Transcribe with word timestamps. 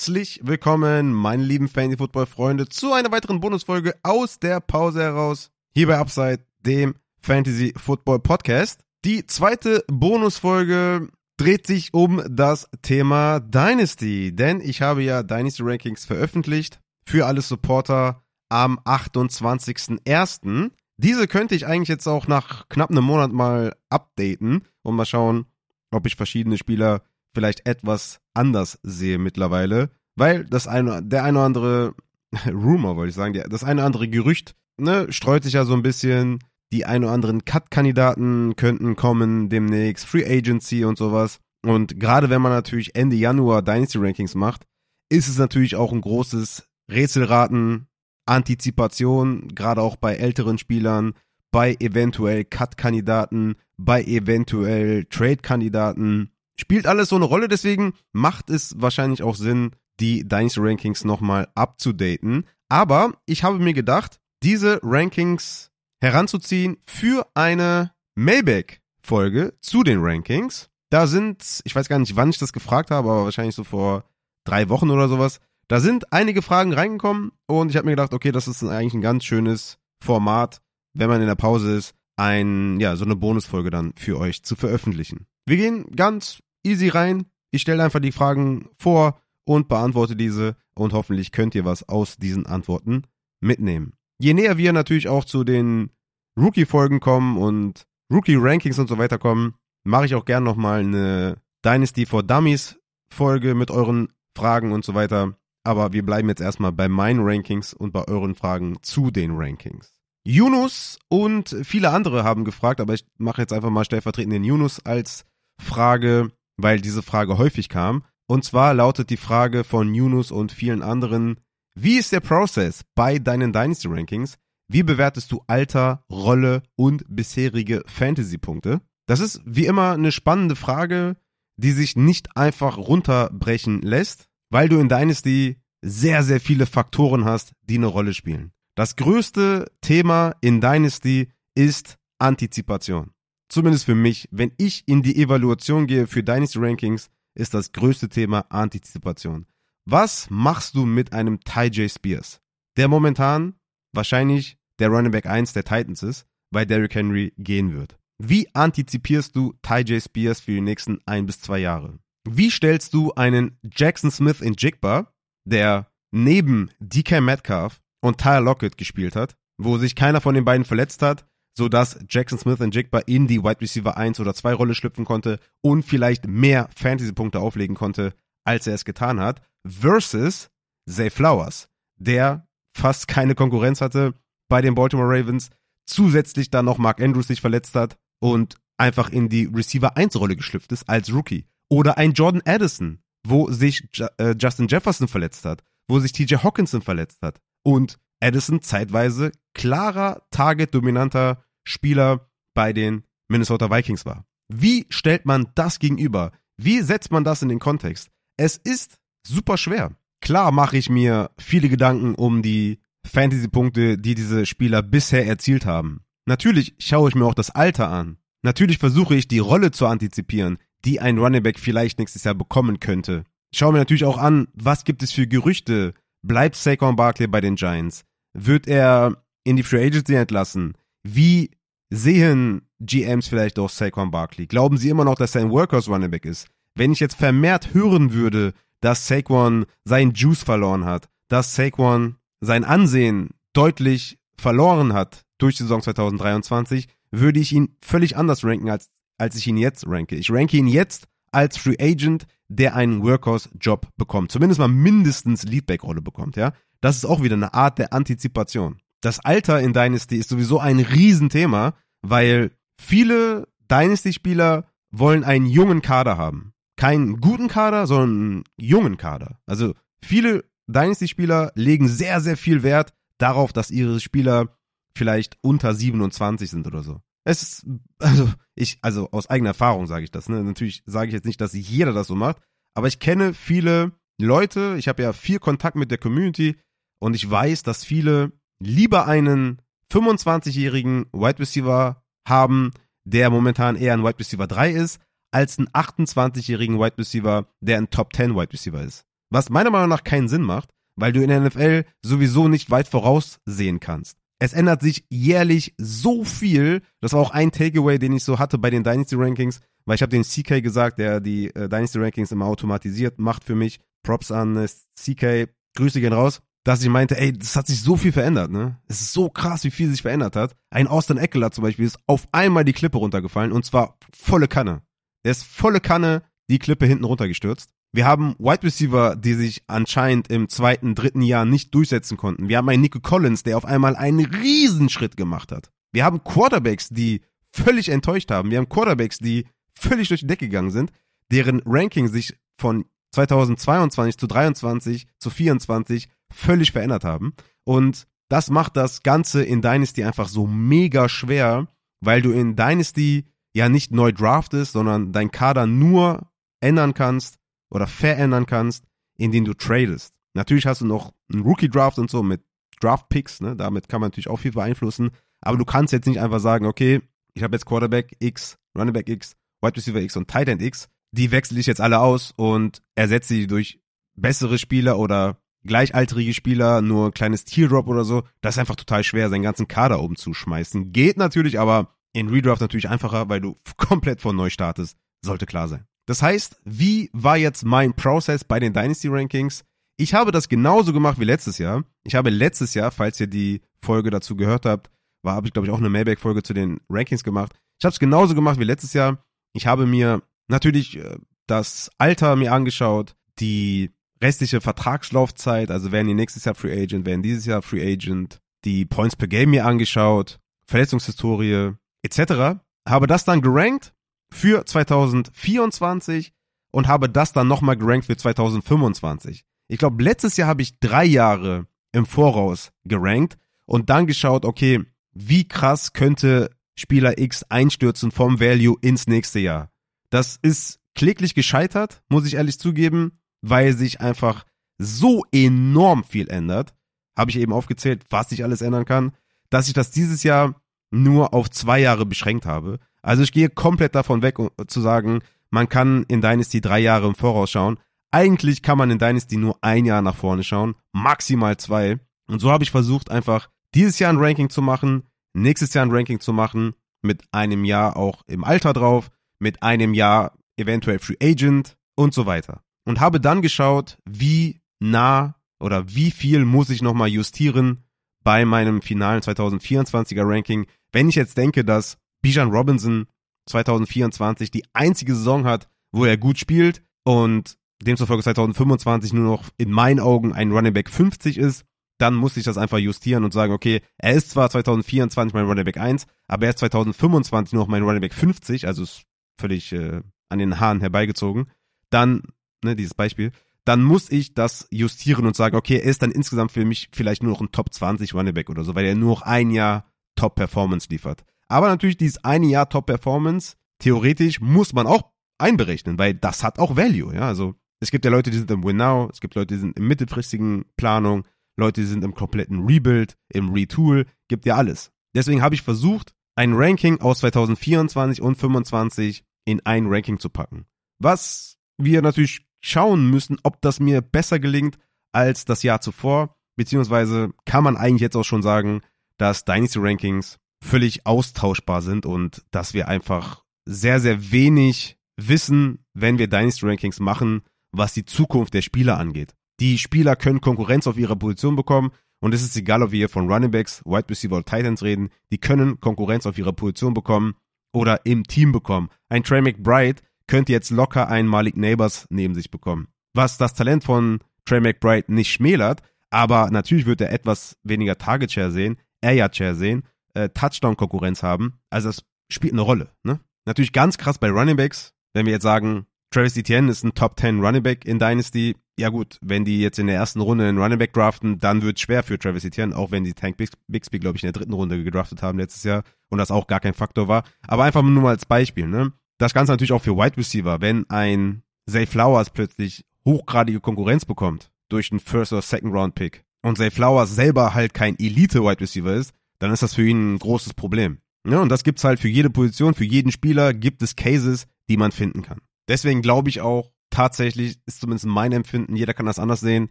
Herzlich 0.00 0.40
willkommen, 0.42 1.12
meine 1.12 1.42
lieben 1.42 1.68
Fantasy-Football-Freunde, 1.68 2.70
zu 2.70 2.94
einer 2.94 3.12
weiteren 3.12 3.40
Bonusfolge 3.40 3.96
aus 4.02 4.38
der 4.38 4.60
Pause 4.60 5.02
heraus, 5.02 5.50
hier 5.74 5.88
bei 5.88 5.98
Upside, 5.98 6.40
dem 6.60 6.94
Fantasy-Football-Podcast. 7.20 8.80
Die 9.04 9.26
zweite 9.26 9.84
Bonusfolge 9.88 11.10
dreht 11.36 11.66
sich 11.66 11.92
um 11.92 12.22
das 12.26 12.66
Thema 12.80 13.40
Dynasty, 13.40 14.34
denn 14.34 14.62
ich 14.62 14.80
habe 14.80 15.02
ja 15.02 15.22
Dynasty 15.22 15.64
Rankings 15.64 16.06
veröffentlicht 16.06 16.80
für 17.04 17.26
alle 17.26 17.42
Supporter 17.42 18.22
am 18.48 18.78
28.01. 18.78 20.70
Diese 20.96 21.28
könnte 21.28 21.54
ich 21.54 21.66
eigentlich 21.66 21.90
jetzt 21.90 22.06
auch 22.06 22.26
nach 22.26 22.70
knapp 22.70 22.90
einem 22.90 23.04
Monat 23.04 23.32
mal 23.32 23.76
updaten 23.90 24.64
und 24.80 24.96
mal 24.96 25.04
schauen, 25.04 25.44
ob 25.90 26.06
ich 26.06 26.16
verschiedene 26.16 26.56
Spieler 26.56 27.02
vielleicht 27.34 27.66
etwas 27.66 28.20
anders 28.34 28.78
sehe 28.82 29.18
mittlerweile, 29.18 29.90
weil 30.16 30.44
das 30.44 30.66
eine, 30.66 31.02
der 31.02 31.24
eine 31.24 31.38
oder 31.38 31.46
andere 31.46 31.94
Rumor, 32.46 32.96
wollte 32.96 33.10
ich 33.10 33.16
sagen, 33.16 33.40
das 33.48 33.64
eine 33.64 33.80
oder 33.80 33.86
andere 33.86 34.08
Gerücht, 34.08 34.54
ne, 34.78 35.12
streut 35.12 35.44
sich 35.44 35.54
ja 35.54 35.64
so 35.64 35.74
ein 35.74 35.82
bisschen. 35.82 36.38
Die 36.72 36.84
ein 36.84 37.02
oder 37.02 37.12
anderen 37.12 37.44
Cut-Kandidaten 37.44 38.54
könnten 38.54 38.94
kommen 38.94 39.48
demnächst, 39.48 40.06
Free 40.06 40.24
Agency 40.24 40.84
und 40.84 40.96
sowas. 40.96 41.40
Und 41.66 41.98
gerade 41.98 42.30
wenn 42.30 42.40
man 42.40 42.52
natürlich 42.52 42.94
Ende 42.94 43.16
Januar 43.16 43.62
Dynasty 43.62 43.98
Rankings 43.98 44.36
macht, 44.36 44.62
ist 45.08 45.28
es 45.28 45.36
natürlich 45.36 45.74
auch 45.74 45.92
ein 45.92 46.00
großes 46.00 46.68
Rätselraten, 46.90 47.88
Antizipation, 48.26 49.48
gerade 49.48 49.82
auch 49.82 49.96
bei 49.96 50.14
älteren 50.14 50.58
Spielern, 50.58 51.14
bei 51.50 51.76
eventuell 51.80 52.44
Cut-Kandidaten, 52.44 53.56
bei 53.76 54.02
eventuell 54.04 55.04
Trade-Kandidaten. 55.06 56.30
Spielt 56.60 56.86
alles 56.86 57.08
so 57.08 57.16
eine 57.16 57.24
Rolle, 57.24 57.48
deswegen 57.48 57.94
macht 58.12 58.50
es 58.50 58.74
wahrscheinlich 58.76 59.22
auch 59.22 59.34
Sinn, 59.34 59.70
die 59.98 60.28
Dynasty 60.28 60.60
Rankings 60.60 61.04
nochmal 61.04 61.48
abzudaten. 61.54 62.44
Aber 62.68 63.14
ich 63.24 63.44
habe 63.44 63.58
mir 63.58 63.72
gedacht, 63.72 64.20
diese 64.42 64.78
Rankings 64.82 65.70
heranzuziehen 66.02 66.76
für 66.84 67.26
eine 67.32 67.92
Mailback-Folge 68.14 69.54
zu 69.62 69.82
den 69.84 70.00
Rankings. 70.02 70.68
Da 70.90 71.06
sind, 71.06 71.62
ich 71.64 71.74
weiß 71.74 71.88
gar 71.88 71.98
nicht, 71.98 72.16
wann 72.16 72.28
ich 72.28 72.38
das 72.38 72.52
gefragt 72.52 72.90
habe, 72.90 73.08
aber 73.08 73.24
wahrscheinlich 73.24 73.54
so 73.54 73.64
vor 73.64 74.04
drei 74.44 74.68
Wochen 74.68 74.90
oder 74.90 75.08
sowas. 75.08 75.40
Da 75.66 75.80
sind 75.80 76.12
einige 76.12 76.42
Fragen 76.42 76.74
reingekommen 76.74 77.32
und 77.46 77.70
ich 77.70 77.76
habe 77.78 77.86
mir 77.86 77.92
gedacht, 77.92 78.12
okay, 78.12 78.32
das 78.32 78.48
ist 78.48 78.62
eigentlich 78.62 78.92
ein 78.92 79.00
ganz 79.00 79.24
schönes 79.24 79.78
Format, 80.04 80.60
wenn 80.92 81.08
man 81.08 81.22
in 81.22 81.26
der 81.26 81.36
Pause 81.36 81.74
ist, 81.74 81.94
ein, 82.16 82.80
ja, 82.80 82.96
so 82.96 83.06
eine 83.06 83.16
Bonusfolge 83.16 83.70
dann 83.70 83.94
für 83.96 84.18
euch 84.18 84.42
zu 84.42 84.56
veröffentlichen. 84.56 85.26
Wir 85.46 85.56
gehen 85.56 85.86
ganz 85.96 86.40
easy 86.64 86.88
rein. 86.88 87.26
Ich 87.50 87.62
stelle 87.62 87.82
einfach 87.82 88.00
die 88.00 88.12
Fragen 88.12 88.68
vor 88.78 89.20
und 89.44 89.68
beantworte 89.68 90.16
diese 90.16 90.56
und 90.74 90.92
hoffentlich 90.92 91.32
könnt 91.32 91.54
ihr 91.54 91.64
was 91.64 91.88
aus 91.88 92.16
diesen 92.16 92.46
Antworten 92.46 93.04
mitnehmen. 93.40 93.94
Je 94.18 94.34
näher 94.34 94.58
wir 94.58 94.72
natürlich 94.72 95.08
auch 95.08 95.24
zu 95.24 95.44
den 95.44 95.90
Rookie-Folgen 96.38 97.00
kommen 97.00 97.38
und 97.38 97.86
Rookie-Rankings 98.12 98.78
und 98.78 98.88
so 98.88 98.98
weiter 98.98 99.18
kommen, 99.18 99.54
mache 99.84 100.06
ich 100.06 100.14
auch 100.14 100.24
gern 100.24 100.44
nochmal 100.44 100.80
eine 100.80 101.36
Dynasty 101.64 102.06
for 102.06 102.22
Dummies 102.22 102.78
Folge 103.12 103.54
mit 103.54 103.70
euren 103.70 104.08
Fragen 104.36 104.72
und 104.72 104.84
so 104.84 104.94
weiter. 104.94 105.34
Aber 105.64 105.92
wir 105.92 106.04
bleiben 106.04 106.28
jetzt 106.28 106.40
erstmal 106.40 106.72
bei 106.72 106.88
meinen 106.88 107.20
Rankings 107.22 107.74
und 107.74 107.92
bei 107.92 108.06
euren 108.08 108.34
Fragen 108.34 108.78
zu 108.82 109.10
den 109.10 109.36
Rankings. 109.36 109.94
Yunus 110.24 110.98
und 111.08 111.56
viele 111.64 111.90
andere 111.90 112.24
haben 112.24 112.44
gefragt, 112.44 112.80
aber 112.80 112.94
ich 112.94 113.04
mache 113.18 113.40
jetzt 113.40 113.52
einfach 113.52 113.70
mal 113.70 113.84
stellvertretend 113.84 114.32
den 114.32 114.44
Yunus 114.44 114.84
als 114.84 115.24
Frage 115.60 116.30
weil 116.62 116.80
diese 116.80 117.02
Frage 117.02 117.38
häufig 117.38 117.68
kam. 117.68 118.04
Und 118.26 118.44
zwar 118.44 118.74
lautet 118.74 119.10
die 119.10 119.16
Frage 119.16 119.64
von 119.64 119.94
Yunus 119.94 120.30
und 120.30 120.52
vielen 120.52 120.82
anderen, 120.82 121.36
wie 121.74 121.98
ist 121.98 122.12
der 122.12 122.20
Prozess 122.20 122.82
bei 122.94 123.18
deinen 123.18 123.52
Dynasty 123.52 123.88
Rankings? 123.88 124.38
Wie 124.68 124.82
bewertest 124.82 125.32
du 125.32 125.42
Alter, 125.46 126.04
Rolle 126.10 126.62
und 126.76 127.04
bisherige 127.08 127.82
Fantasy-Punkte? 127.86 128.80
Das 129.06 129.20
ist 129.20 129.40
wie 129.44 129.66
immer 129.66 129.92
eine 129.92 130.12
spannende 130.12 130.54
Frage, 130.54 131.16
die 131.56 131.72
sich 131.72 131.96
nicht 131.96 132.36
einfach 132.36 132.78
runterbrechen 132.78 133.82
lässt, 133.82 134.26
weil 134.50 134.68
du 134.68 134.78
in 134.78 134.88
Dynasty 134.88 135.60
sehr, 135.82 136.22
sehr 136.22 136.40
viele 136.40 136.66
Faktoren 136.66 137.24
hast, 137.24 137.52
die 137.62 137.76
eine 137.76 137.86
Rolle 137.86 138.14
spielen. 138.14 138.52
Das 138.76 138.96
größte 138.96 139.66
Thema 139.80 140.34
in 140.40 140.60
Dynasty 140.60 141.28
ist 141.56 141.96
Antizipation 142.18 143.10
zumindest 143.50 143.84
für 143.84 143.94
mich, 143.94 144.28
wenn 144.30 144.52
ich 144.56 144.84
in 144.86 145.02
die 145.02 145.20
Evaluation 145.20 145.86
gehe 145.86 146.06
für 146.06 146.22
Dynasty 146.22 146.58
Rankings, 146.58 147.10
ist 147.34 147.52
das 147.52 147.72
größte 147.72 148.08
Thema 148.08 148.46
Antizipation. 148.48 149.46
Was 149.84 150.28
machst 150.30 150.74
du 150.74 150.86
mit 150.86 151.12
einem 151.12 151.40
Ty 151.40 151.66
J. 151.66 151.90
Spears, 151.90 152.40
der 152.76 152.88
momentan 152.88 153.54
wahrscheinlich 153.92 154.58
der 154.78 154.88
Running 154.88 155.12
Back 155.12 155.26
1 155.26 155.52
der 155.52 155.64
Titans 155.64 156.02
ist, 156.02 156.26
weil 156.50 156.66
Derrick 156.66 156.94
Henry 156.94 157.32
gehen 157.36 157.72
wird? 157.74 157.98
Wie 158.18 158.54
antizipierst 158.54 159.34
du 159.34 159.54
Ty 159.62 159.80
J. 159.80 160.02
Spears 160.02 160.40
für 160.40 160.52
die 160.52 160.60
nächsten 160.60 160.98
ein 161.06 161.26
bis 161.26 161.40
zwei 161.40 161.58
Jahre? 161.58 161.98
Wie 162.28 162.50
stellst 162.50 162.92
du 162.92 163.12
einen 163.14 163.58
Jackson 163.62 164.10
Smith 164.10 164.40
in 164.40 164.54
Jigba, 164.54 165.12
der 165.44 165.90
neben 166.10 166.70
DK 166.80 167.20
Metcalf 167.20 167.80
und 168.00 168.18
Tyler 168.18 168.42
Lockett 168.42 168.76
gespielt 168.76 169.16
hat, 169.16 169.36
wo 169.56 169.78
sich 169.78 169.94
keiner 169.94 170.20
von 170.20 170.34
den 170.34 170.44
beiden 170.44 170.64
verletzt 170.64 171.02
hat, 171.02 171.26
sodass 171.56 171.98
Jackson 172.08 172.38
Smith 172.38 172.60
und 172.60 172.74
Jigba 172.74 173.00
in 173.00 173.26
die 173.26 173.42
Wide 173.42 173.60
Receiver 173.60 173.96
1 173.96 174.20
oder 174.20 174.34
2 174.34 174.54
Rolle 174.54 174.74
schlüpfen 174.74 175.04
konnte 175.04 175.38
und 175.62 175.84
vielleicht 175.84 176.26
mehr 176.26 176.68
Fantasy-Punkte 176.74 177.40
auflegen 177.40 177.76
konnte, 177.76 178.14
als 178.44 178.66
er 178.66 178.74
es 178.74 178.84
getan 178.84 179.20
hat, 179.20 179.42
versus 179.66 180.50
Zay 180.88 181.10
Flowers, 181.10 181.68
der 181.96 182.48
fast 182.76 183.08
keine 183.08 183.34
Konkurrenz 183.34 183.80
hatte 183.80 184.14
bei 184.48 184.62
den 184.62 184.74
Baltimore 184.74 185.08
Ravens, 185.08 185.50
zusätzlich 185.86 186.50
dann 186.50 186.64
noch 186.64 186.78
Mark 186.78 187.00
Andrews 187.00 187.28
sich 187.28 187.40
verletzt 187.40 187.74
hat 187.74 187.96
und 188.20 188.56
einfach 188.78 189.10
in 189.10 189.28
die 189.28 189.44
Receiver 189.44 189.96
1 189.96 190.16
Rolle 190.16 190.36
geschlüpft 190.36 190.72
ist 190.72 190.88
als 190.88 191.12
Rookie. 191.12 191.46
Oder 191.68 191.98
ein 191.98 192.12
Jordan 192.12 192.42
Addison, 192.44 193.02
wo 193.26 193.50
sich 193.50 193.86
äh, 194.18 194.34
Justin 194.38 194.68
Jefferson 194.68 195.08
verletzt 195.08 195.44
hat, 195.44 195.62
wo 195.88 196.00
sich 196.00 196.12
TJ 196.12 196.36
Hawkinson 196.36 196.82
verletzt 196.82 197.18
hat 197.22 197.40
und 197.62 197.98
Addison 198.20 198.62
zeitweise 198.62 199.32
klarer, 199.54 200.22
target-dominanter 200.30 201.42
Spieler 201.64 202.30
bei 202.54 202.72
den 202.72 203.04
Minnesota 203.28 203.70
Vikings 203.70 204.06
war. 204.06 204.24
Wie 204.48 204.86
stellt 204.88 205.26
man 205.26 205.48
das 205.54 205.78
gegenüber? 205.78 206.32
Wie 206.56 206.80
setzt 206.80 207.12
man 207.12 207.24
das 207.24 207.42
in 207.42 207.48
den 207.48 207.60
Kontext? 207.60 208.10
Es 208.36 208.56
ist 208.56 208.98
super 209.26 209.56
schwer. 209.56 209.92
Klar 210.20 210.52
mache 210.52 210.76
ich 210.76 210.90
mir 210.90 211.30
viele 211.38 211.68
Gedanken 211.68 212.14
um 212.14 212.42
die 212.42 212.80
Fantasy-Punkte, 213.06 213.96
die 213.96 214.14
diese 214.14 214.44
Spieler 214.46 214.82
bisher 214.82 215.26
erzielt 215.26 215.66
haben. 215.66 216.02
Natürlich 216.26 216.74
schaue 216.78 217.08
ich 217.08 217.14
mir 217.14 217.24
auch 217.24 217.34
das 217.34 217.50
Alter 217.50 217.88
an. 217.90 218.18
Natürlich 218.42 218.78
versuche 218.78 219.14
ich 219.14 219.28
die 219.28 219.38
Rolle 219.38 219.70
zu 219.70 219.86
antizipieren, 219.86 220.58
die 220.84 221.00
ein 221.00 221.18
Running 221.18 221.42
Back 221.42 221.58
vielleicht 221.58 221.98
nächstes 221.98 222.24
Jahr 222.24 222.34
bekommen 222.34 222.80
könnte. 222.80 223.24
Ich 223.52 223.58
schaue 223.58 223.72
mir 223.72 223.78
natürlich 223.78 224.04
auch 224.04 224.18
an, 224.18 224.48
was 224.54 224.84
gibt 224.84 225.02
es 225.02 225.12
für 225.12 225.26
Gerüchte? 225.26 225.94
Bleibt 226.22 226.56
Saquon 226.56 226.96
Barkley 226.96 227.26
bei 227.26 227.40
den 227.40 227.56
Giants? 227.56 228.04
Wird 228.32 228.68
er 228.68 229.24
in 229.44 229.56
die 229.56 229.62
Free 229.62 229.86
Agency 229.86 230.14
entlassen? 230.14 230.74
Wie 231.02 231.50
sehen 231.90 232.62
GMs 232.80 233.28
vielleicht 233.28 233.58
auch 233.58 233.70
Saquon 233.70 234.10
Barkley? 234.10 234.46
Glauben 234.46 234.76
sie 234.76 234.88
immer 234.88 235.04
noch, 235.04 235.16
dass 235.16 235.34
er 235.34 235.42
ein 235.42 235.50
Workhorse 235.50 235.90
Running 235.90 236.10
Back 236.10 236.24
ist? 236.24 236.48
Wenn 236.74 236.92
ich 236.92 237.00
jetzt 237.00 237.16
vermehrt 237.16 237.74
hören 237.74 238.12
würde, 238.12 238.52
dass 238.80 239.06
Saquon 239.06 239.66
seinen 239.84 240.14
Juice 240.14 240.42
verloren 240.42 240.84
hat, 240.84 241.08
dass 241.28 241.54
Saquon 241.54 242.16
sein 242.40 242.64
Ansehen 242.64 243.30
deutlich 243.52 244.18
verloren 244.36 244.92
hat 244.92 245.24
durch 245.38 245.56
die 245.56 245.64
Saison 245.64 245.82
2023, 245.82 246.88
würde 247.10 247.40
ich 247.40 247.52
ihn 247.52 247.76
völlig 247.82 248.16
anders 248.16 248.44
ranken, 248.44 248.70
als, 248.70 248.88
als 249.18 249.36
ich 249.36 249.46
ihn 249.46 249.56
jetzt 249.56 249.86
ranke. 249.86 250.16
Ich 250.16 250.30
ranke 250.30 250.56
ihn 250.56 250.66
jetzt 250.66 251.06
als 251.32 251.56
Free 251.56 251.76
Agent, 251.80 252.26
der 252.48 252.74
einen 252.74 253.02
Workhorse-Job 253.02 253.88
bekommt. 253.96 254.32
Zumindest 254.32 254.58
mal 254.58 254.68
mindestens 254.68 255.44
Leadback-Rolle 255.44 256.02
bekommt, 256.02 256.36
ja. 256.36 256.52
Das 256.80 256.96
ist 256.96 257.04
auch 257.04 257.22
wieder 257.22 257.36
eine 257.36 257.54
Art 257.54 257.78
der 257.78 257.92
Antizipation. 257.92 258.80
Das 259.00 259.20
Alter 259.20 259.60
in 259.60 259.72
Dynasty 259.72 260.16
ist 260.16 260.28
sowieso 260.28 260.58
ein 260.58 260.80
Riesenthema, 260.80 261.74
weil 262.02 262.52
viele 262.78 263.48
Dynasty-Spieler 263.70 264.66
wollen 264.90 265.24
einen 265.24 265.46
jungen 265.46 265.82
Kader 265.82 266.18
haben. 266.18 266.52
Keinen 266.76 267.20
guten 267.20 267.48
Kader, 267.48 267.86
sondern 267.86 268.10
einen 268.10 268.44
jungen 268.58 268.96
Kader. 268.96 269.38
Also 269.46 269.74
viele 270.02 270.44
Dynasty-Spieler 270.66 271.52
legen 271.54 271.88
sehr, 271.88 272.20
sehr 272.20 272.36
viel 272.36 272.62
Wert 272.62 272.92
darauf, 273.18 273.52
dass 273.52 273.70
ihre 273.70 274.00
Spieler 274.00 274.56
vielleicht 274.96 275.36
unter 275.42 275.74
27 275.74 276.50
sind 276.50 276.66
oder 276.66 276.82
so. 276.82 277.00
Es 277.24 277.42
ist, 277.42 277.66
also 277.98 278.30
ich, 278.54 278.78
also 278.82 279.10
aus 279.10 279.28
eigener 279.28 279.50
Erfahrung 279.50 279.86
sage 279.86 280.04
ich 280.04 280.10
das. 280.10 280.28
Ne? 280.28 280.42
Natürlich 280.42 280.82
sage 280.86 281.08
ich 281.08 281.14
jetzt 281.14 281.26
nicht, 281.26 281.40
dass 281.40 281.52
jeder 281.52 281.92
das 281.92 282.06
so 282.06 282.14
macht, 282.14 282.38
aber 282.74 282.88
ich 282.88 282.98
kenne 282.98 283.34
viele 283.34 283.92
Leute, 284.18 284.76
ich 284.78 284.88
habe 284.88 285.02
ja 285.02 285.12
viel 285.12 285.38
Kontakt 285.38 285.76
mit 285.76 285.90
der 285.90 285.98
Community 285.98 286.56
und 286.98 287.14
ich 287.14 287.28
weiß, 287.28 287.62
dass 287.62 287.84
viele 287.84 288.32
lieber 288.60 289.06
einen 289.06 289.60
25-jährigen 289.92 291.06
Wide 291.12 291.38
Receiver 291.40 292.02
haben, 292.28 292.72
der 293.04 293.30
momentan 293.30 293.76
eher 293.76 293.94
ein 293.94 294.04
Wide 294.04 294.18
Receiver 294.18 294.46
3 294.46 294.72
ist, 294.72 295.00
als 295.32 295.58
einen 295.58 295.68
28-jährigen 295.68 296.78
Wide 296.78 296.98
Receiver, 296.98 297.46
der 297.60 297.78
ein 297.78 297.90
Top 297.90 298.14
10 298.14 298.34
Wide 298.36 298.52
Receiver 298.52 298.82
ist. 298.82 299.04
Was 299.30 299.50
meiner 299.50 299.70
Meinung 299.70 299.88
nach 299.88 300.04
keinen 300.04 300.28
Sinn 300.28 300.42
macht, 300.42 300.70
weil 300.96 301.12
du 301.12 301.22
in 301.22 301.28
der 301.28 301.40
NFL 301.40 301.84
sowieso 302.02 302.48
nicht 302.48 302.70
weit 302.70 302.88
voraussehen 302.88 303.80
kannst. 303.80 304.18
Es 304.38 304.52
ändert 304.54 304.80
sich 304.80 305.04
jährlich 305.10 305.74
so 305.76 306.24
viel. 306.24 306.82
Das 307.00 307.12
war 307.12 307.20
auch 307.20 307.30
ein 307.30 307.52
Takeaway, 307.52 307.98
den 307.98 308.14
ich 308.14 308.24
so 308.24 308.38
hatte 308.38 308.58
bei 308.58 308.70
den 308.70 308.82
Dynasty 308.82 309.14
Rankings, 309.16 309.60
weil 309.84 309.96
ich 309.96 310.02
habe 310.02 310.10
den 310.10 310.24
CK 310.24 310.62
gesagt, 310.62 310.98
der 310.98 311.20
die 311.20 311.54
äh, 311.54 311.68
Dynasty 311.68 311.98
Rankings 311.98 312.32
immer 312.32 312.46
automatisiert 312.46 313.18
macht 313.18 313.44
für 313.44 313.54
mich. 313.54 313.80
Props 314.02 314.32
an 314.32 314.56
äh, 314.56 314.68
CK, 314.98 315.52
Grüße 315.76 316.00
gehen 316.00 316.14
raus, 316.14 316.40
dass 316.64 316.82
ich 316.82 316.88
meinte, 316.88 317.18
ey, 317.18 317.32
das 317.32 317.56
hat 317.56 317.66
sich 317.66 317.80
so 317.80 317.96
viel 317.96 318.12
verändert, 318.12 318.50
ne? 318.50 318.78
Es 318.86 319.00
ist 319.00 319.12
so 319.12 319.30
krass, 319.30 319.64
wie 319.64 319.70
viel 319.70 319.90
sich 319.90 320.02
verändert 320.02 320.36
hat. 320.36 320.54
Ein 320.70 320.88
Austin 320.88 321.16
Eckler 321.16 321.50
zum 321.50 321.62
Beispiel 321.62 321.86
ist 321.86 321.98
auf 322.06 322.28
einmal 322.32 322.64
die 322.64 322.72
Klippe 322.72 322.98
runtergefallen 322.98 323.52
und 323.52 323.64
zwar 323.64 323.96
volle 324.14 324.48
Kanne. 324.48 324.82
Er 325.22 325.32
ist 325.32 325.44
volle 325.44 325.80
Kanne 325.80 326.22
die 326.50 326.58
Klippe 326.58 326.86
hinten 326.86 327.04
runtergestürzt. 327.04 327.70
Wir 327.92 328.06
haben 328.06 328.36
Wide 328.38 328.62
Receiver, 328.62 329.16
die 329.16 329.34
sich 329.34 329.64
anscheinend 329.66 330.28
im 330.30 330.48
zweiten, 330.48 330.94
dritten 330.94 331.22
Jahr 331.22 331.44
nicht 331.44 331.74
durchsetzen 331.74 332.16
konnten. 332.16 332.48
Wir 332.48 332.58
haben 332.58 332.68
einen 332.68 332.82
Nico 332.82 333.00
Collins, 333.00 333.42
der 333.42 333.56
auf 333.56 333.64
einmal 333.64 333.96
einen 333.96 334.24
Riesenschritt 334.26 335.16
gemacht 335.16 335.50
hat. 335.50 335.70
Wir 335.92 336.04
haben 336.04 336.22
Quarterbacks, 336.22 336.90
die 336.90 337.22
völlig 337.52 337.88
enttäuscht 337.88 338.30
haben. 338.30 338.50
Wir 338.50 338.58
haben 338.58 338.68
Quarterbacks, 338.68 339.18
die 339.18 339.46
völlig 339.74 340.08
durch 340.08 340.20
die 340.20 340.28
Decke 340.28 340.46
gegangen 340.46 340.70
sind, 340.70 340.92
deren 341.32 341.62
Ranking 341.64 342.08
sich 342.08 342.36
von 342.58 342.84
2022 343.12 344.18
zu 344.18 344.26
23 344.28 345.08
zu 345.18 345.30
24 345.30 346.08
völlig 346.32 346.72
verändert 346.72 347.04
haben. 347.04 347.34
Und 347.64 348.06
das 348.28 348.50
macht 348.50 348.76
das 348.76 349.02
Ganze 349.02 349.42
in 349.42 349.62
Dynasty 349.62 350.04
einfach 350.04 350.28
so 350.28 350.46
mega 350.46 351.08
schwer, 351.08 351.66
weil 352.00 352.22
du 352.22 352.30
in 352.30 352.56
Dynasty 352.56 353.26
ja 353.54 353.68
nicht 353.68 353.92
neu 353.92 354.12
draftest, 354.12 354.72
sondern 354.72 355.12
dein 355.12 355.30
Kader 355.30 355.66
nur 355.66 356.30
ändern 356.60 356.94
kannst, 356.94 357.40
oder 357.70 357.86
verändern 357.86 358.46
kannst, 358.46 358.84
indem 359.16 359.44
du 359.44 359.54
tradest. 359.54 360.14
Natürlich 360.34 360.66
hast 360.66 360.80
du 360.80 360.86
noch 360.86 361.12
einen 361.32 361.42
Rookie-Draft 361.42 361.98
und 361.98 362.10
so 362.10 362.22
mit 362.22 362.42
Draft-Picks, 362.80 363.40
ne? 363.40 363.56
damit 363.56 363.88
kann 363.88 364.00
man 364.00 364.08
natürlich 364.08 364.28
auch 364.28 364.38
viel 364.38 364.52
beeinflussen, 364.52 365.10
aber 365.40 365.56
du 365.56 365.64
kannst 365.64 365.92
jetzt 365.92 366.06
nicht 366.06 366.20
einfach 366.20 366.40
sagen, 366.40 366.66
okay, 366.66 367.00
ich 367.34 367.42
habe 367.42 367.54
jetzt 367.54 367.66
Quarterback 367.66 368.16
X, 368.18 368.58
Running 368.76 368.92
Back 368.92 369.08
X, 369.08 369.36
Wide 369.62 369.76
Receiver 369.76 370.00
X 370.00 370.16
und 370.16 370.28
Tight 370.28 370.48
End 370.48 370.62
X, 370.62 370.88
die 371.12 371.30
wechsle 371.30 371.58
ich 371.60 371.66
jetzt 371.66 371.80
alle 371.80 372.00
aus 372.00 372.32
und 372.36 372.82
ersetze 372.94 373.34
sie 373.34 373.46
durch 373.46 373.80
bessere 374.16 374.58
Spieler 374.58 374.98
oder 374.98 375.40
gleichaltrige 375.64 376.34
Spieler, 376.34 376.82
nur 376.82 377.06
ein 377.06 377.14
kleines 377.14 377.44
Teardrop 377.44 377.88
oder 377.88 378.04
so. 378.04 378.22
Das 378.40 378.54
ist 378.54 378.58
einfach 378.58 378.76
total 378.76 379.04
schwer, 379.04 379.28
seinen 379.28 379.42
ganzen 379.42 379.68
Kader 379.68 380.02
oben 380.02 380.16
zu 380.16 380.34
schmeißen. 380.34 380.92
Geht 380.92 381.16
natürlich, 381.16 381.58
aber 381.58 381.94
in 382.12 382.28
Redraft 382.28 382.60
natürlich 382.60 382.88
einfacher, 382.88 383.28
weil 383.28 383.40
du 383.40 383.56
komplett 383.76 384.20
von 384.20 384.36
neu 384.36 384.50
startest. 384.50 384.96
Sollte 385.22 385.46
klar 385.46 385.68
sein. 385.68 385.84
Das 386.06 386.22
heißt, 386.22 386.60
wie 386.64 387.10
war 387.12 387.36
jetzt 387.36 387.64
mein 387.64 387.94
Prozess 387.94 388.42
bei 388.42 388.58
den 388.58 388.72
Dynasty 388.72 389.08
Rankings? 389.08 389.64
Ich 389.96 390.14
habe 390.14 390.32
das 390.32 390.48
genauso 390.48 390.92
gemacht 390.92 391.20
wie 391.20 391.24
letztes 391.24 391.58
Jahr. 391.58 391.84
Ich 392.04 392.14
habe 392.14 392.30
letztes 392.30 392.74
Jahr, 392.74 392.90
falls 392.90 393.20
ihr 393.20 393.26
die 393.26 393.60
Folge 393.82 394.10
dazu 394.10 394.34
gehört 394.34 394.64
habt, 394.64 394.90
war, 395.22 395.34
habe 395.34 395.46
ich 395.46 395.52
glaube 395.52 395.66
ich 395.66 395.72
auch 395.72 395.78
eine 395.78 395.90
Mailback-Folge 395.90 396.42
zu 396.42 396.54
den 396.54 396.80
Rankings 396.88 397.22
gemacht. 397.22 397.52
Ich 397.78 397.84
habe 397.84 397.92
es 397.92 397.98
genauso 398.00 398.34
gemacht 398.34 398.58
wie 398.58 398.64
letztes 398.64 398.94
Jahr. 398.94 399.22
Ich 399.52 399.66
habe 399.66 399.86
mir 399.86 400.22
natürlich 400.48 400.96
äh, 400.96 401.18
das 401.46 401.90
Alter 401.98 402.36
mir 402.36 402.52
angeschaut, 402.52 403.14
die 403.38 403.90
restliche 404.22 404.60
Vertragslaufzeit, 404.60 405.70
also 405.70 405.92
werden 405.92 406.08
die 406.08 406.14
nächstes 406.14 406.44
Jahr 406.44 406.54
Free 406.54 406.82
Agent, 406.82 407.06
werden 407.06 407.22
dieses 407.22 407.46
Jahr 407.46 407.62
Free 407.62 407.92
Agent, 407.92 408.40
die 408.64 408.84
Points 408.84 409.16
per 409.16 409.28
Game 409.28 409.50
mir 409.50 409.66
angeschaut, 409.66 410.38
Verletzungshistorie 410.66 411.72
etc. 412.02 412.60
Habe 412.86 413.06
das 413.06 413.24
dann 413.24 413.40
gerankt 413.40 413.92
für 414.30 414.64
2024 414.64 416.32
und 416.70 416.88
habe 416.88 417.08
das 417.08 417.32
dann 417.32 417.48
nochmal 417.48 417.76
gerankt 417.76 418.06
für 418.06 418.16
2025. 418.16 419.44
Ich 419.68 419.78
glaube, 419.78 420.02
letztes 420.02 420.36
Jahr 420.36 420.48
habe 420.48 420.62
ich 420.62 420.78
drei 420.78 421.04
Jahre 421.04 421.66
im 421.92 422.06
Voraus 422.06 422.72
gerankt 422.84 423.38
und 423.66 423.90
dann 423.90 424.06
geschaut, 424.06 424.44
okay, 424.44 424.84
wie 425.12 425.46
krass 425.46 425.92
könnte 425.92 426.50
Spieler 426.74 427.18
X 427.18 427.44
einstürzen 427.44 428.10
vom 428.10 428.40
Value 428.40 428.76
ins 428.80 429.06
nächste 429.06 429.38
Jahr. 429.38 429.70
Das 430.08 430.38
ist 430.40 430.80
kläglich 430.94 431.34
gescheitert, 431.34 432.02
muss 432.08 432.26
ich 432.26 432.34
ehrlich 432.34 432.58
zugeben, 432.58 433.19
weil 433.42 433.72
sich 433.74 434.00
einfach 434.00 434.44
so 434.78 435.24
enorm 435.32 436.04
viel 436.04 436.28
ändert. 436.28 436.74
Habe 437.16 437.30
ich 437.30 437.38
eben 437.38 437.52
aufgezählt, 437.52 438.04
was 438.10 438.30
sich 438.30 438.44
alles 438.44 438.62
ändern 438.62 438.84
kann, 438.84 439.12
dass 439.50 439.68
ich 439.68 439.74
das 439.74 439.90
dieses 439.90 440.22
Jahr 440.22 440.54
nur 440.90 441.34
auf 441.34 441.50
zwei 441.50 441.80
Jahre 441.80 442.06
beschränkt 442.06 442.46
habe. 442.46 442.78
Also 443.02 443.22
ich 443.22 443.32
gehe 443.32 443.48
komplett 443.48 443.94
davon 443.94 444.22
weg, 444.22 444.36
zu 444.66 444.80
sagen, 444.80 445.20
man 445.50 445.68
kann 445.68 446.04
in 446.08 446.20
Dynasty 446.20 446.60
drei 446.60 446.80
Jahre 446.80 447.08
im 447.08 447.14
Voraus 447.14 447.50
schauen. 447.50 447.78
Eigentlich 448.12 448.62
kann 448.62 448.78
man 448.78 448.90
in 448.90 448.98
Dynasty 448.98 449.36
nur 449.36 449.58
ein 449.62 449.84
Jahr 449.84 450.02
nach 450.02 450.16
vorne 450.16 450.44
schauen, 450.44 450.74
maximal 450.92 451.56
zwei. 451.56 451.98
Und 452.26 452.40
so 452.40 452.50
habe 452.50 452.64
ich 452.64 452.70
versucht, 452.70 453.10
einfach 453.10 453.50
dieses 453.74 453.98
Jahr 453.98 454.12
ein 454.12 454.18
Ranking 454.18 454.50
zu 454.50 454.62
machen, 454.62 455.04
nächstes 455.32 455.74
Jahr 455.74 455.86
ein 455.86 455.92
Ranking 455.92 456.20
zu 456.20 456.32
machen, 456.32 456.74
mit 457.02 457.22
einem 457.32 457.64
Jahr 457.64 457.96
auch 457.96 458.22
im 458.26 458.44
Alter 458.44 458.72
drauf, 458.72 459.10
mit 459.38 459.62
einem 459.62 459.94
Jahr 459.94 460.36
eventuell 460.56 460.98
Free 460.98 461.16
Agent 461.22 461.76
und 461.94 462.14
so 462.14 462.26
weiter. 462.26 462.62
Und 462.84 463.00
habe 463.00 463.20
dann 463.20 463.42
geschaut, 463.42 463.98
wie 464.08 464.60
nah 464.80 465.36
oder 465.58 465.88
wie 465.88 466.10
viel 466.10 466.44
muss 466.44 466.70
ich 466.70 466.82
nochmal 466.82 467.08
justieren 467.08 467.84
bei 468.22 468.44
meinem 468.44 468.82
finalen 468.82 469.20
2024er 469.20 470.26
Ranking, 470.26 470.66
wenn 470.92 471.08
ich 471.08 471.14
jetzt 471.14 471.36
denke, 471.36 471.64
dass 471.64 471.98
Bijan 472.22 472.50
Robinson 472.50 473.06
2024 473.46 474.50
die 474.50 474.64
einzige 474.72 475.14
Saison 475.14 475.44
hat, 475.44 475.68
wo 475.92 476.04
er 476.04 476.16
gut 476.16 476.38
spielt 476.38 476.82
und 477.04 477.56
demzufolge 477.82 478.22
2025 478.22 479.12
nur 479.12 479.24
noch 479.24 479.48
in 479.56 479.70
meinen 479.70 480.00
Augen 480.00 480.32
ein 480.32 480.52
Running 480.52 480.74
Back 480.74 480.90
50 480.90 481.38
ist, 481.38 481.64
dann 481.98 482.14
muss 482.14 482.36
ich 482.36 482.44
das 482.44 482.58
einfach 482.58 482.78
justieren 482.78 483.24
und 483.24 483.32
sagen, 483.32 483.52
okay, 483.52 483.82
er 483.98 484.14
ist 484.14 484.30
zwar 484.30 484.50
2024 484.50 485.34
mein 485.34 485.44
Running 485.44 485.64
Back 485.64 485.76
1, 485.76 486.06
aber 486.28 486.46
er 486.46 486.50
ist 486.50 486.58
2025 486.58 487.52
nur 487.52 487.64
noch 487.64 487.68
mein 487.68 487.82
Running 487.82 488.00
Back 488.00 488.14
50, 488.14 488.66
also 488.66 488.82
ist 488.82 489.02
völlig 489.38 489.72
äh, 489.72 490.00
an 490.28 490.38
den 490.38 490.60
Haaren 490.60 490.80
herbeigezogen. 490.80 491.50
Dann, 491.90 492.22
ne, 492.64 492.76
dieses 492.76 492.94
Beispiel, 492.94 493.32
dann 493.64 493.82
muss 493.82 494.10
ich 494.10 494.34
das 494.34 494.66
justieren 494.70 495.26
und 495.26 495.36
sagen, 495.36 495.56
okay, 495.56 495.76
er 495.76 495.84
ist 495.84 496.02
dann 496.02 496.10
insgesamt 496.10 496.52
für 496.52 496.64
mich 496.64 496.88
vielleicht 496.92 497.22
nur 497.22 497.32
noch 497.32 497.40
ein 497.40 497.52
Top 497.52 497.72
20 497.72 498.14
Running 498.14 498.34
Back 498.34 498.50
oder 498.50 498.64
so, 498.64 498.74
weil 498.74 498.86
er 498.86 498.94
nur 498.94 499.10
noch 499.10 499.22
ein 499.22 499.50
Jahr 499.50 499.84
Top 500.16 500.34
Performance 500.34 500.88
liefert. 500.90 501.24
Aber 501.48 501.68
natürlich 501.68 501.96
dieses 501.96 502.24
eine 502.24 502.46
Jahr 502.46 502.68
Top 502.68 502.86
Performance, 502.86 503.56
theoretisch 503.78 504.40
muss 504.40 504.72
man 504.72 504.86
auch 504.86 505.10
einberechnen, 505.38 505.98
weil 505.98 506.14
das 506.14 506.42
hat 506.42 506.58
auch 506.58 506.76
Value, 506.76 507.14
ja. 507.14 507.22
Also 507.22 507.54
es 507.80 507.90
gibt 507.90 508.04
ja 508.04 508.10
Leute, 508.10 508.30
die 508.30 508.38
sind 508.38 508.50
im 508.50 508.64
Win 508.64 508.76
Now, 508.76 509.08
es 509.12 509.20
gibt 509.20 509.34
Leute, 509.34 509.54
die 509.54 509.60
sind 509.60 509.76
im 509.78 509.88
mittelfristigen 509.88 510.64
Planung, 510.76 511.24
Leute, 511.56 511.80
die 511.80 511.86
sind 511.86 512.04
im 512.04 512.14
kompletten 512.14 512.64
Rebuild, 512.66 513.16
im 513.28 513.50
Retool, 513.50 514.06
gibt 514.28 514.46
ja 514.46 514.56
alles. 514.56 514.92
Deswegen 515.14 515.42
habe 515.42 515.54
ich 515.54 515.62
versucht, 515.62 516.14
ein 516.36 516.54
Ranking 516.54 517.00
aus 517.00 517.20
2024 517.20 518.22
und 518.22 518.38
2025 518.38 519.24
in 519.44 519.60
ein 519.64 519.86
Ranking 519.86 520.18
zu 520.18 520.30
packen. 520.30 520.66
Was 520.98 521.58
wir 521.78 522.02
natürlich 522.02 522.46
schauen 522.60 523.08
müssen, 523.10 523.38
ob 523.42 523.60
das 523.60 523.80
mir 523.80 524.00
besser 524.00 524.38
gelingt 524.38 524.78
als 525.12 525.44
das 525.44 525.62
Jahr 525.62 525.80
zuvor, 525.80 526.36
beziehungsweise 526.56 527.30
kann 527.44 527.64
man 527.64 527.76
eigentlich 527.76 528.02
jetzt 528.02 528.16
auch 528.16 528.24
schon 528.24 528.42
sagen, 528.42 528.82
dass 529.16 529.44
Dynasty 529.44 529.78
Rankings 529.78 530.38
völlig 530.62 531.06
austauschbar 531.06 531.82
sind 531.82 532.06
und 532.06 532.42
dass 532.50 532.74
wir 532.74 532.88
einfach 532.88 533.42
sehr, 533.64 534.00
sehr 534.00 534.30
wenig 534.30 534.98
wissen, 535.16 535.84
wenn 535.94 536.18
wir 536.18 536.28
Dynasty 536.28 536.66
Rankings 536.66 537.00
machen, 537.00 537.42
was 537.72 537.94
die 537.94 538.04
Zukunft 538.04 538.54
der 538.54 538.62
Spieler 538.62 538.98
angeht. 538.98 539.34
Die 539.60 539.78
Spieler 539.78 540.16
können 540.16 540.40
Konkurrenz 540.40 540.86
auf 540.86 540.96
ihrer 540.96 541.16
Position 541.16 541.56
bekommen 541.56 541.92
und 542.20 542.34
es 542.34 542.42
ist 542.42 542.56
egal, 542.56 542.82
ob 542.82 542.92
wir 542.92 542.98
hier 542.98 543.08
von 543.08 543.30
Running 543.30 543.50
Backs, 543.50 543.82
Wide 543.84 544.08
Receiver 544.08 544.36
oder 544.36 544.44
Titans 544.44 544.82
reden, 544.82 545.10
die 545.32 545.38
können 545.38 545.80
Konkurrenz 545.80 546.26
auf 546.26 546.38
ihrer 546.38 546.52
Position 546.52 546.94
bekommen 546.94 547.34
oder 547.72 548.04
im 548.04 548.24
Team 548.24 548.52
bekommen. 548.52 548.88
Ein 549.08 549.22
Trey 549.22 549.40
McBride 549.40 550.02
könnte 550.30 550.52
jetzt 550.52 550.70
locker 550.70 551.08
einen 551.08 551.28
Malik 551.28 551.56
Neighbors 551.56 552.06
neben 552.08 552.34
sich 552.34 552.50
bekommen. 552.50 552.88
Was 553.14 553.36
das 553.36 553.52
Talent 553.52 553.82
von 553.82 554.20
Trey 554.44 554.60
McBride 554.60 555.12
nicht 555.12 555.32
schmälert, 555.32 555.82
aber 556.08 556.50
natürlich 556.50 556.86
wird 556.86 557.00
er 557.00 557.12
etwas 557.12 557.56
weniger 557.64 557.98
Target 557.98 558.32
Share 558.32 558.52
sehen, 558.52 558.78
Air 559.02 559.28
Share 559.32 559.54
sehen 559.54 559.82
äh, 560.14 560.28
Touchdown-Konkurrenz 560.28 561.22
haben. 561.22 561.54
Also 561.68 561.88
das 561.88 562.04
spielt 562.30 562.52
eine 562.52 562.62
Rolle. 562.62 562.90
Ne? 563.02 563.20
Natürlich 563.44 563.72
ganz 563.72 563.98
krass 563.98 564.18
bei 564.18 564.30
Running 564.30 564.56
Backs, 564.56 564.92
wenn 565.14 565.26
wir 565.26 565.32
jetzt 565.32 565.42
sagen, 565.42 565.86
Travis 566.12 566.36
Etienne 566.36 566.70
ist 566.70 566.84
ein 566.84 566.94
Top 566.94 567.18
10 567.18 567.40
Running 567.40 567.62
Back 567.62 567.84
in 567.84 567.98
Dynasty. 567.98 568.56
Ja 568.78 568.88
gut, 568.88 569.18
wenn 569.22 569.44
die 569.44 569.60
jetzt 569.60 569.78
in 569.78 569.86
der 569.86 569.96
ersten 569.96 570.20
Runde 570.20 570.48
einen 570.48 570.58
Running 570.58 570.78
Back 570.78 570.92
draften, 570.92 571.38
dann 571.38 571.62
wird 571.62 571.76
es 571.76 571.82
schwer 571.82 572.02
für 572.02 572.18
Travis 572.18 572.44
Etienne, 572.44 572.76
auch 572.76 572.90
wenn 572.90 573.04
die 573.04 573.14
Tank 573.14 573.36
Bixby, 573.36 573.98
glaube 573.98 574.16
ich, 574.16 574.24
in 574.24 574.28
der 574.28 574.40
dritten 574.40 574.52
Runde 574.52 574.82
gedraftet 574.82 575.22
haben 575.22 575.38
letztes 575.38 575.64
Jahr 575.64 575.82
und 576.08 576.18
das 576.18 576.30
auch 576.30 576.46
gar 576.46 576.60
kein 576.60 576.74
Faktor 576.74 577.06
war. 577.06 577.24
Aber 577.46 577.64
einfach 577.64 577.82
nur 577.82 578.02
mal 578.02 578.10
als 578.10 578.26
Beispiel. 578.26 578.66
Ne? 578.66 578.92
Das 579.20 579.34
Ganze 579.34 579.52
natürlich 579.52 579.72
auch 579.72 579.82
für 579.82 579.98
Wide 579.98 580.16
Receiver. 580.16 580.62
Wenn 580.62 580.88
ein 580.88 581.42
Zay 581.68 581.84
Flowers 581.84 582.30
plötzlich 582.30 582.86
hochgradige 583.04 583.60
Konkurrenz 583.60 584.06
bekommt 584.06 584.50
durch 584.70 584.90
einen 584.90 584.98
First- 584.98 585.34
oder 585.34 585.42
Second-Round-Pick 585.42 586.24
und 586.42 586.56
Zay 586.56 586.70
Flowers 586.70 587.14
selber 587.14 587.52
halt 587.52 587.74
kein 587.74 587.98
Elite-Wide 587.98 588.62
Receiver 588.62 588.94
ist, 588.94 589.12
dann 589.38 589.52
ist 589.52 589.62
das 589.62 589.74
für 589.74 589.86
ihn 589.86 590.14
ein 590.14 590.18
großes 590.18 590.54
Problem. 590.54 591.00
Ja, 591.28 591.42
und 591.42 591.50
das 591.50 591.64
gibt's 591.64 591.84
halt 591.84 592.00
für 592.00 592.08
jede 592.08 592.30
Position, 592.30 592.72
für 592.72 592.84
jeden 592.84 593.12
Spieler 593.12 593.52
gibt 593.52 593.82
es 593.82 593.94
Cases, 593.94 594.46
die 594.70 594.78
man 594.78 594.90
finden 594.90 595.20
kann. 595.20 595.42
Deswegen 595.68 596.00
glaube 596.00 596.30
ich 596.30 596.40
auch, 596.40 596.72
tatsächlich, 596.88 597.58
ist 597.66 597.80
zumindest 597.80 598.06
mein 598.06 598.32
Empfinden, 598.32 598.74
jeder 598.74 598.94
kann 598.94 599.04
das 599.04 599.18
anders 599.18 599.40
sehen, 599.40 599.68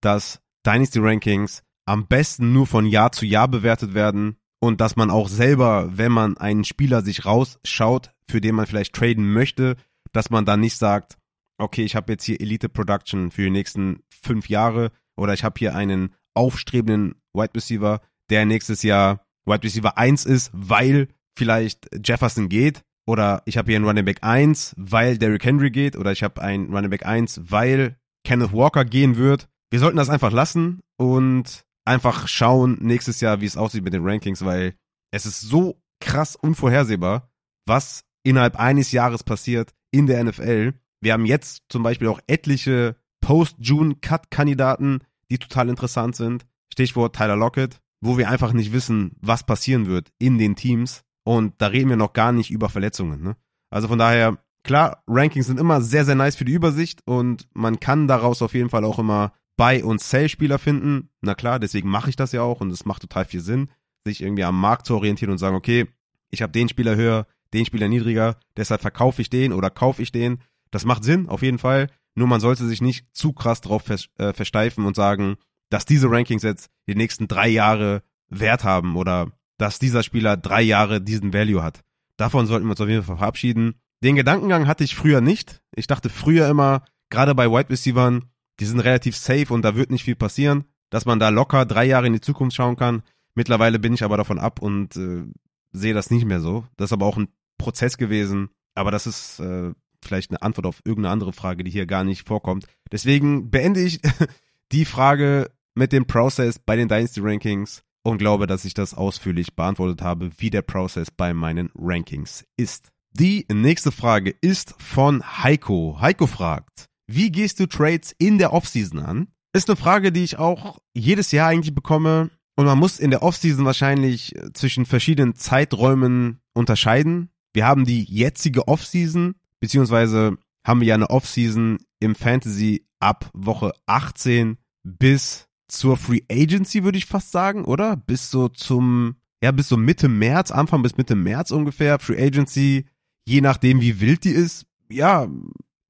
dass 0.00 0.40
Dynasty 0.64 1.00
Rankings 1.00 1.62
am 1.84 2.06
besten 2.06 2.54
nur 2.54 2.66
von 2.66 2.86
Jahr 2.86 3.12
zu 3.12 3.26
Jahr 3.26 3.48
bewertet 3.48 3.92
werden 3.92 4.36
und 4.62 4.80
dass 4.80 4.94
man 4.94 5.10
auch 5.10 5.28
selber, 5.28 5.90
wenn 5.92 6.12
man 6.12 6.36
einen 6.36 6.62
Spieler 6.62 7.02
sich 7.02 7.26
rausschaut, 7.26 8.12
für 8.28 8.40
den 8.40 8.54
man 8.54 8.66
vielleicht 8.66 8.94
traden 8.94 9.32
möchte, 9.32 9.74
dass 10.12 10.30
man 10.30 10.44
dann 10.44 10.60
nicht 10.60 10.76
sagt, 10.76 11.18
okay, 11.58 11.82
ich 11.82 11.96
habe 11.96 12.12
jetzt 12.12 12.22
hier 12.22 12.40
Elite 12.40 12.68
Production 12.68 13.32
für 13.32 13.42
die 13.42 13.50
nächsten 13.50 14.04
fünf 14.08 14.48
Jahre 14.48 14.92
oder 15.16 15.34
ich 15.34 15.42
habe 15.42 15.58
hier 15.58 15.74
einen 15.74 16.14
aufstrebenden 16.34 17.16
Wide 17.34 17.56
Receiver, 17.56 18.02
der 18.30 18.46
nächstes 18.46 18.84
Jahr 18.84 19.26
Wide 19.46 19.64
Receiver 19.64 19.98
1 19.98 20.26
ist, 20.26 20.52
weil 20.54 21.08
vielleicht 21.36 21.88
Jefferson 22.06 22.48
geht 22.48 22.84
oder 23.04 23.42
ich 23.46 23.56
habe 23.56 23.72
hier 23.72 23.76
einen 23.76 23.86
Running 23.86 24.04
Back 24.04 24.18
1, 24.20 24.76
weil 24.78 25.18
Derrick 25.18 25.44
Henry 25.44 25.72
geht 25.72 25.96
oder 25.96 26.12
ich 26.12 26.22
habe 26.22 26.40
einen 26.40 26.72
Running 26.72 26.90
Back 26.90 27.04
1, 27.04 27.50
weil 27.50 27.96
Kenneth 28.22 28.52
Walker 28.52 28.84
gehen 28.84 29.16
wird. 29.16 29.48
Wir 29.70 29.80
sollten 29.80 29.96
das 29.96 30.08
einfach 30.08 30.30
lassen 30.30 30.82
und 30.98 31.64
einfach 31.84 32.28
schauen 32.28 32.78
nächstes 32.80 33.20
Jahr, 33.20 33.40
wie 33.40 33.46
es 33.46 33.56
aussieht 33.56 33.84
mit 33.84 33.92
den 33.92 34.06
Rankings, 34.06 34.44
weil 34.44 34.74
es 35.10 35.26
ist 35.26 35.40
so 35.40 35.82
krass 36.00 36.36
unvorhersehbar, 36.36 37.30
was 37.66 38.04
innerhalb 38.22 38.58
eines 38.58 38.92
Jahres 38.92 39.24
passiert 39.24 39.74
in 39.90 40.06
der 40.06 40.22
NFL. 40.24 40.74
Wir 41.00 41.12
haben 41.12 41.26
jetzt 41.26 41.64
zum 41.68 41.82
Beispiel 41.82 42.08
auch 42.08 42.20
etliche 42.26 42.96
Post-June-Cut-Kandidaten, 43.20 45.00
die 45.30 45.38
total 45.38 45.68
interessant 45.68 46.16
sind. 46.16 46.46
Stichwort 46.72 47.16
Tyler 47.16 47.36
Lockett, 47.36 47.80
wo 48.00 48.18
wir 48.18 48.28
einfach 48.28 48.52
nicht 48.52 48.72
wissen, 48.72 49.16
was 49.20 49.44
passieren 49.44 49.86
wird 49.86 50.12
in 50.18 50.38
den 50.38 50.56
Teams. 50.56 51.02
Und 51.24 51.54
da 51.58 51.68
reden 51.68 51.90
wir 51.90 51.96
noch 51.96 52.12
gar 52.12 52.32
nicht 52.32 52.50
über 52.50 52.68
Verletzungen. 52.68 53.22
Ne? 53.22 53.36
Also 53.70 53.88
von 53.88 53.98
daher, 53.98 54.38
klar, 54.64 55.02
Rankings 55.06 55.46
sind 55.46 55.60
immer 55.60 55.80
sehr, 55.80 56.04
sehr 56.04 56.14
nice 56.14 56.36
für 56.36 56.44
die 56.44 56.52
Übersicht 56.52 57.00
und 57.04 57.48
man 57.54 57.80
kann 57.80 58.08
daraus 58.08 58.42
auf 58.42 58.54
jeden 58.54 58.70
Fall 58.70 58.84
auch 58.84 58.98
immer 58.98 59.32
Buy- 59.56 59.82
und 59.82 60.00
Sell-Spieler 60.00 60.58
finden. 60.58 61.10
Na 61.20 61.34
klar, 61.34 61.58
deswegen 61.58 61.88
mache 61.88 62.10
ich 62.10 62.16
das 62.16 62.32
ja 62.32 62.42
auch 62.42 62.60
und 62.60 62.70
es 62.70 62.84
macht 62.84 63.02
total 63.02 63.24
viel 63.24 63.40
Sinn, 63.40 63.70
sich 64.04 64.22
irgendwie 64.22 64.44
am 64.44 64.60
Markt 64.60 64.86
zu 64.86 64.94
orientieren 64.94 65.32
und 65.32 65.38
sagen, 65.38 65.56
okay, 65.56 65.86
ich 66.30 66.42
habe 66.42 66.52
den 66.52 66.68
Spieler 66.68 66.96
höher, 66.96 67.26
den 67.52 67.66
Spieler 67.66 67.88
niedriger, 67.88 68.36
deshalb 68.56 68.80
verkaufe 68.80 69.20
ich 69.22 69.30
den 69.30 69.52
oder 69.52 69.70
kaufe 69.70 70.02
ich 70.02 70.12
den. 70.12 70.38
Das 70.70 70.84
macht 70.84 71.04
Sinn, 71.04 71.28
auf 71.28 71.42
jeden 71.42 71.58
Fall. 71.58 71.88
Nur 72.14 72.26
man 72.26 72.40
sollte 72.40 72.66
sich 72.66 72.80
nicht 72.80 73.06
zu 73.12 73.32
krass 73.32 73.60
drauf 73.60 73.84
äh, 73.88 74.32
versteifen 74.32 74.84
und 74.84 74.96
sagen, 74.96 75.36
dass 75.70 75.84
diese 75.86 76.10
Rankings 76.10 76.42
jetzt 76.42 76.70
die 76.86 76.94
nächsten 76.94 77.28
drei 77.28 77.48
Jahre 77.48 78.02
Wert 78.28 78.64
haben 78.64 78.96
oder 78.96 79.32
dass 79.58 79.78
dieser 79.78 80.02
Spieler 80.02 80.36
drei 80.36 80.62
Jahre 80.62 81.00
diesen 81.00 81.32
Value 81.32 81.62
hat. 81.62 81.80
Davon 82.16 82.46
sollten 82.46 82.66
wir 82.66 82.72
uns 82.72 82.80
auf 82.80 82.88
jeden 82.88 83.02
Fall 83.02 83.16
verabschieden. 83.16 83.74
Den 84.02 84.16
Gedankengang 84.16 84.66
hatte 84.66 84.84
ich 84.84 84.94
früher 84.94 85.20
nicht. 85.20 85.62
Ich 85.74 85.86
dachte 85.86 86.08
früher 86.08 86.48
immer, 86.48 86.84
gerade 87.10 87.34
bei 87.34 87.50
Wide 87.50 87.70
Receivern, 87.70 88.24
die 88.62 88.66
sind 88.66 88.78
relativ 88.78 89.16
safe 89.16 89.52
und 89.52 89.62
da 89.62 89.74
wird 89.74 89.90
nicht 89.90 90.04
viel 90.04 90.14
passieren, 90.14 90.66
dass 90.88 91.04
man 91.04 91.18
da 91.18 91.30
locker 91.30 91.66
drei 91.66 91.84
Jahre 91.84 92.06
in 92.06 92.12
die 92.12 92.20
Zukunft 92.20 92.54
schauen 92.54 92.76
kann. 92.76 93.02
Mittlerweile 93.34 93.80
bin 93.80 93.92
ich 93.92 94.04
aber 94.04 94.16
davon 94.16 94.38
ab 94.38 94.62
und 94.62 94.96
äh, 94.96 95.24
sehe 95.72 95.94
das 95.94 96.12
nicht 96.12 96.26
mehr 96.26 96.38
so. 96.38 96.64
Das 96.76 96.90
ist 96.90 96.92
aber 96.92 97.06
auch 97.06 97.16
ein 97.16 97.26
Prozess 97.58 97.98
gewesen. 97.98 98.50
Aber 98.76 98.92
das 98.92 99.08
ist 99.08 99.40
äh, 99.40 99.72
vielleicht 100.00 100.30
eine 100.30 100.42
Antwort 100.42 100.66
auf 100.66 100.80
irgendeine 100.84 101.12
andere 101.12 101.32
Frage, 101.32 101.64
die 101.64 101.72
hier 101.72 101.86
gar 101.86 102.04
nicht 102.04 102.28
vorkommt. 102.28 102.66
Deswegen 102.92 103.50
beende 103.50 103.80
ich 103.80 104.00
die 104.70 104.84
Frage 104.84 105.50
mit 105.74 105.90
dem 105.90 106.06
Process 106.06 106.60
bei 106.60 106.76
den 106.76 106.86
Dynasty 106.86 107.18
Rankings 107.20 107.82
und 108.04 108.18
glaube, 108.18 108.46
dass 108.46 108.64
ich 108.64 108.74
das 108.74 108.94
ausführlich 108.94 109.56
beantwortet 109.56 110.02
habe, 110.02 110.30
wie 110.38 110.50
der 110.50 110.62
Prozess 110.62 111.10
bei 111.10 111.34
meinen 111.34 111.68
Rankings 111.74 112.44
ist. 112.56 112.92
Die 113.10 113.44
nächste 113.52 113.90
Frage 113.90 114.32
ist 114.40 114.76
von 114.78 115.42
Heiko. 115.42 115.98
Heiko 116.00 116.28
fragt, 116.28 116.91
wie 117.14 117.30
gehst 117.30 117.60
du 117.60 117.66
Trades 117.66 118.14
in 118.18 118.38
der 118.38 118.52
Offseason 118.52 119.00
an? 119.00 119.28
Ist 119.52 119.68
eine 119.68 119.76
Frage, 119.76 120.12
die 120.12 120.24
ich 120.24 120.38
auch 120.38 120.78
jedes 120.94 121.32
Jahr 121.32 121.48
eigentlich 121.48 121.74
bekomme. 121.74 122.30
Und 122.54 122.66
man 122.66 122.78
muss 122.78 122.98
in 122.98 123.10
der 123.10 123.22
Offseason 123.22 123.64
wahrscheinlich 123.64 124.34
zwischen 124.52 124.86
verschiedenen 124.86 125.34
Zeiträumen 125.34 126.40
unterscheiden. 126.52 127.30
Wir 127.52 127.66
haben 127.66 127.84
die 127.84 128.02
jetzige 128.04 128.68
Offseason, 128.68 129.34
beziehungsweise 129.60 130.36
haben 130.64 130.80
wir 130.80 130.88
ja 130.88 130.94
eine 130.94 131.10
Offseason 131.10 131.78
im 132.00 132.14
Fantasy 132.14 132.86
ab 133.00 133.30
Woche 133.34 133.72
18 133.86 134.58
bis 134.84 135.48
zur 135.68 135.96
Free 135.96 136.22
Agency, 136.30 136.84
würde 136.84 136.98
ich 136.98 137.06
fast 137.06 137.32
sagen, 137.32 137.64
oder? 137.64 137.96
Bis 137.96 138.30
so 138.30 138.48
zum, 138.48 139.16
ja, 139.42 139.50
bis 139.50 139.68
so 139.68 139.76
Mitte 139.76 140.08
März, 140.08 140.50
Anfang 140.50 140.82
bis 140.82 140.96
Mitte 140.96 141.14
März 141.14 141.50
ungefähr. 141.50 141.98
Free 141.98 142.22
Agency, 142.22 142.86
je 143.24 143.40
nachdem 143.40 143.80
wie 143.80 144.00
wild 144.00 144.24
die 144.24 144.30
ist, 144.30 144.66
ja, 144.90 145.28